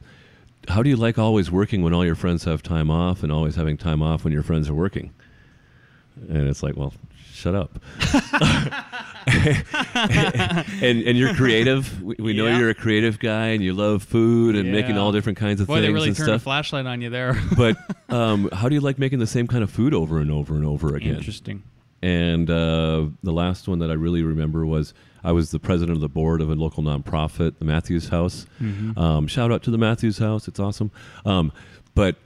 how 0.69 0.83
do 0.83 0.91
you 0.91 0.97
like 0.97 1.19
always 1.19 1.51
working 1.51 1.83
when 1.83 1.93
all 1.95 2.05
your 2.05 2.15
friends 2.15 2.45
have 2.45 2.63
time 2.63 2.91
off 2.91 3.23
and 3.23 3.33
always 3.33 3.55
having 3.57 3.77
time 3.77 4.03
off 4.03 4.25
when 4.25 4.33
your 4.33 4.43
friends 4.43 4.69
are 4.69 4.75
working? 4.75 5.13
And 6.29 6.49
it's 6.49 6.63
like, 6.63 6.77
well, 6.77 6.93
shut 7.33 7.55
up. 7.55 7.79
and 9.27 11.03
and 11.03 11.19
you're 11.19 11.35
creative. 11.35 12.03
We, 12.03 12.17
we 12.19 12.33
know 12.33 12.47
Yeah. 12.47 12.59
you're 12.59 12.71
a 12.71 12.75
creative 12.75 13.19
guy, 13.19 13.49
and 13.49 13.63
you 13.63 13.73
love 13.73 14.03
food 14.03 14.57
and 14.57 14.71
making 14.73 14.99
all 14.99 15.13
different 15.13 15.39
kinds 15.39 15.61
of 15.61 15.67
Boy, 15.67 15.77
things 15.77 15.87
they 15.87 15.93
really 15.93 16.09
and 16.09 16.17
turned 16.17 16.29
a 16.31 16.33
stuff. 16.35 16.43
flashlight 16.43 16.87
on 16.87 17.01
you 17.01 17.11
there. 17.11 17.41
but 17.57 17.77
um, 18.09 18.49
how 18.53 18.69
do 18.69 18.75
you 18.75 18.81
like 18.81 18.99
making 18.99 19.19
the 19.19 19.27
same 19.27 19.47
kind 19.47 19.63
of 19.63 19.71
food 19.71 19.95
over 19.95 20.19
and 20.19 20.31
over 20.31 20.55
and 20.55 20.65
over 20.65 20.97
again? 20.97 21.17
Interesting. 21.17 21.63
And 22.03 22.49
uh, 22.51 23.07
the 23.23 23.33
last 23.33 23.69
one 23.69 23.79
that 23.81 23.91
I 23.91 23.95
really 23.95 24.23
remember 24.23 24.65
was 24.65 24.95
I 25.23 25.33
was 25.33 25.51
the 25.51 25.59
president 25.59 25.97
of 25.97 26.01
the 26.01 26.09
board 26.09 26.41
of 26.41 26.51
a 26.51 26.55
local 26.55 26.83
nonprofit, 26.83 27.59
the 27.59 27.65
Matthews 27.65 28.09
House. 28.09 28.47
Um, 28.99 29.27
shout 29.27 29.53
out 29.53 29.63
to 29.65 29.71
the 29.71 29.79
Matthews 29.79 30.19
House; 30.19 30.49
it's 30.49 30.61
awesome. 30.61 30.91
Um, 31.25 31.53
but 31.95 32.17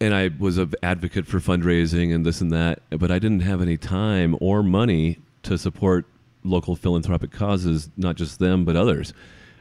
and 0.00 0.14
I 0.14 0.30
was 0.38 0.58
an 0.58 0.72
advocate 0.82 1.26
for 1.26 1.38
fundraising 1.40 2.14
and 2.14 2.24
this 2.24 2.40
and 2.40 2.52
that, 2.52 2.82
but 2.90 3.10
I 3.10 3.18
didn't 3.18 3.40
have 3.40 3.60
any 3.60 3.76
time 3.76 4.36
or 4.40 4.62
money 4.62 5.18
to 5.42 5.58
support 5.58 6.06
local 6.44 6.76
philanthropic 6.76 7.32
causes, 7.32 7.90
not 7.96 8.16
just 8.16 8.38
them 8.38 8.64
but 8.64 8.76
others. 8.76 9.12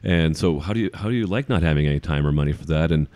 And 0.03 0.37
so, 0.37 0.59
how 0.59 0.73
do 0.73 0.79
you 0.79 0.89
how 0.93 1.09
do 1.09 1.15
you 1.15 1.25
like 1.25 1.49
not 1.49 1.63
having 1.63 1.87
any 1.87 1.99
time 1.99 2.25
or 2.25 2.31
money 2.31 2.53
for 2.53 2.65
that? 2.65 2.91
And 2.91 3.07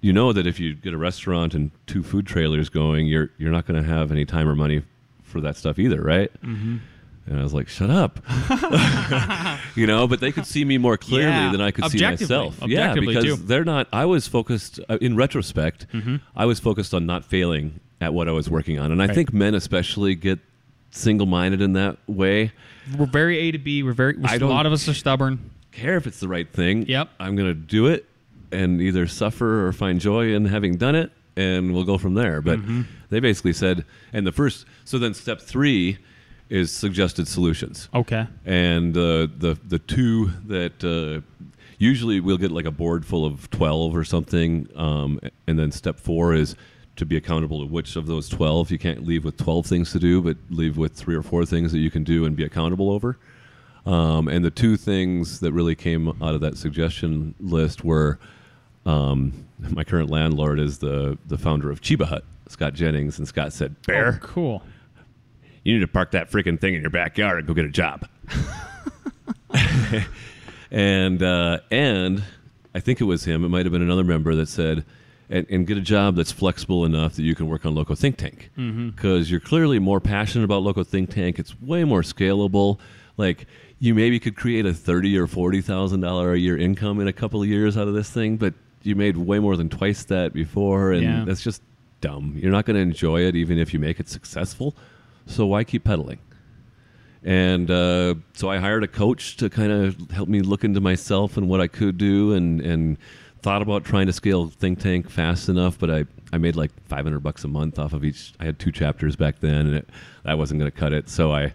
you 0.00 0.12
know 0.12 0.32
that 0.32 0.46
if 0.46 0.58
you 0.58 0.74
get 0.74 0.94
a 0.94 0.98
restaurant 0.98 1.54
and 1.54 1.70
two 1.86 2.02
food 2.02 2.26
trailers 2.26 2.68
going, 2.68 3.06
you're 3.06 3.30
you're 3.38 3.50
not 3.50 3.66
going 3.66 3.82
to 3.82 3.88
have 3.88 4.10
any 4.10 4.24
time 4.24 4.48
or 4.48 4.54
money 4.54 4.82
for 5.22 5.40
that 5.40 5.56
stuff 5.56 5.78
either, 5.78 6.00
right? 6.00 6.32
Mm-hmm. 6.42 6.78
And 7.26 7.38
I 7.38 7.42
was 7.42 7.54
like, 7.54 7.68
"Shut 7.68 7.90
up," 7.90 8.18
you 9.76 9.86
know. 9.86 10.06
But 10.08 10.20
they 10.20 10.32
could 10.32 10.46
see 10.46 10.64
me 10.64 10.78
more 10.78 10.96
clearly 10.96 11.30
Yeah. 11.30 11.52
than 11.52 11.60
I 11.60 11.70
could 11.70 11.84
see 11.90 12.00
myself. 12.02 12.58
yeah, 12.66 12.94
because 12.94 13.24
too. 13.24 13.36
Mm-hmm. 13.36 13.46
they're 13.46 13.64
not. 13.64 13.88
I 13.92 14.04
was 14.06 14.26
focused 14.26 14.80
uh, 14.88 14.98
in 15.00 15.16
retrospect. 15.16 15.86
I 16.34 16.44
was 16.46 16.58
focused 16.60 16.92
on 16.94 17.06
not 17.06 17.24
failing 17.24 17.80
at 18.00 18.14
what 18.14 18.28
I 18.28 18.32
was 18.32 18.48
working 18.50 18.78
on, 18.78 18.90
and 18.90 19.02
I 19.02 19.08
think 19.12 19.32
men 19.32 19.54
especially 19.54 20.14
get 20.14 20.38
single-minded 20.90 21.60
in 21.60 21.74
that 21.74 21.98
way. 22.08 22.52
We're 22.98 23.06
very 23.06 23.38
A 23.38 23.52
to 23.52 23.58
B. 23.58 23.82
We're 23.82 23.92
very. 23.92 24.16
I 24.24 24.36
a 24.36 24.38
lot 24.46 24.66
of 24.66 24.72
us 24.72 24.88
are 24.88 24.94
stubborn. 24.94 25.50
Care 25.72 25.96
if 25.96 26.06
it's 26.06 26.18
the 26.18 26.28
right 26.28 26.50
thing. 26.52 26.86
Yep. 26.88 27.10
I'm 27.20 27.36
going 27.36 27.48
to 27.48 27.54
do 27.54 27.86
it 27.86 28.06
and 28.50 28.80
either 28.82 29.06
suffer 29.06 29.66
or 29.68 29.72
find 29.72 30.00
joy 30.00 30.34
in 30.34 30.46
having 30.46 30.76
done 30.76 30.96
it, 30.96 31.12
and 31.36 31.72
we'll 31.72 31.84
go 31.84 31.96
from 31.96 32.14
there. 32.14 32.40
But 32.42 32.58
Mm-hmm. 32.58 32.82
they 33.10 33.20
basically 33.20 33.52
said, 33.52 33.84
and 34.12 34.26
the 34.26 34.32
first. 34.32 34.66
So 34.84 34.98
then, 34.98 35.14
step 35.14 35.40
three 35.40 35.98
is 36.50 36.70
suggested 36.72 37.26
solutions. 37.28 37.88
Okay. 37.94 38.26
and 38.44 38.96
uh, 38.96 39.28
the 39.38 39.58
the 39.66 39.78
two 39.78 40.30
that 40.46 40.82
uh, 40.84 41.20
usually 41.78 42.20
we'll 42.20 42.36
get 42.38 42.50
like 42.50 42.66
a 42.66 42.70
board 42.70 43.06
full 43.06 43.24
of 43.24 43.48
12 43.50 43.96
or 43.96 44.04
something 44.04 44.68
um, 44.76 45.18
and 45.46 45.58
then 45.58 45.72
step 45.72 45.98
four 45.98 46.34
is 46.34 46.54
to 46.96 47.06
be 47.06 47.16
accountable 47.16 47.60
to 47.60 47.66
which 47.72 47.96
of 47.96 48.06
those 48.06 48.28
12 48.28 48.70
you 48.70 48.78
can't 48.78 49.06
leave 49.06 49.24
with 49.24 49.36
12 49.38 49.64
things 49.64 49.92
to 49.92 49.98
do 49.98 50.20
but 50.20 50.36
leave 50.50 50.76
with 50.76 50.92
three 50.92 51.14
or 51.14 51.22
four 51.22 51.46
things 51.46 51.72
that 51.72 51.78
you 51.78 51.90
can 51.90 52.04
do 52.04 52.26
and 52.26 52.36
be 52.36 52.44
accountable 52.44 52.90
over 52.90 53.16
um, 53.86 54.28
and 54.28 54.44
the 54.44 54.50
two 54.50 54.76
things 54.76 55.40
that 55.40 55.52
really 55.52 55.74
came 55.74 56.08
out 56.22 56.34
of 56.34 56.40
that 56.42 56.58
suggestion 56.58 57.34
list 57.40 57.82
were 57.84 58.18
um, 58.84 59.32
my 59.70 59.84
current 59.84 60.10
landlord 60.10 60.58
is 60.58 60.78
the 60.78 61.16
the 61.26 61.38
founder 61.38 61.70
of 61.70 61.80
Chiba 61.80 62.04
Hut 62.06 62.24
Scott 62.48 62.74
Jennings 62.74 63.18
and 63.18 63.26
Scott 63.28 63.52
said 63.52 63.80
Bear 63.86 64.18
Oh, 64.22 64.26
cool. 64.26 64.62
You 65.64 65.74
need 65.74 65.80
to 65.80 65.88
park 65.88 66.12
that 66.12 66.30
freaking 66.30 66.60
thing 66.60 66.74
in 66.74 66.80
your 66.80 66.90
backyard 66.90 67.38
and 67.38 67.46
go 67.46 67.54
get 67.54 67.64
a 67.64 67.68
job. 67.68 68.06
and 70.70 71.22
uh, 71.22 71.58
and 71.70 72.22
I 72.74 72.80
think 72.80 73.00
it 73.00 73.04
was 73.04 73.24
him. 73.24 73.44
It 73.44 73.48
might 73.48 73.66
have 73.66 73.72
been 73.72 73.82
another 73.82 74.04
member 74.04 74.34
that 74.36 74.46
said, 74.48 74.84
and, 75.28 75.46
and 75.50 75.66
get 75.66 75.76
a 75.76 75.80
job 75.82 76.16
that's 76.16 76.32
flexible 76.32 76.84
enough 76.84 77.14
that 77.16 77.22
you 77.22 77.34
can 77.34 77.48
work 77.48 77.66
on 77.66 77.74
Loco 77.74 77.94
Think 77.94 78.16
Tank 78.16 78.50
because 78.56 79.30
you're 79.30 79.40
clearly 79.40 79.78
more 79.78 80.00
passionate 80.00 80.44
about 80.44 80.62
Loco 80.62 80.84
Think 80.84 81.10
Tank. 81.10 81.38
It's 81.38 81.60
way 81.60 81.84
more 81.84 82.02
scalable. 82.02 82.78
Like 83.16 83.46
you 83.80 83.94
maybe 83.94 84.18
could 84.20 84.36
create 84.36 84.66
a 84.66 84.72
thirty 84.74 85.18
or 85.18 85.26
forty 85.26 85.60
thousand 85.60 86.00
dollar 86.00 86.32
a 86.32 86.38
year 86.38 86.56
income 86.56 87.00
in 87.00 87.08
a 87.08 87.12
couple 87.12 87.42
of 87.42 87.48
years 87.48 87.76
out 87.76 87.88
of 87.88 87.94
this 87.94 88.10
thing, 88.10 88.36
but 88.36 88.54
you 88.82 88.94
made 88.94 89.16
way 89.16 89.38
more 89.38 89.56
than 89.56 89.68
twice 89.68 90.04
that 90.04 90.32
before, 90.32 90.92
and 90.92 91.02
Yeah. 91.02 91.24
that's 91.26 91.42
just 91.42 91.60
dumb. 92.00 92.34
You're 92.40 92.52
not 92.52 92.64
going 92.64 92.76
to 92.76 92.80
enjoy 92.80 93.22
it 93.22 93.36
even 93.36 93.58
if 93.58 93.74
you 93.74 93.78
make 93.80 94.00
it 94.00 94.08
successful. 94.08 94.74
So 95.26 95.46
why 95.46 95.64
keep 95.64 95.84
pedaling? 95.84 96.18
And 97.22 97.70
uh, 97.70 98.14
so 98.32 98.48
I 98.50 98.58
hired 98.58 98.82
a 98.82 98.88
coach 98.88 99.36
to 99.38 99.50
kind 99.50 99.70
of 99.70 100.10
help 100.10 100.28
me 100.28 100.40
look 100.40 100.64
into 100.64 100.80
myself 100.80 101.36
and 101.36 101.48
what 101.48 101.60
I 101.60 101.66
could 101.66 101.98
do, 101.98 102.32
and 102.32 102.60
and 102.60 102.96
thought 103.42 103.62
about 103.62 103.84
trying 103.84 104.06
to 104.06 104.12
scale 104.12 104.48
Think 104.48 104.80
Tank 104.80 105.10
fast 105.10 105.48
enough. 105.48 105.78
But 105.78 105.90
I, 105.90 106.04
I 106.32 106.38
made 106.38 106.56
like 106.56 106.70
500 106.88 107.20
bucks 107.20 107.44
a 107.44 107.48
month 107.48 107.78
off 107.78 107.92
of 107.92 108.04
each. 108.04 108.32
I 108.40 108.44
had 108.44 108.58
two 108.58 108.72
chapters 108.72 109.16
back 109.16 109.40
then, 109.40 109.66
and 109.66 109.76
it, 109.76 109.88
that 110.24 110.38
wasn't 110.38 110.60
going 110.60 110.70
to 110.70 110.76
cut 110.76 110.92
it. 110.92 111.08
So 111.10 111.32
I 111.32 111.52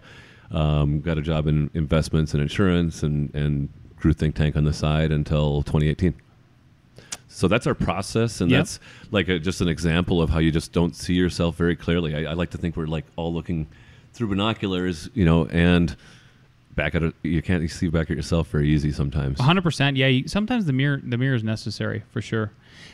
um, 0.52 1.02
got 1.02 1.18
a 1.18 1.22
job 1.22 1.48
in 1.48 1.72
investments 1.74 2.34
and 2.34 2.44
insurance, 2.44 3.02
and 3.02 3.34
and 3.34 3.70
grew 3.96 4.14
Think 4.14 4.36
Tank 4.36 4.56
on 4.56 4.66
the 4.66 4.74
side 4.74 5.12
until 5.12 5.64
2018. 5.64 6.14
So 7.36 7.48
that's 7.50 7.68
our 7.68 7.74
process, 7.76 8.40
and 8.42 8.50
Yep. 8.50 8.60
that's 8.60 8.80
like 9.12 9.28
a, 9.28 9.40
just 9.40 9.60
an 9.62 9.68
example 9.68 10.22
of 10.22 10.30
how 10.30 10.40
you 10.40 10.52
just 10.52 10.72
don't 10.72 10.96
see 10.96 11.14
yourself 11.14 11.56
very 11.58 11.76
clearly. 11.76 12.16
I, 12.16 12.32
I 12.32 12.34
like 12.34 12.52
to 12.52 12.58
think 12.58 12.78
we're 12.78 12.86
like 12.88 13.06
all 13.18 13.34
looking 13.34 13.68
through 14.14 14.30
binoculars, 14.30 15.10
you 15.14 15.26
know, 15.26 15.46
and 15.48 15.96
back 16.76 16.96
at 16.96 17.04
it, 17.04 17.14
you 17.24 17.42
can't 17.42 17.70
see 17.70 17.90
back 17.90 18.10
at 18.10 18.16
yourself 18.18 18.48
very 18.50 18.70
easy 18.70 18.92
sometimes. 18.92 19.40
hundred 19.40 19.64
percent. 19.64 19.98
Yeah. 19.98 20.08
You, 20.08 20.28
sometimes 20.28 20.66
the 20.66 20.74
mirror 20.74 21.02
the 21.04 21.18
mirror 21.18 21.36
is 21.36 21.44
necessary 21.44 22.04
for 22.12 22.22
sure. 22.22 22.52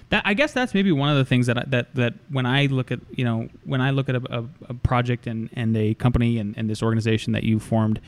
That 0.10 0.24
I 0.26 0.34
guess 0.34 0.54
that's 0.54 0.74
maybe 0.74 0.92
one 0.92 1.10
of 1.10 1.18
the 1.18 1.26
things 1.26 1.46
that 1.48 1.58
I, 1.60 1.64
that 1.68 1.94
that 1.96 2.14
when 2.30 2.46
I 2.48 2.66
look 2.66 2.92
at 2.92 3.00
you 3.16 3.24
know 3.24 3.48
when 3.64 3.80
I 3.82 3.92
look 3.92 4.10
at 4.10 4.16
a, 4.16 4.40
a, 4.40 4.46
a 4.70 4.74
project 4.74 5.28
and 5.28 5.50
and 5.54 5.76
a 5.78 5.94
company 5.94 6.40
and, 6.40 6.58
and 6.58 6.70
this 6.70 6.82
organization 6.84 7.34
that 7.34 7.44
you 7.44 7.60
formed, 7.60 8.02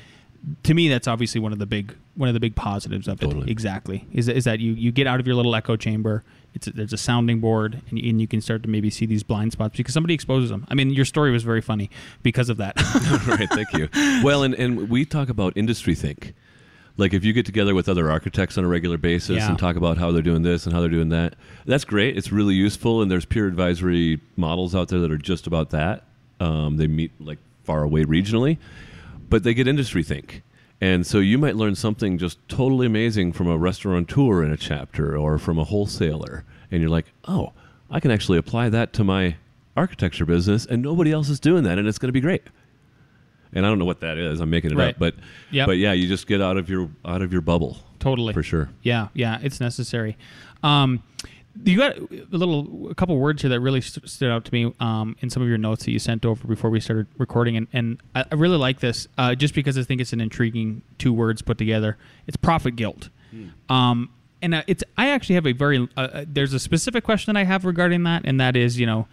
to 0.63 0.73
me 0.73 0.89
that's 0.89 1.07
obviously 1.07 1.39
one 1.39 1.53
of 1.53 1.59
the 1.59 1.65
big 1.65 1.95
one 2.15 2.29
of 2.29 2.33
the 2.33 2.39
big 2.39 2.55
positives 2.55 3.07
of 3.07 3.21
it. 3.23 3.49
Exactly. 3.49 4.05
Is 4.11 4.27
is 4.27 4.43
that 4.43 4.59
you 4.59 4.73
you 4.73 4.91
get 4.91 5.07
out 5.07 5.19
of 5.19 5.27
your 5.27 5.35
little 5.35 5.55
echo 5.55 5.75
chamber. 5.75 6.23
It's 6.53 6.67
a, 6.67 6.71
there's 6.71 6.93
a 6.93 6.97
sounding 6.97 7.39
board 7.39 7.81
and, 7.89 7.97
you- 7.97 8.09
and 8.11 8.21
you 8.21 8.27
can 8.27 8.39
start 8.39 8.61
to 8.63 8.69
maybe 8.69 8.89
see 8.91 9.05
these 9.07 9.23
blind 9.23 9.51
spots 9.53 9.75
because 9.75 9.93
somebody 9.93 10.13
exposes 10.13 10.49
them. 10.51 10.67
I 10.69 10.75
mean, 10.75 10.91
your 10.91 11.05
story 11.05 11.31
was 11.31 11.41
very 11.43 11.61
funny 11.61 11.89
because 12.21 12.49
of 12.49 12.57
that. 12.57 12.75
right, 13.27 13.49
thank 13.49 13.73
you. 13.73 13.89
Well, 14.23 14.43
and, 14.43 14.53
and 14.53 14.87
we 14.89 15.03
talk 15.05 15.29
about 15.29 15.53
industry 15.57 15.95
think. 15.95 16.35
Like 16.95 17.11
if 17.15 17.25
you 17.25 17.33
get 17.33 17.47
together 17.47 17.73
with 17.73 17.89
other 17.89 18.11
architects 18.11 18.55
on 18.59 18.63
a 18.63 18.67
regular 18.67 18.99
basis 18.99 19.37
Yeah. 19.37 19.49
and 19.49 19.57
talk 19.57 19.75
about 19.77 19.97
how 19.97 20.11
they're 20.11 20.21
doing 20.21 20.43
this 20.43 20.67
and 20.67 20.73
how 20.75 20.79
they're 20.81 20.89
doing 20.89 21.09
that, 21.09 21.33
that's 21.65 21.85
great. 21.85 22.15
It's 22.17 22.31
really 22.31 22.53
useful, 22.53 23.01
and 23.01 23.09
there's 23.09 23.25
peer 23.25 23.47
advisory 23.47 24.19
models 24.35 24.75
out 24.75 24.89
there 24.89 24.99
that 24.99 25.11
are 25.11 25.17
just 25.17 25.47
about 25.47 25.71
that. 25.71 26.03
Um, 26.39 26.77
they 26.77 26.85
meet 26.85 27.11
like 27.19 27.39
far 27.63 27.81
away 27.81 28.03
regionally, 28.05 28.59
but 29.33 29.41
they 29.41 29.55
get 29.55 29.67
industry 29.67 30.03
think. 30.03 30.43
And 30.79 31.07
so 31.07 31.17
you 31.17 31.39
might 31.39 31.55
learn 31.55 31.73
something 31.73 32.19
just 32.19 32.37
totally 32.47 32.85
amazing 32.85 33.31
from 33.33 33.47
a 33.47 33.57
restaurateur 33.57 34.43
in 34.43 34.51
a 34.51 34.57
chapter 34.57 35.17
or 35.17 35.39
from 35.39 35.57
a 35.57 35.63
wholesaler. 35.63 36.43
And 36.69 36.81
you're 36.81 36.91
like, 36.91 37.07
oh, 37.27 37.51
I 37.89 37.99
can 37.99 38.11
actually 38.11 38.37
apply 38.37 38.69
that 38.69 38.93
to 38.93 39.03
my 39.03 39.37
architecture 39.75 40.27
business, 40.27 40.67
and 40.67 40.83
nobody 40.83 41.11
else 41.11 41.29
is 41.29 41.39
doing 41.39 41.63
that, 41.63 41.79
and 41.79 41.87
it's 41.87 41.97
going 41.97 42.09
to 42.09 42.13
be 42.13 42.21
great 42.21 42.43
and 43.55 43.65
I 43.65 43.69
don't 43.69 43.77
know 43.77 43.85
what 43.85 43.99
that 44.01 44.17
is. 44.17 44.39
I'm 44.39 44.49
making 44.49 44.71
it 44.71 44.77
Right. 44.77 44.89
up, 44.89 44.99
but 44.99 45.13
Yep. 45.51 45.67
but 45.67 45.77
yeah, 45.77 45.93
you 45.93 46.07
just 46.07 46.25
get 46.27 46.41
out 46.41 46.57
of 46.57 46.69
your 46.69 46.89
out 47.05 47.21
of 47.21 47.31
your 47.31 47.41
bubble 47.41 47.77
Totally. 47.99 48.33
for 48.33 48.41
sure. 48.41 48.69
Yeah, 48.81 49.09
yeah, 49.13 49.37
it's 49.43 49.59
necessary. 49.59 50.17
Um, 50.63 51.03
you 51.65 51.77
got 51.77 51.97
a 51.97 52.07
little, 52.31 52.89
a 52.89 52.95
couple 52.95 53.17
words 53.17 53.41
here 53.43 53.49
that 53.49 53.59
really 53.59 53.81
st- 53.81 54.09
stood 54.09 54.31
out 54.31 54.43
to 54.45 54.53
me 54.53 54.73
um, 54.79 55.15
in 55.19 55.29
some 55.29 55.43
of 55.43 55.49
your 55.49 55.57
notes 55.57 55.85
that 55.85 55.91
you 55.91 55.99
sent 55.99 56.25
over 56.25 56.47
before 56.47 56.69
we 56.69 56.79
started 56.79 57.07
recording, 57.17 57.55
and, 57.57 57.67
and 57.73 58.01
I, 58.15 58.25
I 58.31 58.35
really 58.35 58.57
like 58.57 58.79
this 58.79 59.07
uh, 59.17 59.35
just 59.35 59.53
because 59.53 59.77
I 59.77 59.83
think 59.83 60.01
it's 60.01 60.13
an 60.13 60.21
intriguing 60.21 60.81
two 60.97 61.13
words 61.13 61.41
put 61.41 61.57
together. 61.57 61.97
It's 62.27 62.37
profit 62.37 62.75
guilt, 62.75 63.09
um, 63.69 64.09
and 64.41 64.55
uh, 64.55 64.63
it's. 64.67 64.83
I 64.97 65.09
actually 65.09 65.35
have 65.35 65.45
a 65.47 65.51
very. 65.53 65.87
Uh, 65.95 66.01
uh, 66.01 66.25
there's 66.27 66.53
a 66.53 66.59
specific 66.59 67.03
question 67.03 67.33
that 67.33 67.39
I 67.39 67.43
have 67.43 67.65
regarding 67.65 68.03
that, 68.03 68.23
and 68.25 68.39
that 68.41 68.55
is, 68.55 68.79
you 68.79 68.85
know, 68.85 69.07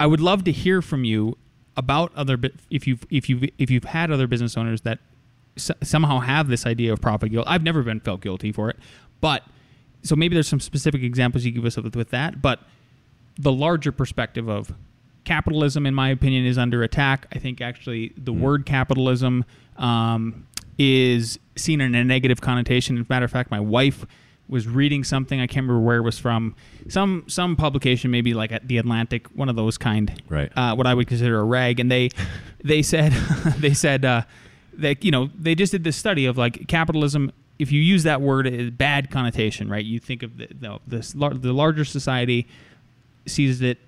I 0.00 0.06
would 0.06 0.20
love 0.20 0.44
to 0.44 0.52
hear 0.52 0.80
from 0.80 1.04
you 1.04 1.36
about 1.76 2.12
other 2.16 2.38
if 2.70 2.86
you've 2.86 3.04
if 3.10 3.28
you've 3.28 3.44
if 3.58 3.70
you've 3.70 3.84
had 3.84 4.10
other 4.10 4.26
business 4.26 4.56
owners 4.56 4.80
that 4.82 4.98
s- 5.56 5.70
somehow 5.82 6.20
have 6.20 6.48
this 6.48 6.66
idea 6.66 6.92
of 6.92 7.00
profit 7.00 7.30
guilt. 7.32 7.46
I've 7.48 7.62
never 7.62 7.82
been 7.82 8.00
felt 8.00 8.20
guilty 8.20 8.52
for 8.52 8.70
it, 8.70 8.76
but 9.20 9.42
so 10.02 10.16
maybe 10.16 10.34
there's 10.34 10.48
some 10.48 10.60
specific 10.60 11.02
examples 11.02 11.44
you 11.44 11.52
give 11.52 11.64
us 11.64 11.76
with, 11.76 11.96
with 11.96 12.10
that. 12.10 12.40
But 12.40 12.60
the 13.38 13.52
larger 13.52 13.92
perspective 13.92 14.48
of 14.48 14.72
capitalism, 15.24 15.86
in 15.86 15.94
my 15.94 16.08
opinion, 16.08 16.46
is 16.46 16.58
under 16.58 16.82
attack. 16.82 17.26
I 17.32 17.38
think 17.38 17.60
actually 17.60 18.12
the 18.16 18.32
word 18.32 18.66
capitalism 18.66 19.44
um, 19.76 20.46
is 20.78 21.38
seen 21.56 21.80
in 21.80 21.94
a 21.94 22.04
negative 22.04 22.40
connotation. 22.40 22.96
As 22.98 23.02
a 23.02 23.06
matter 23.08 23.24
of 23.24 23.30
fact, 23.30 23.50
my 23.50 23.60
wife 23.60 24.06
was 24.48 24.66
reading 24.66 25.04
something 25.04 25.40
I 25.40 25.46
can't 25.46 25.64
remember 25.66 25.80
where 25.80 25.98
it 25.98 26.02
was 26.02 26.18
from, 26.18 26.54
some 26.88 27.24
some 27.28 27.54
publication, 27.54 28.10
maybe 28.10 28.32
like 28.32 28.50
at 28.50 28.66
the 28.66 28.78
Atlantic, 28.78 29.26
one 29.28 29.48
of 29.48 29.56
those 29.56 29.76
kind, 29.76 30.22
Right. 30.28 30.50
Uh, 30.56 30.74
what 30.74 30.86
I 30.86 30.94
would 30.94 31.06
consider 31.06 31.38
a 31.38 31.44
rag, 31.44 31.80
and 31.80 31.90
they 31.90 32.10
they 32.64 32.82
said 32.82 33.12
they 33.58 33.74
said 33.74 34.04
uh, 34.04 34.22
that 34.74 35.04
you 35.04 35.10
know 35.10 35.28
they 35.38 35.54
just 35.54 35.72
did 35.72 35.84
this 35.84 35.96
study 35.96 36.26
of 36.26 36.38
like 36.38 36.66
capitalism. 36.66 37.30
If 37.58 37.72
you 37.72 37.80
use 37.80 38.04
that 38.04 38.20
word, 38.20 38.46
a 38.46 38.70
bad 38.70 39.10
connotation, 39.10 39.68
right? 39.68 39.84
You 39.84 39.98
think 39.98 40.22
of 40.22 40.36
the 40.36 40.78
the, 40.86 41.12
lar- 41.16 41.34
the 41.34 41.52
larger 41.52 41.84
society 41.84 42.46
sees 43.26 43.60
it 43.62 43.78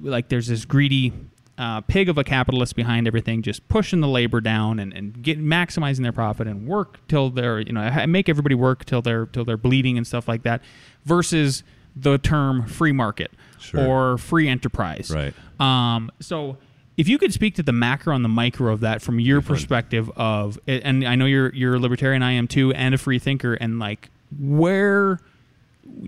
like 0.00 0.28
there's 0.28 0.46
this 0.46 0.64
greedy 0.64 1.12
uh, 1.58 1.82
pig 1.82 2.08
of 2.08 2.16
a 2.16 2.24
capitalist 2.24 2.74
behind 2.74 3.06
everything, 3.06 3.42
just 3.42 3.68
pushing 3.68 4.00
the 4.00 4.08
labor 4.08 4.40
down 4.40 4.78
and, 4.78 4.94
and 4.94 5.22
get 5.22 5.38
maximizing 5.38 6.02
their 6.02 6.12
profit 6.12 6.46
and 6.46 6.66
work 6.66 6.98
till 7.06 7.28
they're 7.28 7.60
you 7.60 7.72
know 7.72 8.06
make 8.06 8.28
everybody 8.30 8.54
work 8.54 8.84
till 8.86 9.02
they're 9.02 9.26
till 9.26 9.44
they're 9.44 9.58
bleeding 9.58 9.98
and 9.98 10.06
stuff 10.06 10.26
like 10.26 10.42
that, 10.44 10.62
versus 11.04 11.62
the 11.94 12.16
term 12.18 12.66
free 12.66 12.92
market 12.92 13.30
Sure. 13.58 13.86
or 13.86 14.16
free 14.18 14.48
enterprise. 14.48 15.12
Right. 15.14 15.34
Um, 15.60 16.10
so 16.20 16.56
if 17.00 17.08
you 17.08 17.16
could 17.16 17.32
speak 17.32 17.54
to 17.54 17.62
the 17.62 17.72
macro 17.72 18.14
and 18.14 18.22
the 18.22 18.28
micro 18.28 18.70
of 18.70 18.80
that 18.80 19.00
from 19.00 19.18
your 19.18 19.40
perspective 19.40 20.10
of, 20.16 20.58
and 20.66 21.08
I 21.08 21.14
know 21.14 21.24
you're 21.24 21.50
you're 21.54 21.76
a 21.76 21.78
libertarian, 21.78 22.22
I 22.22 22.32
am 22.32 22.46
too, 22.46 22.74
and 22.74 22.94
a 22.94 22.98
free 22.98 23.18
thinker, 23.18 23.54
and 23.54 23.78
like 23.78 24.10
where 24.38 25.18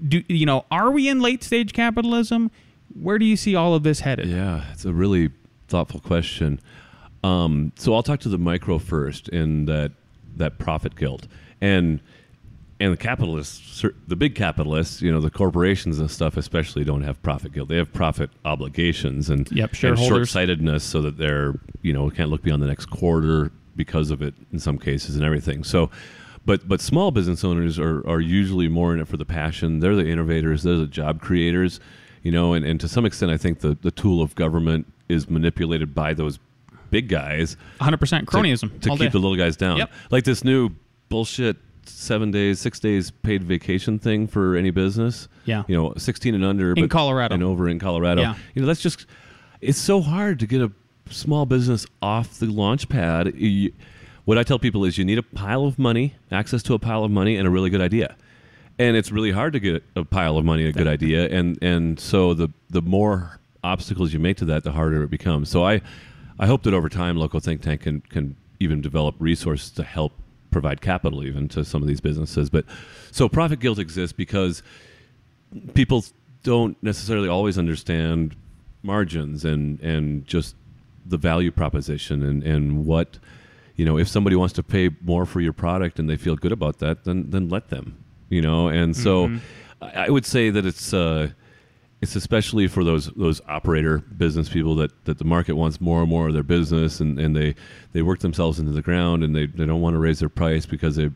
do 0.07 0.23
you 0.29 0.45
know 0.45 0.67
are 0.71 0.91
we 0.91 1.09
in 1.09 1.21
late 1.21 1.43
stage 1.43 1.73
capitalism? 1.73 2.51
Where 3.01 3.19
do 3.19 3.25
you 3.25 3.37
see 3.37 3.55
all 3.55 3.75
of 3.75 3.85
this 3.85 4.01
headed? 4.01 4.29
Yeah, 4.29 4.71
it's 4.71 4.85
a 4.85 4.93
really 4.93 5.31
thoughtful 5.69 6.01
question. 6.01 6.61
Um, 7.25 7.73
so 7.77 7.95
I'll 7.95 8.03
talk 8.03 8.21
to 8.21 8.29
the 8.29 8.37
micro 8.37 8.79
first, 8.79 9.31
and 9.31 9.67
that 9.69 9.93
that 10.37 10.59
profit 10.59 10.95
guilt, 10.95 11.27
and 11.63 12.01
and 12.83 12.93
the 12.93 12.97
capitalists, 12.97 13.85
the 14.09 14.17
big 14.17 14.35
capitalists, 14.35 15.01
you 15.01 15.13
know, 15.13 15.21
the 15.21 15.31
corporations 15.31 15.99
and 15.99 16.11
stuff, 16.11 16.37
especially 16.37 16.85
don't 16.85 17.03
have 17.03 17.23
profit 17.23 17.53
guilt. 17.53 17.69
They 17.69 17.77
have 17.77 17.93
profit 17.93 18.31
obligations 18.45 19.31
and 19.31 19.51
Yep, 19.53 19.71
and 19.85 19.99
short-sightedness, 19.99 20.83
so 20.85 21.01
that 21.03 21.17
they're 21.17 21.55
you 21.83 21.93
know 21.93 22.11
can't 22.11 22.31
look 22.31 22.43
beyond 22.43 22.63
the 22.63 22.67
next 22.67 22.87
quarter 22.87 23.51
because 23.77 24.11
of 24.11 24.21
it 24.21 24.35
in 24.53 24.59
some 24.59 24.79
cases 24.79 25.17
and 25.17 25.25
everything. 25.25 25.65
So. 25.65 25.91
But, 26.45 26.67
but 26.67 26.81
small 26.81 27.13
business 27.13 27.45
owners 27.45 27.79
are, 27.79 28.05
are 28.05 28.21
usually 28.21 28.67
more 28.67 28.93
in 28.93 28.99
it 28.99 29.07
for 29.07 29.17
the 29.17 29.25
passion. 29.25 29.79
They're 29.79 29.95
the 29.95 30.09
innovators. 30.09 30.65
They're 30.65 30.77
the 30.77 30.89
job 30.89 31.21
creators 31.21 31.79
you 32.25 32.33
know 32.33 32.53
and, 32.53 32.65
and 32.65 32.81
to 32.81 32.89
some 32.89 33.05
extent 33.05 33.31
i 33.33 33.37
think 33.37 33.61
the, 33.61 33.77
the 33.83 33.91
tool 33.91 34.23
of 34.23 34.35
government 34.35 34.87
is 35.09 35.29
manipulated 35.29 35.95
by 35.95 36.15
those 36.15 36.39
big 36.91 37.09
guys 37.09 37.57
100% 37.81 38.25
cronyism 38.27 38.81
to, 38.81 38.91
all 38.91 38.97
keep 38.97 39.07
day. 39.07 39.11
the 39.11 39.19
little 39.19 39.37
guys 39.37 39.57
down 39.57 39.77
Yep. 39.79 39.91
like 40.11 40.25
this 40.25 40.45
new 40.45 40.71
bullshit 41.09 41.57
seven 41.89 42.31
days 42.31 42.61
six 42.61 42.79
days 42.81 43.11
paid 43.11 43.43
vacation 43.45 43.99
thing 43.99 44.27
for 44.27 44.57
any 44.57 44.71
business. 44.71 45.29
Yeah. 45.45 45.63
you 45.69 45.77
know 45.77 45.93
16 45.97 46.35
and 46.35 46.45
under 46.45 46.73
In 46.73 46.85
but- 46.85 46.91
Colorado. 46.91 47.35
and 47.35 47.43
over 47.43 47.69
in 47.69 47.79
colorado. 47.79 48.23
Yeah. 48.23 48.35
you 48.55 48.63
know 48.63 48.67
that's 48.69 48.81
just 48.83 49.07
it's 49.61 49.79
so 49.79 50.01
hard 50.01 50.39
to 50.41 50.47
get 50.47 50.61
a 50.61 50.71
small 51.11 51.47
business 51.47 51.87
off 52.01 52.39
the 52.39 52.47
launch 52.47 52.89
pad. 52.89 53.35
You- 53.35 53.73
what 54.25 54.39
i 54.39 54.45
tell 54.45 54.59
people 54.59 54.85
is 54.85 54.97
you 54.99 55.05
need 55.05 55.19
a 55.19 55.23
pile 55.23 55.65
of 55.65 55.79
money 55.81 56.15
access 56.31 56.63
to 56.63 56.75
a 56.75 56.79
pile 56.79 57.03
of 57.05 57.11
money 57.11 57.37
and 57.37 57.47
a 57.47 57.51
really 57.51 57.71
good 57.71 57.81
idea. 57.81 58.15
And 58.79 58.97
it's 58.97 59.13
really 59.13 59.33
hard 59.33 59.53
to 59.53 59.61
get 59.61 59.83
a 59.97 60.05
pile 60.05 60.39
of 60.39 60.45
money 60.45 60.65
a 60.67 60.73
good 60.73 60.87
idea. 60.87 61.29
And 61.29 61.59
and 61.63 61.99
so 62.01 62.33
the 62.33 62.49
the 62.71 62.81
more 62.83 63.39
obstacles 63.65 64.13
you 64.13 64.19
make 64.19 64.37
to 64.39 64.45
that 64.47 64.65
the 64.65 64.73
harder 64.73 65.03
it 65.03 65.11
becomes. 65.11 65.49
So 65.51 65.65
i 65.65 65.81
i 66.39 66.47
hope 66.47 66.63
that 66.63 66.73
over 66.75 66.89
time 66.89 67.17
Loco 67.17 67.39
Think 67.41 67.63
Tank 67.63 67.83
can 67.83 68.01
can 68.09 68.37
even 68.61 68.81
develop 68.81 69.17
resources 69.19 69.71
to 69.73 69.83
help 69.83 70.13
provide 70.53 70.81
capital 70.81 71.25
even 71.25 71.49
to 71.49 71.65
some 71.65 71.83
of 71.83 71.89
these 71.89 72.01
businesses. 72.01 72.51
But 72.51 72.65
so 73.11 73.29
profit 73.29 73.59
guilt 73.59 73.79
exists 73.79 74.13
because 74.13 74.63
people 75.75 76.05
don't 76.45 76.81
necessarily 76.83 77.29
always 77.29 77.59
understand 77.59 78.37
margins 78.85 79.45
and 79.45 79.81
and 79.81 80.27
just 80.27 80.55
the 81.07 81.17
value 81.17 81.51
proposition 81.51 82.23
and 82.23 82.43
and 82.43 82.85
what 82.85 83.19
you 83.77 83.85
know 83.85 83.99
if 83.99 84.09
somebody 84.09 84.37
wants 84.37 84.53
to 84.55 84.63
pay 84.63 84.91
more 85.03 85.25
for 85.25 85.41
your 85.41 85.53
product 85.53 85.99
and 85.99 86.09
they 86.09 86.17
feel 86.17 86.37
good 86.37 86.53
about 86.53 86.79
that 86.79 87.05
then 87.05 87.31
then 87.31 87.49
let 87.49 87.69
them 87.69 87.97
you 88.33 88.41
know? 88.41 88.69
And 88.69 88.97
so 88.97 89.31
I, 89.83 90.07
I 90.07 90.09
would 90.09 90.25
say 90.25 90.51
that 90.51 90.65
it's 90.65 90.95
uh 90.95 91.29
it's 92.03 92.17
especially 92.17 92.67
for 92.67 92.83
those 92.83 93.07
those 93.15 93.41
operator 93.49 93.99
business 93.99 94.49
people 94.49 94.75
that, 94.75 95.05
that 95.05 95.19
the 95.19 95.25
market 95.25 95.55
wants 95.55 95.81
more 95.81 96.01
and 96.01 96.11
more 96.11 96.27
of 96.29 96.35
their 96.35 96.43
business 96.43 97.01
and, 97.01 97.19
and 97.19 97.35
they, 97.35 97.55
they 97.93 98.03
work 98.03 98.19
themselves 98.19 98.59
into 98.59 98.73
the 98.73 98.83
ground 98.83 99.23
and 99.23 99.35
they, 99.35 99.47
they 99.47 99.65
don't 99.65 99.81
want 99.81 99.95
to 99.95 100.01
raise 100.01 100.19
their 100.19 100.29
price 100.29 100.67
because 100.67 100.97
they 100.97 101.11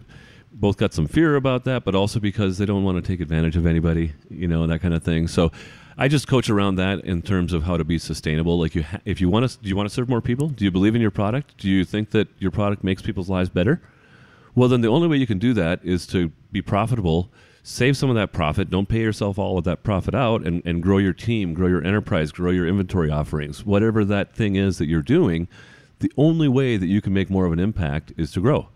both 0.53 0.76
got 0.78 0.95
some 0.95 1.07
fear 1.07 1.37
about 1.37 1.64
that, 1.64 1.84
but 1.84 1.95
also 1.95 2.18
because 2.20 2.57
they 2.57 2.64
don't 2.64 2.84
want 2.84 2.97
to 2.97 3.07
take 3.07 3.20
advantage 3.20 3.57
of 3.57 3.66
anybody, 3.66 4.12
you 4.30 4.49
know, 4.49 4.66
that 4.66 4.80
kind 4.80 4.95
of 4.95 5.03
thing. 5.03 5.28
So 5.28 5.53
I 5.99 6.09
just 6.09 6.28
coach 6.28 6.49
around 6.49 6.76
that 6.76 7.01
in 7.01 7.20
terms 7.20 7.53
of 7.53 7.64
how 7.64 7.76
to 7.76 7.84
be 7.84 7.99
sustainable. 7.99 8.59
Like 8.59 8.74
you, 8.74 8.84
ha- 8.84 9.01
if 9.05 9.20
you 9.20 9.28
want 9.28 9.51
to, 9.51 9.59
do 9.59 9.68
you 9.68 9.76
want 9.76 9.89
to 9.89 9.95
serve 9.95 10.09
more 10.09 10.22
people? 10.22 10.49
Do 10.49 10.64
you 10.64 10.70
believe 10.70 10.95
in 10.95 11.03
your 11.03 11.11
product? 11.11 11.59
Do 11.59 11.68
you 11.68 11.84
think 11.84 12.11
that 12.12 12.28
your 12.39 12.51
product 12.51 12.84
makes 12.84 13.03
people's 13.03 13.28
lives 13.28 13.51
better? 13.51 13.82
Well, 14.55 14.68
then 14.68 14.80
the 14.80 14.89
only 14.89 15.09
way 15.09 15.16
you 15.16 15.26
can 15.26 15.39
do 15.39 15.53
that 15.55 15.80
is 15.84 16.07
to 16.09 16.30
be 16.53 16.62
profitable, 16.62 17.30
save 17.69 17.97
some 17.97 18.09
of 18.09 18.14
that 18.14 18.33
profit, 18.33 18.71
don't 18.71 18.89
pay 18.89 19.01
yourself 19.01 19.41
all 19.41 19.59
of 19.59 19.64
that 19.64 19.83
profit 19.83 20.14
out, 20.14 20.47
and, 20.47 20.62
and 20.64 20.81
grow 20.81 20.99
your 20.99 21.12
team, 21.12 21.53
grow 21.53 21.67
your 21.67 21.85
enterprise, 21.85 22.31
grow 22.31 22.53
your 22.53 22.64
inventory 22.64 23.11
offerings. 23.11 23.67
Whatever 23.67 24.05
that 24.05 24.33
thing 24.33 24.55
is 24.55 24.79
that 24.79 24.87
you're 24.87 25.03
doing, 25.03 25.49
the 25.99 26.12
only 26.17 26.47
way 26.47 26.77
that 26.77 26.87
you 26.87 27.01
can 27.01 27.12
make 27.12 27.29
more 27.29 27.45
of 27.45 27.53
an 27.53 27.59
impact 27.59 28.12
is 28.17 28.31
to 28.33 28.41
grow. 28.41 28.69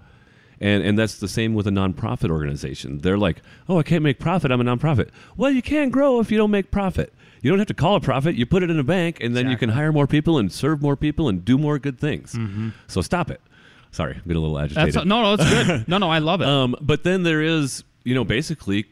And, 0.61 0.82
and 0.82 0.99
that's 0.99 1.18
the 1.18 1.28
same 1.28 1.55
with 1.55 1.68
a 1.68 1.70
nonprofit 1.70 2.30
organization. 2.30 2.99
They're 2.99 3.16
like, 3.16 3.43
oh, 3.68 3.78
I 3.78 3.84
can't 3.84 4.03
make 4.03 4.18
profit. 4.18 4.51
I'm 4.51 4.61
a 4.61 4.64
nonprofit. 4.64 5.11
Well, 5.36 5.53
you 5.53 5.62
can't 5.62 5.93
grow 5.93 6.18
if 6.18 6.32
you 6.32 6.36
don't 6.36 6.51
make 6.51 6.72
profit. 6.72 7.14
You 7.43 7.51
don't 7.51 7.61
have 7.61 7.68
to 7.68 7.74
call 7.74 7.95
a 7.95 8.01
profit. 8.01 8.34
You 8.34 8.45
put 8.45 8.64
it 8.64 8.70
in 8.70 8.78
a 8.80 8.84
bank, 8.84 9.18
and 9.20 9.36
then 9.36 9.49
you 9.49 9.57
can 9.57 9.70
hire 9.70 9.93
more 9.93 10.09
people 10.09 10.36
and 10.36 10.51
serve 10.53 10.82
more 10.82 10.97
people 10.97 11.28
and 11.28 11.45
do 11.45 11.57
more 11.57 11.78
good 11.78 12.01
things. 12.01 12.36
So 12.88 13.03
stop 13.03 13.30
it. 13.30 13.41
Sorry, 13.93 14.14
I'm 14.14 14.22
getting 14.22 14.36
a 14.36 14.41
little 14.41 14.59
agitated. 14.59 14.95
That's 14.95 15.07
no, 15.07 15.22
no, 15.22 15.34
it's 15.34 15.49
good. 15.49 15.84
No, 15.88 15.99
no, 15.99 16.11
I 16.11 16.18
love 16.18 16.41
it. 16.43 16.49
Um, 16.49 16.74
but 16.80 17.05
then 17.05 17.22
there 17.22 17.41
is, 17.41 17.82
you 18.05 18.14
know, 18.14 18.24
basically 18.24 18.86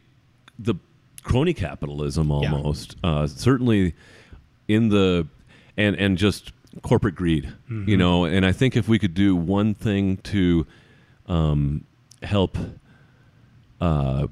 the 0.58 0.74
crony 1.22 1.54
capitalism 1.54 2.28
Yeah. 2.28 2.34
almost. 2.52 2.96
Uh, 3.02 3.26
certainly 3.26 3.94
in 4.68 4.88
the 4.88 5.26
and 5.76 5.96
and 5.96 6.18
just 6.18 6.52
corporate 6.82 7.14
greed, 7.14 7.44
Mm-hmm. 7.70 7.88
you 7.88 7.96
know. 7.96 8.24
And 8.24 8.44
I 8.46 8.52
think 8.52 8.76
if 8.76 8.88
we 8.88 8.98
could 8.98 9.14
do 9.14 9.34
one 9.36 9.74
thing 9.74 10.16
to 10.18 10.66
um, 11.26 11.84
help 12.22 12.56
uh, 13.80 14.26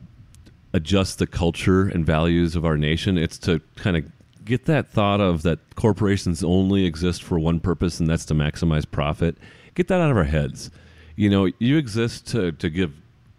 adjust 0.73 1.19
the 1.19 1.27
culture 1.27 1.89
and 1.89 2.05
values 2.05 2.57
of 2.57 2.65
our 2.65 2.77
nation, 2.77 3.17
it's 3.19 3.39
to 3.39 3.61
kind 3.77 3.97
of 3.97 4.05
get 4.45 4.65
that 4.67 4.89
thought 4.89 5.21
of 5.21 5.43
that 5.43 5.59
corporations 5.75 6.45
only 6.45 6.85
exist 6.85 7.23
for 7.23 7.39
one 7.39 7.61
purpose, 7.61 7.99
and 8.01 8.09
that's 8.09 8.25
to 8.27 8.35
maximize 8.35 8.85
profit. 8.91 9.37
Get 9.75 9.89
that 9.89 10.01
out 10.01 10.11
of 10.11 10.17
our 10.17 10.25
heads. 10.25 10.71
You 11.17 11.31
know, 11.31 11.51
you 11.59 11.77
exist 11.79 12.27
to, 12.29 12.53
to 12.53 12.69
give 12.71 12.93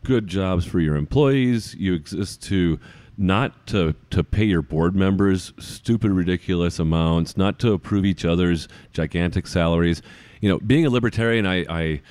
good 0.08 0.26
jobs 0.26 0.66
for 0.66 0.80
your 0.80 0.96
employees. 0.96 1.76
You 1.76 1.94
exist 1.94 2.42
to 2.44 2.80
not 3.18 3.68
to, 3.68 3.94
to 4.12 4.24
pay 4.24 4.46
your 4.46 4.62
board 4.62 4.96
members 4.96 5.52
stupid, 5.60 6.12
ridiculous 6.12 6.80
amounts, 6.80 7.36
not 7.36 7.60
to 7.60 7.74
approve 7.74 8.06
each 8.06 8.24
other's 8.24 8.70
gigantic 8.94 9.48
salaries. 9.48 10.02
You 10.40 10.48
know, 10.48 10.60
being 10.60 10.86
a 10.86 10.90
libertarian, 10.90 11.46
I, 11.46 11.66
I, 11.70 12.02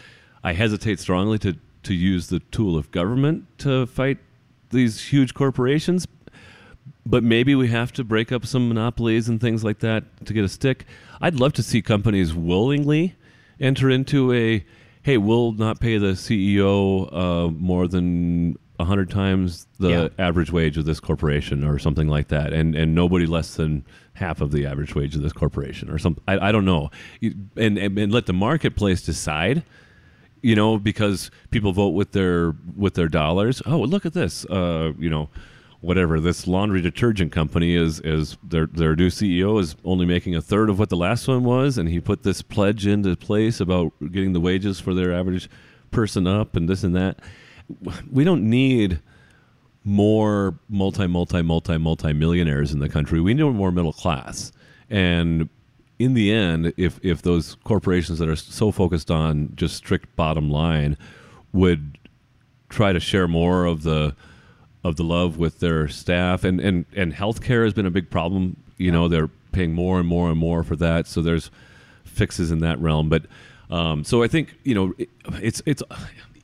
I 0.44 0.52
hesitate 0.52 1.00
strongly 1.00 1.38
to, 1.38 1.56
to 1.84 1.94
use 1.94 2.26
the 2.26 2.40
tool 2.40 2.76
of 2.76 2.90
government 2.90 3.46
to 3.60 3.86
fight 3.86 4.18
these 4.70 5.00
huge 5.08 5.32
corporations 5.32 6.06
but 7.04 7.22
maybe 7.22 7.54
we 7.54 7.68
have 7.68 7.92
to 7.92 8.02
break 8.02 8.32
up 8.32 8.44
some 8.44 8.66
monopolies 8.66 9.28
and 9.28 9.40
things 9.40 9.62
like 9.62 9.78
that 9.78 10.26
to 10.26 10.32
get 10.32 10.44
a 10.44 10.48
stick. 10.48 10.86
I'd 11.20 11.38
love 11.38 11.52
to 11.54 11.62
see 11.62 11.80
companies 11.80 12.34
willingly 12.34 13.14
enter 13.60 13.88
into 13.88 14.32
a 14.32 14.64
hey, 15.06 15.18
we'll 15.18 15.52
not 15.52 15.78
pay 15.78 15.98
the 15.98 16.14
CEO 16.14 17.08
uh, 17.12 17.48
more 17.52 17.86
than 17.86 18.56
a 18.80 18.84
hundred 18.84 19.08
times 19.08 19.68
the 19.78 19.88
Yeah. 19.88 20.08
average 20.18 20.50
wage 20.50 20.76
of 20.76 20.84
this 20.84 20.98
corporation, 20.98 21.62
or 21.62 21.78
something 21.78 22.08
like 22.08 22.26
that, 22.28 22.52
and 22.52 22.74
and 22.74 22.92
nobody 22.92 23.24
less 23.24 23.54
than 23.54 23.84
half 24.14 24.40
of 24.40 24.50
the 24.50 24.66
average 24.66 24.96
wage 24.96 25.14
of 25.14 25.22
this 25.22 25.32
corporation, 25.32 25.88
or 25.90 25.98
something. 25.98 26.24
I, 26.26 26.48
I 26.48 26.52
don't 26.52 26.64
know, 26.64 26.90
and, 27.22 27.78
and 27.78 27.98
and 27.98 28.12
let 28.12 28.26
the 28.26 28.32
marketplace 28.32 29.00
decide. 29.02 29.62
You 30.42 30.54
know, 30.54 30.76
because 30.78 31.30
people 31.50 31.72
vote 31.72 31.94
with 31.94 32.10
their 32.12 32.54
with 32.76 32.94
their 32.94 33.08
dollars. 33.08 33.62
Oh, 33.64 33.78
look 33.78 34.04
at 34.06 34.12
this. 34.12 34.44
Uh, 34.44 34.92
you 34.98 35.08
know, 35.08 35.30
whatever 35.80 36.20
this 36.20 36.46
laundry 36.46 36.80
detergent 36.80 37.32
company 37.32 37.74
is 37.74 38.00
is 38.00 38.36
their 38.42 38.66
their 38.66 38.96
new 38.96 39.08
CEO 39.08 39.60
is 39.60 39.76
only 39.84 40.06
making 40.06 40.34
a 40.34 40.42
third 40.42 40.70
of 40.70 40.78
what 40.78 40.88
the 40.88 40.96
last 40.96 41.28
one 41.28 41.44
was, 41.44 41.78
and 41.78 41.88
he 41.88 42.00
put 42.00 42.22
this 42.22 42.42
pledge 42.42 42.86
into 42.86 43.14
place 43.16 43.60
about 43.60 43.92
getting 44.12 44.32
the 44.32 44.40
wages 44.40 44.80
for 44.80 44.94
their 44.94 45.12
average 45.12 45.48
person 45.90 46.26
up 46.26 46.56
and 46.56 46.68
this 46.68 46.84
and 46.84 46.94
that. 46.96 47.20
We 48.10 48.24
don't 48.24 48.48
need 48.48 49.00
more 49.84 50.58
multi 50.68 51.06
multi 51.06 51.42
multi 51.42 51.78
multi 51.78 52.12
millionaires 52.12 52.72
in 52.72 52.80
the 52.80 52.88
country. 52.88 53.20
We 53.20 53.34
need 53.34 53.44
more 53.44 53.70
middle 53.70 53.92
class. 53.92 54.52
And 54.90 55.48
in 55.98 56.14
the 56.14 56.32
end, 56.32 56.72
if 56.76 56.98
if 57.02 57.22
those 57.22 57.56
corporations 57.64 58.18
that 58.18 58.28
are 58.28 58.36
so 58.36 58.70
focused 58.70 59.10
on 59.10 59.52
just 59.54 59.76
strict 59.76 60.14
bottom 60.16 60.50
line 60.50 60.96
would 61.52 61.98
try 62.68 62.92
to 62.92 63.00
share 63.00 63.28
more 63.28 63.64
of 63.64 63.82
the 63.84 64.14
of 64.86 64.96
the 64.96 65.04
love 65.04 65.36
with 65.36 65.60
their 65.60 65.88
staff 65.88 66.44
and 66.44 66.60
and 66.60 66.86
and 66.94 67.12
healthcare 67.12 67.64
has 67.64 67.74
been 67.74 67.86
a 67.86 67.90
big 67.90 68.10
problem. 68.10 68.56
You 68.78 68.92
know, 68.92 69.08
they're 69.08 69.28
paying 69.52 69.72
more 69.72 69.98
and 69.98 70.08
more 70.08 70.30
and 70.30 70.38
more 70.38 70.62
for 70.62 70.76
that. 70.76 71.06
So 71.06 71.22
there's 71.22 71.50
fixes 72.04 72.50
in 72.50 72.60
that 72.60 72.78
realm. 72.78 73.08
But 73.08 73.26
um, 73.70 74.04
so 74.04 74.22
I 74.22 74.28
think 74.28 74.54
you 74.64 74.74
know 74.74 74.94
it, 74.98 75.08
it's 75.42 75.62
it's 75.66 75.82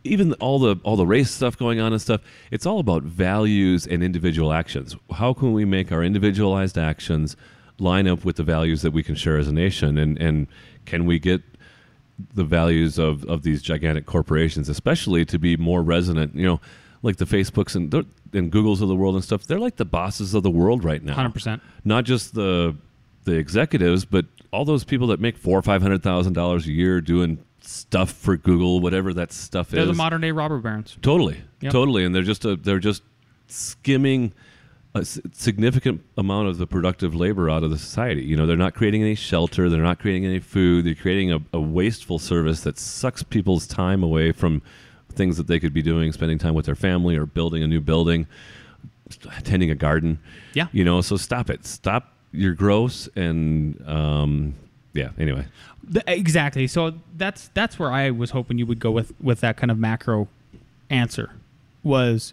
even 0.04 0.32
all 0.34 0.58
the 0.58 0.76
all 0.82 0.96
the 0.96 1.06
race 1.06 1.30
stuff 1.30 1.56
going 1.56 1.80
on 1.80 1.92
and 1.92 2.02
stuff. 2.02 2.20
It's 2.50 2.66
all 2.66 2.80
about 2.80 3.02
values 3.02 3.86
and 3.86 4.02
individual 4.02 4.52
actions. 4.52 4.96
How 5.12 5.32
can 5.32 5.52
we 5.52 5.64
make 5.64 5.92
our 5.92 6.02
individualized 6.02 6.76
actions 6.76 7.36
line 7.78 8.06
up 8.06 8.24
with 8.24 8.36
the 8.36 8.44
values 8.44 8.82
that 8.82 8.92
we 8.92 9.02
can 9.02 9.14
share 9.14 9.38
as 9.38 9.48
a 9.48 9.52
nation? 9.52 9.98
And 9.98 10.20
and 10.20 10.46
can 10.84 11.06
we 11.06 11.18
get 11.18 11.42
the 12.34 12.44
values 12.44 12.98
of, 12.98 13.24
of 13.24 13.42
these 13.42 13.62
gigantic 13.62 14.06
corporations, 14.06 14.68
especially 14.68 15.24
to 15.26 15.38
be 15.38 15.56
more 15.56 15.82
resonant. 15.82 16.34
You 16.34 16.46
know, 16.46 16.60
like 17.02 17.16
the 17.16 17.24
Facebooks 17.24 17.74
and 17.74 17.90
and 18.32 18.50
Googles 18.52 18.80
of 18.80 18.88
the 18.88 18.96
world 18.96 19.14
and 19.14 19.22
stuff. 19.24 19.46
They're 19.46 19.58
like 19.60 19.76
the 19.76 19.84
bosses 19.84 20.34
of 20.34 20.42
the 20.42 20.50
world 20.50 20.84
right 20.84 21.02
now. 21.02 21.14
100%. 21.16 21.60
Not 21.84 22.04
just 22.04 22.34
the 22.34 22.76
the 23.24 23.34
executives, 23.34 24.04
but 24.04 24.26
all 24.52 24.64
those 24.64 24.82
people 24.84 25.06
that 25.08 25.20
make 25.20 25.36
four 25.36 25.56
or 25.58 25.62
five 25.62 25.80
hundred 25.82 26.02
thousand 26.02 26.32
dollars 26.32 26.66
a 26.66 26.72
year 26.72 27.00
doing 27.00 27.38
stuff 27.60 28.10
for 28.12 28.36
Google, 28.36 28.80
whatever 28.80 29.14
that 29.14 29.32
stuff 29.32 29.68
They're 29.68 29.82
is. 29.82 29.86
the 29.88 29.94
modern 29.94 30.20
day 30.20 30.32
robber 30.32 30.58
barons. 30.58 30.96
Totally, 31.02 31.40
Yep. 31.60 31.72
totally, 31.72 32.04
and 32.04 32.12
they're 32.14 32.22
just 32.24 32.44
a, 32.44 32.56
they're 32.56 32.80
just 32.80 33.02
skimming 33.46 34.32
a 34.94 35.04
significant 35.04 36.02
amount 36.18 36.48
of 36.48 36.58
the 36.58 36.66
productive 36.66 37.14
labor 37.14 37.48
out 37.48 37.62
of 37.62 37.70
the 37.70 37.78
society. 37.78 38.22
You 38.22 38.36
know, 38.36 38.46
they're 38.46 38.56
not 38.56 38.74
creating 38.74 39.02
any 39.02 39.14
shelter, 39.14 39.70
they're 39.70 39.80
not 39.82 39.98
creating 40.00 40.26
any 40.26 40.38
food, 40.40 40.84
they're 40.84 40.94
creating 40.94 41.32
a, 41.32 41.38
a 41.52 41.60
wasteful 41.60 42.18
service 42.18 42.60
that 42.62 42.78
sucks 42.78 43.22
people's 43.22 43.66
time 43.66 44.02
away 44.02 44.32
from 44.32 44.60
things 45.12 45.36
that 45.36 45.46
they 45.46 45.58
could 45.60 45.72
be 45.72 45.82
doing, 45.82 46.12
spending 46.12 46.38
time 46.38 46.54
with 46.54 46.66
their 46.66 46.74
family 46.74 47.16
or 47.16 47.26
building 47.26 47.62
a 47.62 47.66
new 47.66 47.80
building, 47.80 48.26
tending 49.44 49.70
a 49.70 49.74
garden. 49.74 50.18
Yeah. 50.54 50.68
you 50.72 50.84
know, 50.84 51.00
so 51.00 51.16
stop 51.16 51.50
it, 51.50 51.66
stop. 51.66 52.08
You're 52.32 52.54
gross, 52.54 53.08
and 53.14 53.86
um, 53.86 54.54
yeah. 54.94 55.10
Anyway, 55.18 55.44
Th- 55.92 56.04
exactly. 56.06 56.66
So 56.66 56.94
that's 57.16 57.50
that's 57.52 57.78
where 57.78 57.92
I 57.92 58.10
was 58.10 58.30
hoping 58.30 58.56
you 58.58 58.64
would 58.66 58.80
go 58.80 58.90
with 58.90 59.12
with 59.20 59.40
that 59.40 59.58
kind 59.58 59.70
of 59.70 59.78
macro 59.78 60.28
answer. 60.88 61.30
Was 61.82 62.32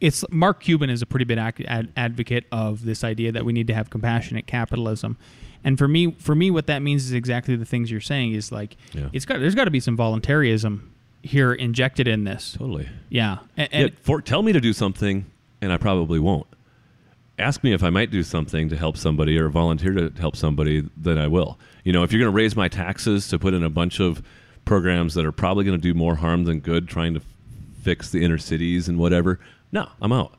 it's 0.00 0.24
Mark 0.30 0.60
Cuban 0.62 0.90
is 0.90 1.02
a 1.02 1.06
pretty 1.06 1.24
big 1.24 1.38
ad- 1.38 1.88
advocate 1.96 2.44
of 2.52 2.84
this 2.84 3.02
idea 3.02 3.32
that 3.32 3.44
we 3.44 3.52
need 3.52 3.66
to 3.66 3.74
have 3.74 3.90
compassionate 3.90 4.46
capitalism, 4.46 5.16
and 5.64 5.76
for 5.76 5.88
me, 5.88 6.12
for 6.12 6.36
me, 6.36 6.52
what 6.52 6.68
that 6.68 6.80
means 6.80 7.04
is 7.06 7.12
exactly 7.12 7.56
the 7.56 7.64
things 7.64 7.90
you're 7.90 8.00
saying. 8.00 8.34
Is 8.34 8.52
like 8.52 8.76
Yeah. 8.94 9.08
it's 9.12 9.24
got 9.24 9.40
there's 9.40 9.56
got 9.56 9.64
to 9.64 9.72
be 9.72 9.80
some 9.80 9.96
voluntarism 9.96 10.91
here 11.22 11.52
injected 11.52 12.08
in 12.08 12.24
this. 12.24 12.56
totally. 12.58 12.88
Yeah, 13.08 13.38
and, 13.56 13.68
Yeah, 13.72 13.88
for, 14.00 14.20
tell 14.20 14.42
me 14.42 14.52
to 14.52 14.60
do 14.60 14.72
something, 14.72 15.24
and 15.60 15.72
I 15.72 15.76
probably 15.76 16.18
won't. 16.18 16.46
Ask 17.38 17.64
me 17.64 17.72
if 17.72 17.82
I 17.82 17.90
might 17.90 18.10
do 18.10 18.22
something 18.22 18.68
to 18.68 18.76
help 18.76 18.96
somebody 18.96 19.38
or 19.38 19.48
volunteer 19.48 19.92
to 19.94 20.12
help 20.20 20.36
somebody, 20.36 20.88
then 20.96 21.18
I 21.18 21.28
will. 21.28 21.58
You 21.84 21.92
know, 21.92 22.02
if 22.02 22.12
you're 22.12 22.20
going 22.20 22.32
to 22.32 22.36
raise 22.36 22.54
my 22.54 22.68
taxes 22.68 23.28
to 23.28 23.38
put 23.38 23.54
in 23.54 23.62
a 23.62 23.70
bunch 23.70 24.00
of 24.00 24.22
programs 24.64 25.14
that 25.14 25.24
are 25.24 25.32
probably 25.32 25.64
going 25.64 25.78
to 25.78 25.82
do 25.82 25.94
more 25.94 26.16
harm 26.16 26.44
than 26.44 26.60
good, 26.60 26.88
trying 26.88 27.14
to 27.14 27.20
f- 27.20 27.26
fix 27.82 28.10
the 28.10 28.22
inner 28.24 28.38
cities 28.38 28.88
and 28.88 28.98
whatever, 28.98 29.40
no, 29.72 29.88
I'm 30.00 30.12
out. 30.12 30.34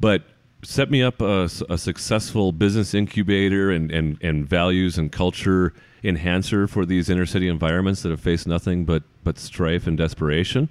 But 0.00 0.24
set 0.64 0.90
me 0.90 1.02
up 1.02 1.20
a 1.20 1.48
successful 1.48 2.52
business 2.52 2.94
incubator 2.94 3.70
and, 3.70 3.90
and, 3.90 4.18
and 4.22 4.46
values 4.46 4.98
and 4.98 5.10
culture 5.10 5.72
enhancer 6.04 6.66
for 6.66 6.84
these 6.84 7.08
inner 7.08 7.26
city 7.26 7.48
environments 7.48 8.02
that 8.02 8.10
have 8.10 8.20
faced 8.20 8.46
nothing 8.46 8.84
but, 8.84 9.02
but 9.24 9.38
strife 9.38 9.86
and 9.86 9.96
desperation. 9.96 10.68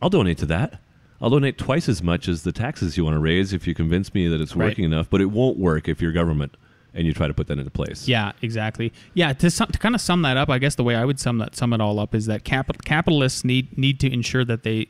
I'll 0.00 0.10
donate 0.10 0.38
to 0.38 0.46
that. 0.46 0.80
I'll 1.20 1.30
donate 1.30 1.56
twice 1.56 1.88
as 1.88 2.02
much 2.02 2.26
as 2.28 2.42
the 2.42 2.50
taxes 2.50 2.96
you 2.96 3.04
want 3.04 3.14
to 3.14 3.20
raise 3.20 3.52
if 3.52 3.66
you 3.66 3.74
convince 3.74 4.12
me 4.12 4.26
that 4.28 4.40
it's 4.40 4.56
Right. 4.56 4.66
working 4.70 4.84
enough, 4.84 5.08
but 5.08 5.20
it 5.20 5.26
won't 5.30 5.56
work 5.56 5.88
if 5.88 6.02
you're 6.02 6.10
government 6.10 6.56
and 6.94 7.06
you 7.06 7.14
try 7.14 7.28
to 7.28 7.32
put 7.32 7.46
that 7.46 7.58
into 7.58 7.70
place. 7.70 8.08
Yeah, 8.08 8.32
exactly. 8.42 8.92
Yeah, 9.14 9.32
to 9.34 9.50
sum, 9.50 9.68
to 9.68 9.78
kind 9.78 9.94
of 9.94 10.00
sum 10.00 10.22
that 10.22 10.36
up, 10.36 10.50
I 10.50 10.58
guess 10.58 10.74
the 10.74 10.82
way 10.84 10.96
I 10.96 11.04
would 11.04 11.20
sum 11.20 11.38
that 11.38 11.54
sum 11.54 11.72
it 11.72 11.80
all 11.80 12.00
up 12.00 12.14
is 12.14 12.26
that 12.26 12.42
capital, 12.44 12.80
capitalists 12.84 13.44
need 13.44 13.78
need 13.78 14.00
to 14.00 14.12
ensure 14.12 14.44
that 14.44 14.62
they 14.64 14.88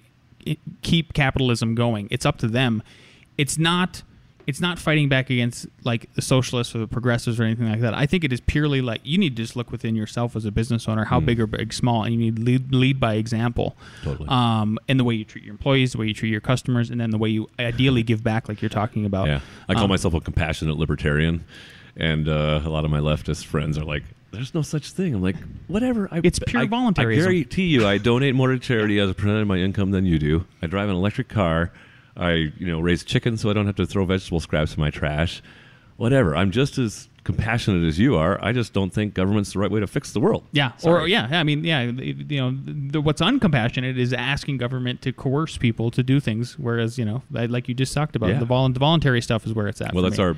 keep 0.81 1.13
capitalism 1.13 1.75
going. 1.75 2.09
It's 2.11 2.27
up 2.27 2.39
to 2.39 2.49
them. 2.49 2.83
It's 3.39 3.59
not 3.59 4.03
it's 4.47 4.61
not 4.61 4.79
fighting 4.79 5.09
back 5.09 5.31
against 5.31 5.67
like 5.85 6.13
the 6.15 6.23
socialists 6.23 6.75
or 6.75 6.79
the 6.79 6.87
progressives 6.87 7.39
or 7.39 7.45
anything 7.45 7.69
like 7.71 7.81
that. 7.81 7.95
I 7.95 8.07
think 8.07 8.25
it 8.25 8.33
is 8.33 8.41
purely 8.41 8.81
like 8.81 9.01
you 9.05 9.19
need 9.19 9.37
to 9.37 9.43
just 9.43 9.57
look 9.57 9.71
within 9.71 9.95
yourself 9.95 10.35
as 10.37 10.45
a 10.45 10.51
business 10.51 10.89
owner, 10.89 11.05
how 11.05 11.21
big 11.21 11.41
or 11.41 11.47
big, 11.47 11.73
small, 11.73 12.03
and 12.05 12.13
you 12.13 12.19
need 12.19 12.37
to 12.37 12.43
lead, 12.43 12.75
lead 12.75 13.01
by 13.01 13.15
example. 13.15 13.77
Totally. 14.03 14.29
Um, 14.29 14.79
in 14.89 14.97
the 14.97 15.05
way 15.05 15.15
you 15.15 15.25
treat 15.25 15.45
your 15.45 15.53
employees, 15.53 15.93
the 15.93 15.99
way 15.99 16.07
you 16.07 16.15
treat 16.15 16.31
your 16.31 16.41
customers, 16.41 16.91
and 16.91 17.01
then 17.01 17.11
the 17.11 17.19
way 17.19 17.29
you 17.31 17.49
ideally 17.59 18.03
give 18.03 18.23
back, 18.25 18.49
like 18.49 18.61
you're 18.63 18.69
talking 18.69 19.05
about. 19.07 19.27
Yeah, 19.29 19.41
I 19.69 19.75
call 19.75 19.85
Um, 19.85 19.91
myself 19.91 20.15
a 20.15 20.21
compassionate 20.21 20.77
libertarian, 20.77 21.45
and 21.97 22.29
uh, 22.29 22.61
a 22.65 22.69
lot 22.69 22.85
of 22.85 22.91
my 22.91 23.01
leftist 23.01 23.45
friends 23.45 23.77
are 23.79 23.85
like, 23.85 24.03
"There's 24.33 24.55
no 24.55 24.63
such 24.63 24.91
thing." 24.93 25.15
I'm 25.15 25.23
like, 25.23 25.37
"Whatever." 25.69 26.09
I, 26.11 26.21
It's 26.25 26.39
pure 26.39 26.63
I, 26.63 26.67
voluntarism. 26.67 27.23
I 27.23 27.33
guarantee 27.33 27.67
you, 27.67 27.87
I 27.87 27.99
donate 27.99 28.35
more 28.35 28.49
to 28.51 28.59
charity 28.59 28.99
as 28.99 29.11
a 29.11 29.15
percentage 29.15 29.43
of 29.43 29.49
my 29.49 29.59
income 29.59 29.91
than 29.91 30.07
you 30.07 30.19
do. 30.19 30.47
I 30.63 30.67
drive 30.67 30.89
an 30.89 30.97
electric 30.97 31.29
car. 31.29 31.73
I, 32.17 32.33
you 32.33 32.67
know, 32.67 32.81
raise 32.81 33.05
chickens 33.05 33.41
so 33.41 33.51
I 33.51 33.53
don't 33.53 33.67
have 33.67 33.77
to 33.77 33.87
throw 33.87 34.05
vegetable 34.05 34.41
scraps 34.41 34.75
in 34.75 34.81
my 34.81 34.91
trash. 34.91 35.43
Whatever. 35.97 36.35
I'm 36.37 36.51
just 36.51 36.79
as 36.79 37.09
compassionate 37.25 37.85
as 37.87 37.99
you 37.99 38.17
are. 38.17 38.43
I 38.45 38.53
just 38.53 38.73
don't 38.73 38.93
think 38.93 39.15
government's 39.15 39.53
the 39.53 39.61
right 39.61 39.71
way 39.71 39.79
to 39.81 39.87
fix 39.87 40.13
the 40.13 40.19
world. 40.21 40.43
Yeah, 40.51 40.73
or 40.83 41.07
yeah, 41.07 41.29
I 41.31 41.45
mean, 41.45 41.63
yeah, 41.65 41.83
you 41.83 42.41
know, 42.41 42.59
the, 42.67 43.01
what's 43.01 43.21
uncompassionate 43.21 43.97
is 43.97 44.13
asking 44.13 44.57
government 44.59 45.01
to 45.03 45.13
coerce 45.13 45.57
people 45.57 45.91
to 45.93 46.03
do 46.03 46.19
things, 46.19 46.59
whereas 46.59 46.99
you 46.99 47.05
know, 47.05 47.23
like 47.31 47.69
you 47.69 47.75
just 47.75 47.95
talked 47.95 48.17
about, 48.17 48.31
Yeah. 48.31 48.39
the, 48.41 48.45
vol- 48.47 48.69
the 48.71 48.81
voluntary 48.81 49.21
stuff 49.23 49.47
is 49.47 49.53
where 49.55 49.69
it's 49.69 49.81
at. 49.81 49.95
Well, 49.95 50.03
that's 50.03 50.19
me. 50.19 50.25
our 50.25 50.37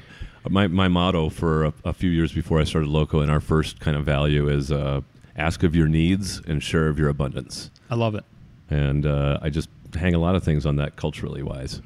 my 0.51 0.67
my 0.67 0.89
motto 0.89 1.31
for 1.31 1.65
a, 1.65 1.73
a 1.87 1.93
few 1.95 2.11
years 2.11 2.33
before 2.33 2.61
I 2.61 2.65
started 2.65 2.91
Loco, 2.91 3.21
and 3.21 3.31
our 3.31 3.41
first 3.41 3.81
kind 3.81 3.97
of 3.97 4.05
value 4.05 4.49
is 4.49 4.71
uh, 4.71 5.01
ask 5.37 5.63
of 5.63 5.75
your 5.75 5.89
needs 5.89 6.43
and 6.47 6.63
share 6.63 6.89
of 6.89 6.99
your 6.99 7.09
abundance. 7.09 7.71
I 7.89 7.95
love 7.95 8.15
it. 8.15 8.25
And 8.69 9.07
uh, 9.07 9.39
I 9.41 9.49
just 9.49 9.69
hang 9.95 10.15
a 10.15 10.19
lot 10.19 10.35
of 10.35 10.45
things 10.45 10.67
on 10.67 10.77
that 10.77 10.97
culturally 10.97 11.43
wise. 11.43 11.81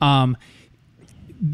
Um, 0.00 0.36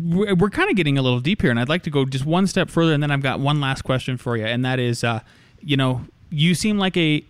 we're, 0.05 0.35
we're 0.35 0.51
kind 0.51 0.71
of 0.71 0.77
getting 0.77 0.99
a 0.99 1.03
little 1.03 1.21
deep 1.21 1.43
here, 1.43 1.51
and 1.51 1.59
I'd 1.59 1.69
like 1.69 1.83
to 1.85 1.91
go 1.91 2.05
just 2.05 2.25
one 2.25 2.47
step 2.47 2.71
further, 2.71 2.93
and 2.93 3.03
then 3.03 3.11
I've 3.11 3.23
got 3.23 3.41
one 3.41 3.61
last 3.61 3.83
question 3.83 4.17
for 4.17 4.37
you, 4.37 4.45
and 4.45 4.65
that 4.65 4.79
is, 4.79 5.03
uh, 5.05 5.21
you 5.61 5.77
know, 5.77 6.05
you 6.31 6.55
seem 6.55 6.79
like 6.79 6.97
a 6.97 7.25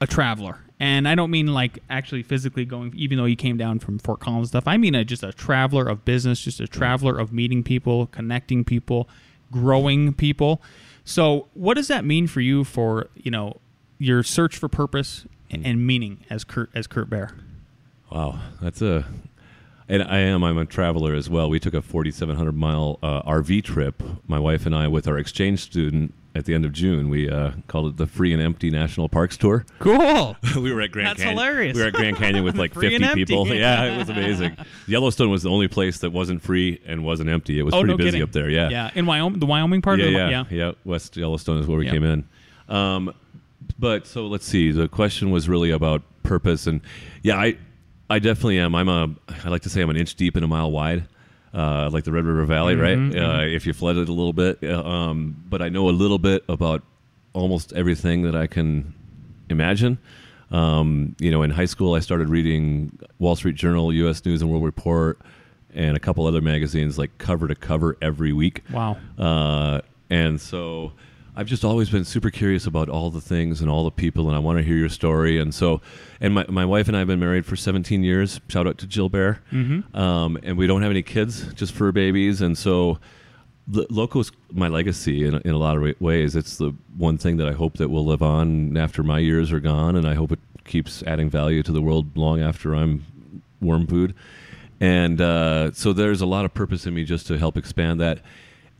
a 0.00 0.06
traveler, 0.06 0.58
and 0.80 1.08
I 1.08 1.14
don't 1.14 1.30
mean 1.30 1.48
like 1.48 1.78
actually 1.88 2.22
physically 2.22 2.64
going, 2.64 2.92
even 2.96 3.18
though 3.18 3.24
you 3.24 3.36
came 3.36 3.56
down 3.56 3.78
from 3.78 3.98
Fort 3.98 4.20
Collins 4.20 4.48
stuff. 4.48 4.64
I 4.66 4.76
mean 4.76 4.94
a, 4.94 5.04
just 5.04 5.22
a 5.22 5.32
traveler 5.32 5.88
of 5.88 6.04
business, 6.04 6.40
just 6.40 6.60
a 6.60 6.68
traveler 6.68 7.18
of 7.18 7.32
meeting 7.32 7.62
people, 7.62 8.06
connecting 8.08 8.64
people, 8.64 9.08
growing 9.50 10.12
people. 10.12 10.60
So, 11.04 11.48
what 11.54 11.74
does 11.74 11.88
that 11.88 12.04
mean 12.04 12.26
for 12.26 12.40
you 12.40 12.64
for 12.64 13.08
you 13.14 13.30
know 13.30 13.58
your 13.98 14.22
search 14.22 14.56
for 14.56 14.68
purpose 14.68 15.26
and, 15.50 15.64
and 15.64 15.86
meaning 15.86 16.24
as 16.30 16.44
Kurt 16.44 16.70
as 16.74 16.86
Kurt 16.86 17.08
Bear? 17.08 17.34
Wow, 18.10 18.38
that's 18.60 18.82
a. 18.82 19.04
And 19.86 20.02
I 20.02 20.18
am. 20.20 20.42
I'm 20.42 20.56
a 20.56 20.64
traveler 20.64 21.14
as 21.14 21.28
well. 21.28 21.50
We 21.50 21.60
took 21.60 21.74
a 21.74 21.82
4,700 21.82 22.52
mile 22.56 22.98
uh, 23.02 23.22
RV 23.22 23.64
trip, 23.64 24.02
my 24.26 24.38
wife 24.38 24.64
and 24.64 24.74
I, 24.74 24.88
with 24.88 25.06
our 25.06 25.18
exchange 25.18 25.60
student 25.60 26.14
at 26.34 26.46
the 26.46 26.54
end 26.54 26.64
of 26.64 26.72
June. 26.72 27.10
We 27.10 27.28
uh, 27.28 27.50
called 27.68 27.88
it 27.92 27.96
the 27.98 28.06
Free 28.06 28.32
and 28.32 28.40
Empty 28.40 28.70
National 28.70 29.10
Parks 29.10 29.36
Tour. 29.36 29.66
Cool. 29.80 30.38
we 30.56 30.72
were 30.72 30.80
at 30.80 30.90
Grand 30.90 30.90
Canyon. 30.90 31.04
That's 31.04 31.18
Canyon. 31.20 31.36
hilarious. 31.36 31.74
We 31.76 31.82
were 31.82 31.88
at 31.88 31.92
Grand 31.92 32.16
Canyon 32.16 32.44
with 32.44 32.56
like 32.56 32.72
50 32.72 33.14
people. 33.14 33.46
Yeah, 33.48 33.84
it 33.94 33.98
was 33.98 34.08
amazing. 34.08 34.56
Yellowstone 34.86 35.28
was 35.30 35.42
the 35.42 35.50
only 35.50 35.68
place 35.68 35.98
that 35.98 36.12
wasn't 36.12 36.40
free 36.40 36.80
and 36.86 37.04
wasn't 37.04 37.28
empty. 37.28 37.58
It 37.58 37.62
was 37.62 37.74
Oh, 37.74 37.80
pretty 37.80 37.92
no 37.92 37.96
busy 37.98 38.08
kidding. 38.12 38.22
up 38.22 38.32
there. 38.32 38.48
Yeah. 38.48 38.70
Yeah, 38.70 38.90
in 38.94 39.04
Wyoming, 39.04 39.38
the 39.38 39.46
Wyoming 39.46 39.82
part. 39.82 39.98
yeah, 39.98 40.06
of 40.06 40.12
the, 40.12 40.18
yeah, 40.18 40.44
yeah, 40.68 40.72
West 40.86 41.14
Yellowstone 41.18 41.58
is 41.58 41.66
where 41.66 41.76
we 41.78 41.84
Yeah. 41.84 41.92
came 41.92 42.04
in. 42.04 42.24
Um, 42.70 43.12
but 43.78 44.06
so 44.06 44.26
let's 44.28 44.46
see. 44.46 44.70
The 44.72 44.88
question 44.88 45.30
was 45.30 45.46
really 45.46 45.70
about 45.70 46.02
purpose, 46.22 46.66
and 46.66 46.80
yeah, 47.22 47.36
I 47.36 47.58
I 48.10 48.18
definitely 48.18 48.58
am. 48.58 48.74
I'm 48.74 48.88
a 48.88 49.08
I 49.44 49.48
like 49.48 49.62
to 49.62 49.70
say 49.70 49.80
I'm 49.82 49.90
an 49.90 49.96
inch 49.96 50.14
deep 50.14 50.36
and 50.36 50.44
a 50.44 50.48
mile 50.48 50.70
wide. 50.70 51.06
Uh, 51.52 51.88
like 51.92 52.02
the 52.02 52.10
Red 52.10 52.24
River 52.24 52.44
Valley, 52.46 52.74
Mhm, 52.74 53.14
right? 53.14 53.22
Uh, 53.22 53.42
if 53.46 53.64
you 53.64 53.72
flood 53.72 53.96
it 53.96 54.08
a 54.08 54.12
little 54.12 54.32
bit, 54.32 54.58
uh, 54.64 54.82
um, 54.82 55.36
but 55.48 55.62
I 55.62 55.68
know 55.68 55.88
a 55.88 55.90
little 55.92 56.18
bit 56.18 56.42
about 56.48 56.82
almost 57.32 57.72
everything 57.74 58.22
that 58.22 58.34
I 58.34 58.48
can 58.48 58.92
imagine. 59.48 59.98
Um, 60.50 61.14
you 61.20 61.30
know, 61.30 61.42
in 61.42 61.50
high 61.50 61.64
school, 61.66 61.94
I 61.94 62.00
started 62.00 62.28
reading 62.28 62.98
Wall 63.20 63.36
Street 63.36 63.54
Journal, 63.54 63.92
U.S. 63.92 64.24
News 64.24 64.42
and 64.42 64.50
World 64.50 64.64
Report, 64.64 65.20
and 65.72 65.96
a 65.96 66.00
couple 66.00 66.26
other 66.26 66.40
magazines, 66.40 66.98
like 66.98 67.16
cover 67.18 67.46
to 67.46 67.54
cover 67.54 67.96
every 68.02 68.32
week. 68.32 68.62
Wow. 68.72 68.96
Uh, 69.16 69.80
and 70.10 70.40
so 70.40 70.92
I've 71.36 71.46
just 71.46 71.64
always 71.64 71.90
been 71.90 72.04
super 72.04 72.30
curious 72.30 72.66
about 72.66 72.88
all 72.88 73.10
the 73.10 73.20
things 73.20 73.60
and 73.60 73.68
all 73.68 73.84
the 73.84 73.90
people, 73.90 74.28
and 74.28 74.36
I 74.36 74.38
want 74.38 74.58
to 74.58 74.64
hear 74.64 74.76
your 74.76 74.88
story. 74.88 75.38
And 75.38 75.52
so, 75.52 75.80
and 76.20 76.34
my, 76.34 76.46
my 76.48 76.64
wife 76.64 76.86
and 76.86 76.96
I 76.96 77.00
have 77.00 77.08
been 77.08 77.18
married 77.18 77.44
for 77.44 77.56
17 77.56 78.04
years. 78.04 78.40
Shout 78.48 78.66
out 78.66 78.78
to 78.78 78.86
Jill 78.86 79.08
Bear. 79.08 79.40
Mm-hmm. 79.50 79.96
Um, 79.96 80.38
and 80.44 80.56
we 80.56 80.66
don't 80.66 80.82
have 80.82 80.92
any 80.92 81.02
kids, 81.02 81.52
just 81.54 81.72
fur 81.72 81.90
babies. 81.90 82.40
And 82.40 82.56
so, 82.56 82.98
Lo- 83.68 83.86
Loco's 83.90 84.30
my 84.52 84.68
legacy 84.68 85.26
in, 85.26 85.34
in 85.44 85.50
a 85.50 85.58
lot 85.58 85.76
of 85.76 86.00
ways. 86.00 86.36
It's 86.36 86.56
the 86.56 86.72
one 86.96 87.18
thing 87.18 87.38
that 87.38 87.48
I 87.48 87.52
hope 87.52 87.78
that 87.78 87.88
will 87.88 88.04
live 88.04 88.22
on 88.22 88.76
after 88.76 89.02
my 89.02 89.18
years 89.18 89.52
are 89.52 89.60
gone, 89.60 89.96
and 89.96 90.06
I 90.06 90.14
hope 90.14 90.32
it 90.32 90.40
keeps 90.64 91.02
adding 91.02 91.30
value 91.30 91.62
to 91.62 91.72
the 91.72 91.82
world 91.82 92.16
long 92.16 92.40
after 92.40 92.74
I'm 92.74 93.04
worm 93.60 93.86
food. 93.86 94.14
And 94.80 95.20
uh, 95.20 95.72
so 95.72 95.92
there's 95.92 96.20
a 96.20 96.26
lot 96.26 96.44
of 96.44 96.52
purpose 96.52 96.86
in 96.86 96.94
me 96.94 97.04
just 97.04 97.26
to 97.28 97.38
help 97.38 97.56
expand 97.56 98.00
that. 98.00 98.20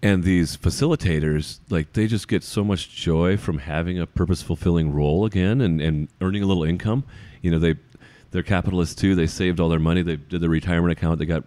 And 0.05 0.23
these 0.23 0.55
facilitators, 0.55 1.61
like 1.71 1.95
they 1.95 2.07
just 2.07 2.29
get 2.29 2.43
so 2.45 2.63
much 2.63 2.95
joy 2.95 3.39
from 3.39 3.57
having 3.57 3.99
a 3.99 4.07
purpose 4.07 4.43
fulfilling 4.43 4.93
role 4.93 5.25
again 5.25 5.63
and, 5.63 5.81
and 5.81 6.09
earning 6.21 6.43
a 6.43 6.47
little 6.47 6.63
income. 6.63 7.05
You 7.41 7.51
know, 7.51 7.59
they 7.59 7.77
they're 8.31 8.43
capitalists 8.43 8.95
too. 8.95 9.15
They 9.15 9.27
saved 9.27 9.61
all 9.61 9.71
their 9.71 9.79
money. 9.79 10.03
They 10.03 10.17
did 10.17 10.43
the 10.43 10.51
retirement 10.51 10.93
account. 10.93 11.21
They 11.21 11.25
got, 11.25 11.45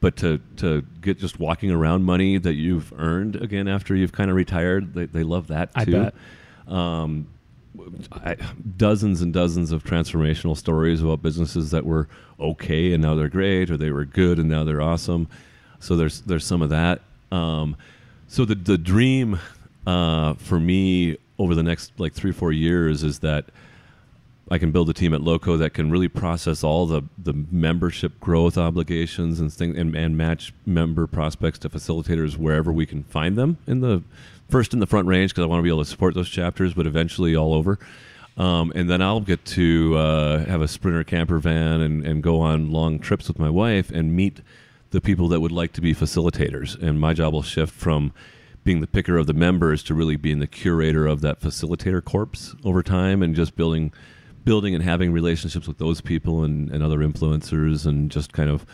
but 0.00 0.16
to 0.16 0.40
to 0.56 0.86
get 1.02 1.18
just 1.18 1.38
walking 1.38 1.70
around 1.70 2.04
money 2.04 2.38
that 2.38 2.54
you've 2.54 2.94
earned 2.96 3.36
again 3.36 3.68
after 3.68 3.94
you've 3.94 4.12
kind 4.12 4.30
of 4.30 4.36
retired, 4.36 4.94
they, 4.94 5.04
they 5.04 5.22
love 5.22 5.48
that 5.48 5.70
I 5.74 5.84
too. 5.84 5.92
bet. 5.92 6.14
Um, 6.66 7.28
I, 8.10 8.36
dozens 8.78 9.20
and 9.20 9.34
dozens 9.34 9.70
of 9.70 9.84
transformational 9.84 10.56
stories 10.56 11.02
about 11.02 11.20
businesses 11.20 11.72
that 11.72 11.84
were 11.84 12.08
okay 12.40 12.94
and 12.94 13.02
now 13.02 13.14
they're 13.14 13.28
great, 13.28 13.70
or 13.70 13.76
they 13.76 13.90
were 13.90 14.06
good 14.06 14.38
and 14.38 14.48
now 14.48 14.64
they're 14.64 14.80
awesome. 14.80 15.28
So 15.78 15.94
there's 15.94 16.22
there's 16.22 16.46
some 16.46 16.62
of 16.62 16.70
that. 16.70 17.02
Um, 17.30 17.76
so 18.26 18.44
the 18.44 18.54
the 18.54 18.78
dream 18.78 19.38
uh, 19.86 20.34
for 20.34 20.60
me 20.60 21.16
over 21.38 21.54
the 21.54 21.62
next 21.62 21.92
like 21.98 22.12
three 22.12 22.32
four 22.32 22.52
years 22.52 23.02
is 23.02 23.20
that 23.20 23.46
I 24.50 24.58
can 24.58 24.70
build 24.70 24.88
a 24.88 24.94
team 24.94 25.12
at 25.12 25.20
Loco 25.20 25.56
that 25.58 25.74
can 25.74 25.90
really 25.90 26.08
process 26.08 26.64
all 26.64 26.86
the, 26.86 27.02
the 27.18 27.34
membership 27.50 28.18
growth 28.18 28.56
obligations 28.56 29.40
and 29.40 29.52
things 29.52 29.76
and, 29.76 29.94
and 29.94 30.16
match 30.16 30.54
member 30.64 31.06
prospects 31.06 31.58
to 31.60 31.68
facilitators 31.68 32.36
wherever 32.36 32.72
we 32.72 32.86
can 32.86 33.02
find 33.04 33.36
them 33.36 33.58
in 33.66 33.80
the 33.80 34.02
first 34.48 34.72
in 34.72 34.80
the 34.80 34.86
front 34.86 35.06
range 35.06 35.32
because 35.32 35.44
I 35.44 35.46
want 35.46 35.58
to 35.60 35.62
be 35.62 35.68
able 35.68 35.84
to 35.84 35.90
support 35.90 36.14
those 36.14 36.30
chapters, 36.30 36.72
but 36.72 36.86
eventually 36.86 37.36
all 37.36 37.52
over. 37.52 37.78
Um, 38.38 38.72
and 38.74 38.88
then 38.88 39.02
I'll 39.02 39.20
get 39.20 39.44
to 39.46 39.96
uh, 39.96 40.44
have 40.46 40.62
a 40.62 40.68
sprinter 40.68 41.04
camper 41.04 41.38
van 41.38 41.80
and, 41.80 42.06
and 42.06 42.22
go 42.22 42.40
on 42.40 42.70
long 42.70 43.00
trips 43.00 43.28
with 43.28 43.38
my 43.38 43.50
wife 43.50 43.90
and 43.90 44.14
meet 44.14 44.40
the 44.90 45.00
people 45.00 45.28
that 45.28 45.40
would 45.40 45.52
like 45.52 45.72
to 45.72 45.80
be 45.80 45.94
facilitators. 45.94 46.80
And 46.80 47.00
my 47.00 47.12
job 47.12 47.32
will 47.32 47.42
shift 47.42 47.74
from 47.74 48.12
being 48.64 48.80
the 48.80 48.86
picker 48.86 49.16
of 49.16 49.26
the 49.26 49.32
members 49.32 49.82
to 49.84 49.94
really 49.94 50.16
being 50.16 50.40
the 50.40 50.46
curator 50.46 51.06
of 51.06 51.20
that 51.22 51.40
facilitator 51.40 52.04
corpse 52.04 52.54
over 52.64 52.82
time 52.82 53.22
and 53.22 53.34
just 53.34 53.56
building 53.56 53.92
building 54.44 54.74
and 54.74 54.82
having 54.82 55.12
relationships 55.12 55.66
with 55.66 55.78
those 55.78 56.00
people 56.00 56.42
and, 56.42 56.70
and 56.70 56.82
other 56.82 56.98
influencers 56.98 57.86
and 57.86 58.10
just 58.10 58.32
kind 58.32 58.48
of 58.48 58.64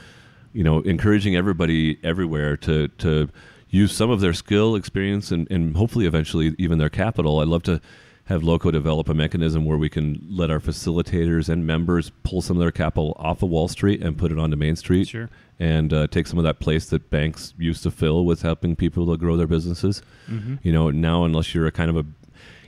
you 0.53 0.63
know 0.63 0.81
encouraging 0.81 1.37
everybody 1.37 1.99
everywhere 2.03 2.57
to 2.57 2.89
to 2.89 3.29
use 3.71 3.93
some 3.93 4.11
of 4.11 4.21
their 4.21 4.33
skill 4.33 4.77
experience 4.77 5.31
and, 5.33 5.51
and 5.51 5.77
hopefully 5.77 6.07
eventually 6.07 6.55
even 6.59 6.79
their 6.79 6.89
capital 6.89 7.41
i'd 7.41 7.49
love 7.49 7.63
to 7.63 7.81
have 8.27 8.43
loco 8.43 8.71
develop 8.71 9.09
a 9.09 9.15
mechanism 9.15 9.65
where 9.67 9.77
we 9.77 9.89
can 9.91 10.25
let 10.31 10.51
our 10.51 10.59
facilitators 10.61 11.49
and 11.49 11.67
members 11.67 12.11
pull 12.23 12.41
some 12.41 12.57
of 12.57 12.61
their 12.61 12.71
capital 12.73 13.15
off 13.19 13.43
of 13.43 13.51
wall 13.51 13.69
street 13.69 14.03
and 14.03 14.17
put 14.17 14.33
it 14.33 14.39
onto 14.39 14.57
main 14.57 14.77
street 14.77 15.09
Sure. 15.09 15.29
and 15.61 15.93
uh, 15.93 16.07
take 16.07 16.27
some 16.27 16.39
of 16.39 16.45
that 16.45 16.59
place 16.59 16.87
that 16.87 17.11
banks 17.11 17.53
used 17.59 17.83
to 17.83 17.91
fill 17.91 18.25
with 18.25 18.41
helping 18.43 18.77
people 18.77 19.07
to 19.11 19.17
grow 19.19 19.37
their 19.37 19.47
businesses 19.47 20.03
Mm-hmm. 20.31 20.55
you 20.63 20.73
know 20.73 20.91
now 20.91 21.25
unless 21.25 21.55
you're 21.55 21.67
a 21.67 21.73
kind 21.73 21.91
of 21.91 21.97
a 21.99 22.07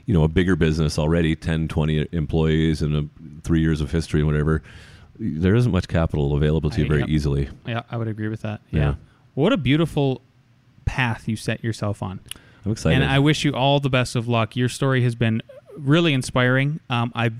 you 0.05 0.13
know 0.13 0.23
a 0.23 0.27
bigger 0.27 0.55
business 0.55 0.99
already 0.99 1.35
10 1.35 1.67
20 1.69 2.07
employees 2.11 2.81
and 2.83 2.95
a, 2.95 3.41
three 3.41 3.59
years 3.61 3.81
of 3.81 3.91
history 3.91 4.19
and 4.19 4.27
whatever 4.27 4.61
there 5.19 5.55
isn't 5.55 5.71
much 5.71 5.87
capital 5.87 6.35
available 6.35 6.69
to 6.69 6.79
you 6.79 6.85
I- 6.85 6.87
very 6.87 6.99
yep. 7.01 7.09
easily 7.09 7.49
Yeah, 7.65 7.81
I 7.89 7.97
would 7.97 8.07
agree 8.07 8.27
with 8.27 8.41
that. 8.43 8.61
Yeah. 8.69 8.79
Yeah. 8.79 8.95
What 9.33 9.53
a 9.53 9.57
beautiful 9.57 10.21
path 10.85 11.27
you 11.27 11.35
set 11.35 11.63
yourself 11.63 12.03
on. 12.03 12.19
I'm 12.67 12.71
excited 12.73 13.01
And 13.01 13.09
I 13.09 13.19
wish 13.19 13.43
you 13.45 13.53
all 13.53 13.79
the 13.79 13.89
best 13.89 14.15
of 14.15 14.27
luck. 14.27 14.55
Your 14.55 14.69
story 14.69 15.01
has 15.03 15.15
been 15.15 15.41
really 15.77 16.13
inspiring. 16.13 16.79
Um, 16.89 17.11
I 17.15 17.31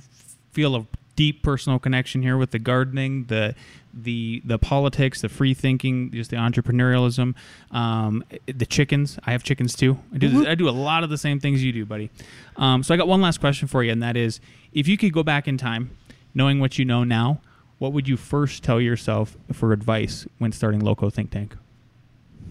feel 0.52 0.76
a 0.76 0.86
deep 1.16 1.44
personal 1.44 1.80
connection 1.80 2.22
here 2.22 2.38
with 2.38 2.52
the 2.52 2.60
gardening, 2.60 3.26
the 3.26 3.54
the 3.94 4.42
the 4.46 4.58
politics, 4.60 5.22
the 5.22 5.30
free 5.30 5.54
thinking, 5.54 6.12
just 6.12 6.30
the 6.30 6.38
entrepreneurialism, 6.38 7.34
um, 7.72 8.24
the 8.46 8.66
chickens. 8.66 9.18
I 9.26 9.32
have 9.32 9.44
chickens 9.44 9.76
too. 9.76 9.98
I 10.14 10.18
do 10.18 10.48
I 10.48 10.56
do 10.56 10.70
a 10.70 10.72
lot 10.72 11.04
of 11.04 11.10
the 11.10 11.18
same 11.18 11.40
things 11.40 11.64
you 11.64 11.74
do, 11.74 11.86
buddy. 11.86 12.10
Um, 12.56 12.84
so 12.84 12.94
I 12.94 12.98
got 12.98 13.08
one 13.08 13.22
last 13.22 13.40
question 13.40 13.68
for 13.68 13.84
you, 13.84 13.92
and 13.92 14.02
that 14.04 14.16
is, 14.16 14.40
if 14.72 14.88
you 14.88 14.98
could 14.98 15.12
go 15.12 15.24
back 15.24 15.48
in 15.48 15.58
time, 15.58 15.90
knowing 16.34 16.60
what 16.60 16.78
you 16.78 16.86
know 16.86 17.04
now, 17.04 17.42
what 17.80 17.92
would 17.92 18.08
you 18.08 18.16
first 18.18 18.64
tell 18.64 18.80
yourself 18.80 19.36
for 19.52 19.74
advice 19.74 20.28
when 20.38 20.52
starting 20.52 20.80
Loco 20.80 21.10
Think 21.10 21.32
Tank? 21.32 21.56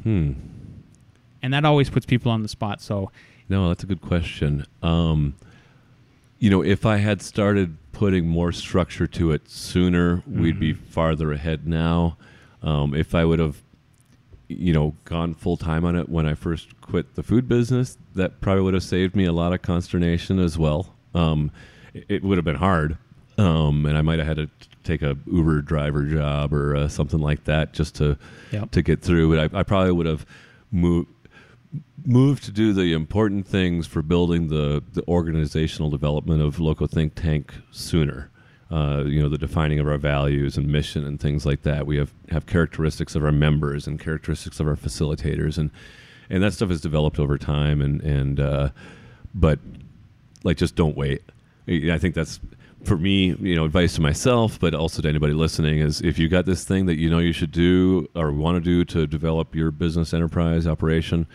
hmm 0.02 0.32
And 1.46 1.54
that 1.54 1.64
always 1.64 1.88
puts 1.88 2.04
people 2.04 2.32
on 2.32 2.42
the 2.42 2.48
spot. 2.48 2.80
So 2.80 3.12
No, 3.48 3.68
that's 3.68 3.84
a 3.84 3.86
good 3.86 4.00
question. 4.00 4.66
Um, 4.82 5.34
you 6.40 6.50
know, 6.50 6.60
if 6.60 6.84
I 6.84 6.96
had 6.96 7.22
started 7.22 7.76
putting 7.92 8.26
more 8.26 8.50
structure 8.50 9.06
to 9.06 9.30
it 9.30 9.48
sooner, 9.48 10.24
we'd 10.26 10.58
be 10.58 10.72
farther 10.72 11.30
ahead 11.30 11.64
now. 11.64 12.16
Um, 12.64 12.94
if 12.94 13.14
I 13.14 13.24
would 13.24 13.38
have, 13.38 13.62
you 14.48 14.72
know, 14.72 14.96
gone 15.04 15.34
full 15.34 15.56
time 15.56 15.84
on 15.84 15.94
it 15.94 16.08
when 16.08 16.26
I 16.26 16.34
first 16.34 16.80
quit 16.80 17.14
the 17.14 17.22
food 17.22 17.48
business, 17.48 17.96
that 18.16 18.40
probably 18.40 18.64
would 18.64 18.74
have 18.74 18.82
saved 18.82 19.14
me 19.14 19.24
a 19.24 19.32
lot 19.32 19.52
of 19.52 19.62
consternation 19.62 20.40
as 20.40 20.58
well. 20.58 20.92
Um, 21.14 21.52
it, 21.94 22.06
it 22.08 22.22
would 22.24 22.38
have 22.38 22.44
been 22.44 22.56
hard, 22.56 22.98
um, 23.38 23.86
and 23.86 23.96
I 23.96 24.02
might 24.02 24.18
have 24.18 24.26
had 24.26 24.36
to 24.38 24.50
take 24.82 25.02
a 25.02 25.16
Uber 25.30 25.62
driver 25.62 26.02
job 26.02 26.52
or 26.52 26.74
uh, 26.74 26.88
something 26.88 27.20
like 27.20 27.44
that 27.44 27.72
just 27.72 27.94
to 27.96 28.18
Yep. 28.50 28.72
to 28.72 28.82
get 28.82 29.00
through. 29.00 29.30
But 29.36 29.54
I, 29.54 29.60
I 29.60 29.62
probably 29.62 29.92
would 29.92 30.06
have 30.06 30.26
moved 30.72 31.08
moved 32.04 32.44
to 32.44 32.52
do 32.52 32.72
the 32.72 32.92
important 32.92 33.46
things 33.46 33.86
for 33.86 34.02
building 34.02 34.48
the, 34.48 34.82
the 34.92 35.06
organizational 35.08 35.90
development 35.90 36.42
of 36.42 36.60
Loco 36.60 36.86
Think 36.86 37.14
Tank 37.14 37.54
sooner. 37.70 38.30
Uh, 38.68 39.04
you 39.06 39.22
know, 39.22 39.28
the 39.28 39.38
defining 39.38 39.78
of 39.78 39.86
our 39.86 39.96
values 39.96 40.56
and 40.56 40.66
mission 40.66 41.06
and 41.06 41.20
things 41.20 41.46
like 41.46 41.62
that. 41.62 41.86
We 41.86 41.98
have, 41.98 42.12
have 42.30 42.46
characteristics 42.46 43.14
of 43.14 43.24
our 43.24 43.30
members 43.30 43.86
and 43.86 44.00
characteristics 44.00 44.58
of 44.58 44.66
our 44.66 44.74
facilitators, 44.74 45.56
and 45.56 45.70
and 46.28 46.42
that 46.42 46.52
stuff 46.52 46.72
is 46.72 46.80
developed 46.80 47.20
over 47.20 47.38
time. 47.38 47.80
And 47.80 48.00
and 48.00 48.40
uh, 48.40 48.70
but 49.32 49.60
like, 50.42 50.56
just 50.56 50.74
don't 50.74 50.96
wait. 50.96 51.22
I 51.68 51.92
I 51.92 51.98
think 51.98 52.16
that's 52.16 52.40
for 52.84 52.96
me, 52.96 53.36
you 53.40 53.54
know, 53.54 53.64
advice 53.64 53.94
to 53.94 54.00
myself, 54.00 54.58
but 54.58 54.74
also 54.74 55.02
to 55.02 55.08
anybody 55.08 55.32
listening 55.32 55.78
is 55.78 56.00
if 56.02 56.18
you 56.18 56.28
got 56.28 56.46
this 56.46 56.64
thing 56.64 56.86
that 56.86 56.96
you 56.96 57.10
know 57.10 57.18
you 57.18 57.32
should 57.32 57.52
do 57.52 58.08
or 58.14 58.32
want 58.32 58.56
to 58.56 58.60
do 58.60 58.84
to 58.84 59.06
develop 59.06 59.54
your 59.54 59.70
business 59.70 60.12
enterprise 60.14 60.66
operation. 60.66 61.26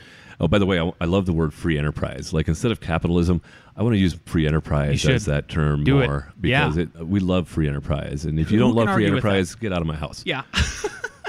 Oh, 0.42 0.48
by 0.48 0.58
the 0.58 0.66
way, 0.66 0.80
I, 0.80 0.92
I 1.00 1.06
love 1.06 1.26
the 1.28 1.34
word 1.34 1.54
free 1.54 1.78
enterprise. 1.78 2.34
Like 2.34 2.48
instead 2.48 2.72
of 2.72 2.82
capitalism, 2.82 3.42
I 3.78 3.84
want 3.84 3.94
to 3.94 4.00
use 4.00 4.16
free 4.26 4.48
enterprise 4.48 5.06
as 5.06 5.26
that 5.26 5.48
term 5.48 5.84
Do 5.84 6.02
it. 6.02 6.08
more 6.08 6.34
Yeah. 6.42 6.64
because 6.68 6.78
it, 6.78 6.96
we 7.08 7.20
love 7.22 7.48
free 7.48 7.68
enterprise. 7.68 8.26
And 8.26 8.40
if 8.40 8.50
you 8.52 8.58
Who 8.58 8.66
don't 8.66 8.76
love 8.76 8.86
free 8.88 9.06
argue 9.06 9.14
with 9.14 9.22
that? 9.24 9.30
enterprise, 9.30 9.54
get 9.56 9.72
out 9.72 9.82
of 9.82 9.88
my 9.88 9.96
house. 9.96 10.24
yeah. 10.26 10.42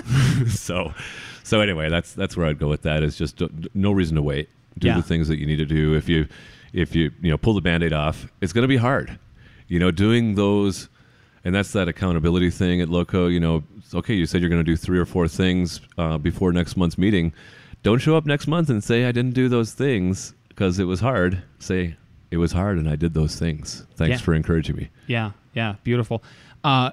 so, 0.49 0.93
so 1.45 1.61
anyway, 1.61 1.89
that's 1.89 2.13
that's 2.15 2.37
where 2.37 2.47
I'd 2.47 2.59
go 2.59 2.69
with 2.69 2.83
that. 2.83 3.03
Is 3.03 3.17
just 3.17 3.41
no 3.75 3.93
reason 3.93 4.17
to 4.17 4.23
wait. 4.23 4.49
Do 4.79 4.89
Yeah. 4.89 4.97
the 4.97 5.03
things 5.03 5.29
that 5.29 5.39
you 5.39 5.47
need 5.47 5.57
to 5.57 5.67
do. 5.67 5.95
If 5.95 6.09
you 6.09 6.27
if 6.73 6.95
you 6.97 7.11
you 7.21 7.31
know 7.31 7.37
pull 7.39 7.55
the 7.55 7.61
band-aid 7.61 7.93
off, 7.93 8.27
it's 8.41 8.53
going 8.53 8.63
to 8.63 8.69
be 8.69 8.79
hard. 8.79 9.19
You 9.69 9.79
know, 9.79 9.91
doing 9.91 10.35
those, 10.35 10.89
and 11.45 11.55
that's 11.55 11.73
that 11.73 11.89
accountability 11.89 12.51
thing 12.51 12.81
at 12.81 12.89
Loco. 12.89 13.27
You 13.27 13.41
know, 13.41 13.63
okay, 13.95 14.15
you 14.15 14.27
said 14.27 14.41
you're 14.41 14.51
going 14.51 14.65
to 14.65 14.71
do 14.71 14.77
three 14.77 14.99
or 14.99 15.07
four 15.07 15.29
things 15.29 15.81
uh, 15.99 16.19
before 16.19 16.53
next 16.53 16.77
month's 16.77 16.99
meeting. 16.99 17.33
Don't 17.83 17.99
show 17.99 18.17
up 18.17 18.27
next 18.27 18.47
month 18.47 18.71
and 18.71 18.83
say 18.83 19.07
I 19.07 19.13
didn't 19.13 19.35
do 19.35 19.49
those 19.49 19.73
things 19.73 20.35
because 20.49 20.79
it 20.79 20.85
was 20.85 21.01
hard. 21.01 21.43
Say 21.59 21.97
it 22.31 22.37
was 22.37 22.53
hard 22.53 22.79
and 22.79 22.89
I 22.89 22.97
did 22.97 23.15
those 23.15 23.37
things. 23.37 23.85
Thanks 23.97 24.21
Yeah. 24.21 24.25
for 24.25 24.35
encouraging 24.35 24.77
me. 24.77 24.89
Yeah, 25.07 25.33
yeah, 25.55 25.75
beautiful. 25.83 26.23
Uh, 26.63 26.91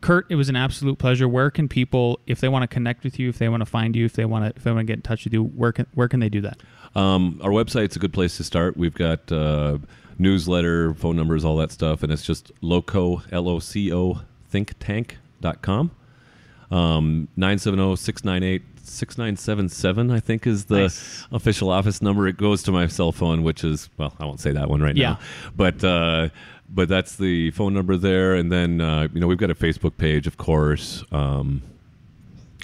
Kurt, 0.00 0.26
it 0.30 0.34
was 0.34 0.48
an 0.48 0.56
absolute 0.56 0.98
pleasure. 0.98 1.28
Where 1.28 1.48
can 1.48 1.68
people, 1.68 2.18
if 2.26 2.40
they 2.40 2.48
want 2.48 2.64
to 2.64 2.66
connect 2.66 3.04
with 3.04 3.20
you, 3.20 3.28
if 3.28 3.38
they 3.38 3.48
want 3.48 3.60
to 3.60 3.66
find 3.66 3.94
you, 3.94 4.04
if 4.04 4.14
they 4.14 4.24
want 4.24 4.44
to, 4.44 4.52
if 4.58 4.64
they 4.64 4.72
want 4.72 4.80
to 4.80 4.84
get 4.84 4.96
in 4.96 5.02
touch 5.02 5.22
with 5.24 5.32
you, 5.32 5.44
where 5.44 5.70
can 5.70 5.86
where 5.94 6.08
can 6.08 6.18
they 6.18 6.28
do 6.28 6.40
that? 6.40 6.58
Um, 6.96 7.38
our 7.40 7.50
website's 7.50 7.94
a 7.94 8.00
good 8.00 8.12
place 8.12 8.36
to 8.38 8.44
start. 8.44 8.76
We've 8.76 8.92
got 8.94 9.30
uh, 9.30 9.78
newsletter, 10.18 10.92
phone 10.94 11.14
numbers, 11.14 11.44
all 11.44 11.56
that 11.58 11.70
stuff, 11.70 12.02
and 12.02 12.12
it's 12.12 12.24
just 12.24 12.50
loco 12.60 13.22
l 13.30 13.48
o 13.48 13.60
c 13.60 13.92
o 13.92 14.22
thinktank.com. 14.52 15.92
Um, 16.72 17.28
970-698-6977 18.86 20.12
I 20.12 20.20
think 20.20 20.46
is 20.46 20.64
the 20.66 20.80
Nice. 20.82 21.26
official 21.32 21.70
office 21.70 22.00
number. 22.02 22.26
It 22.28 22.36
goes 22.36 22.62
to 22.64 22.72
my 22.72 22.86
cell 22.86 23.12
phone, 23.12 23.42
which 23.42 23.62
is 23.64 23.88
well, 23.98 24.14
I 24.18 24.24
won't 24.24 24.40
say 24.40 24.52
that 24.52 24.68
one 24.68 24.80
right 24.80 24.96
Yeah. 24.96 25.10
now, 25.10 25.18
but 25.56 25.84
uh, 25.84 26.28
but 26.74 26.88
that's 26.88 27.16
the 27.16 27.50
phone 27.52 27.74
number 27.74 27.96
there. 27.96 28.34
And 28.34 28.50
then 28.50 28.80
uh, 28.80 29.08
you 29.12 29.20
know 29.20 29.26
we've 29.26 29.38
got 29.38 29.50
a 29.50 29.54
Facebook 29.54 29.96
page, 29.98 30.26
of 30.26 30.36
course. 30.38 31.04
Um, 31.12 31.62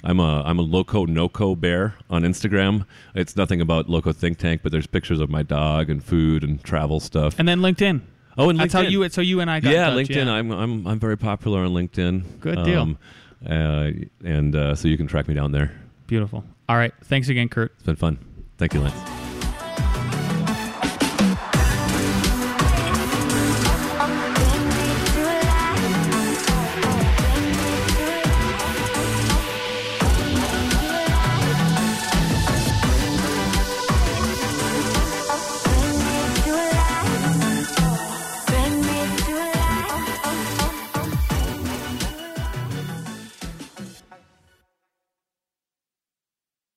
I'm 0.03 0.19
a 0.19 0.41
I'm 0.43 0.57
a 0.59 0.63
loco 0.63 1.05
noco 1.05 1.59
bear 1.59 1.95
on 2.09 2.23
Instagram. 2.23 2.85
It's 3.15 3.35
nothing 3.35 3.61
about 3.61 3.89
loco 3.89 4.11
think 4.13 4.37
tank, 4.37 4.61
but 4.63 4.71
there's 4.71 4.87
pictures 4.87 5.19
of 5.19 5.29
my 5.29 5.43
dog 5.43 5.89
and 5.89 6.03
food 6.03 6.43
and 6.43 6.63
travel 6.63 6.99
stuff. 6.99 7.35
And 7.37 7.47
then 7.47 7.59
LinkedIn. 7.59 8.01
oh, 8.37 8.49
and 8.49 8.59
That's 8.59 8.73
how 8.73 8.83
LinkedIn. 8.83 8.91
you. 8.91 9.09
So 9.09 9.21
you 9.21 9.39
and 9.41 9.51
I 9.51 9.59
got. 9.59 9.71
yeah, 9.73 9.89
touch, 9.89 10.07
LinkedIn. 10.07 10.25
yeah. 10.25 10.31
I'm 10.31 10.51
I'm 10.51 10.87
I'm 10.87 10.99
very 10.99 11.17
popular 11.17 11.59
on 11.65 11.71
LinkedIn. 11.71 12.39
Good 12.39 12.63
deal. 12.63 12.81
Um, 12.81 12.97
uh, 13.45 13.91
and 14.23 14.55
uh, 14.55 14.75
so 14.75 14.87
you 14.87 14.97
can 14.97 15.07
track 15.07 15.27
me 15.27 15.33
down 15.33 15.51
there. 15.51 15.71
Beautiful. 16.07 16.43
All 16.67 16.77
right. 16.77 16.93
Thanks 17.03 17.29
again, 17.29 17.49
Kurt. 17.49 17.71
It's 17.75 17.83
been 17.83 17.95
fun. 17.95 18.17
Thank 18.57 18.73
you, 18.73 18.81
Lance. 18.81 19.18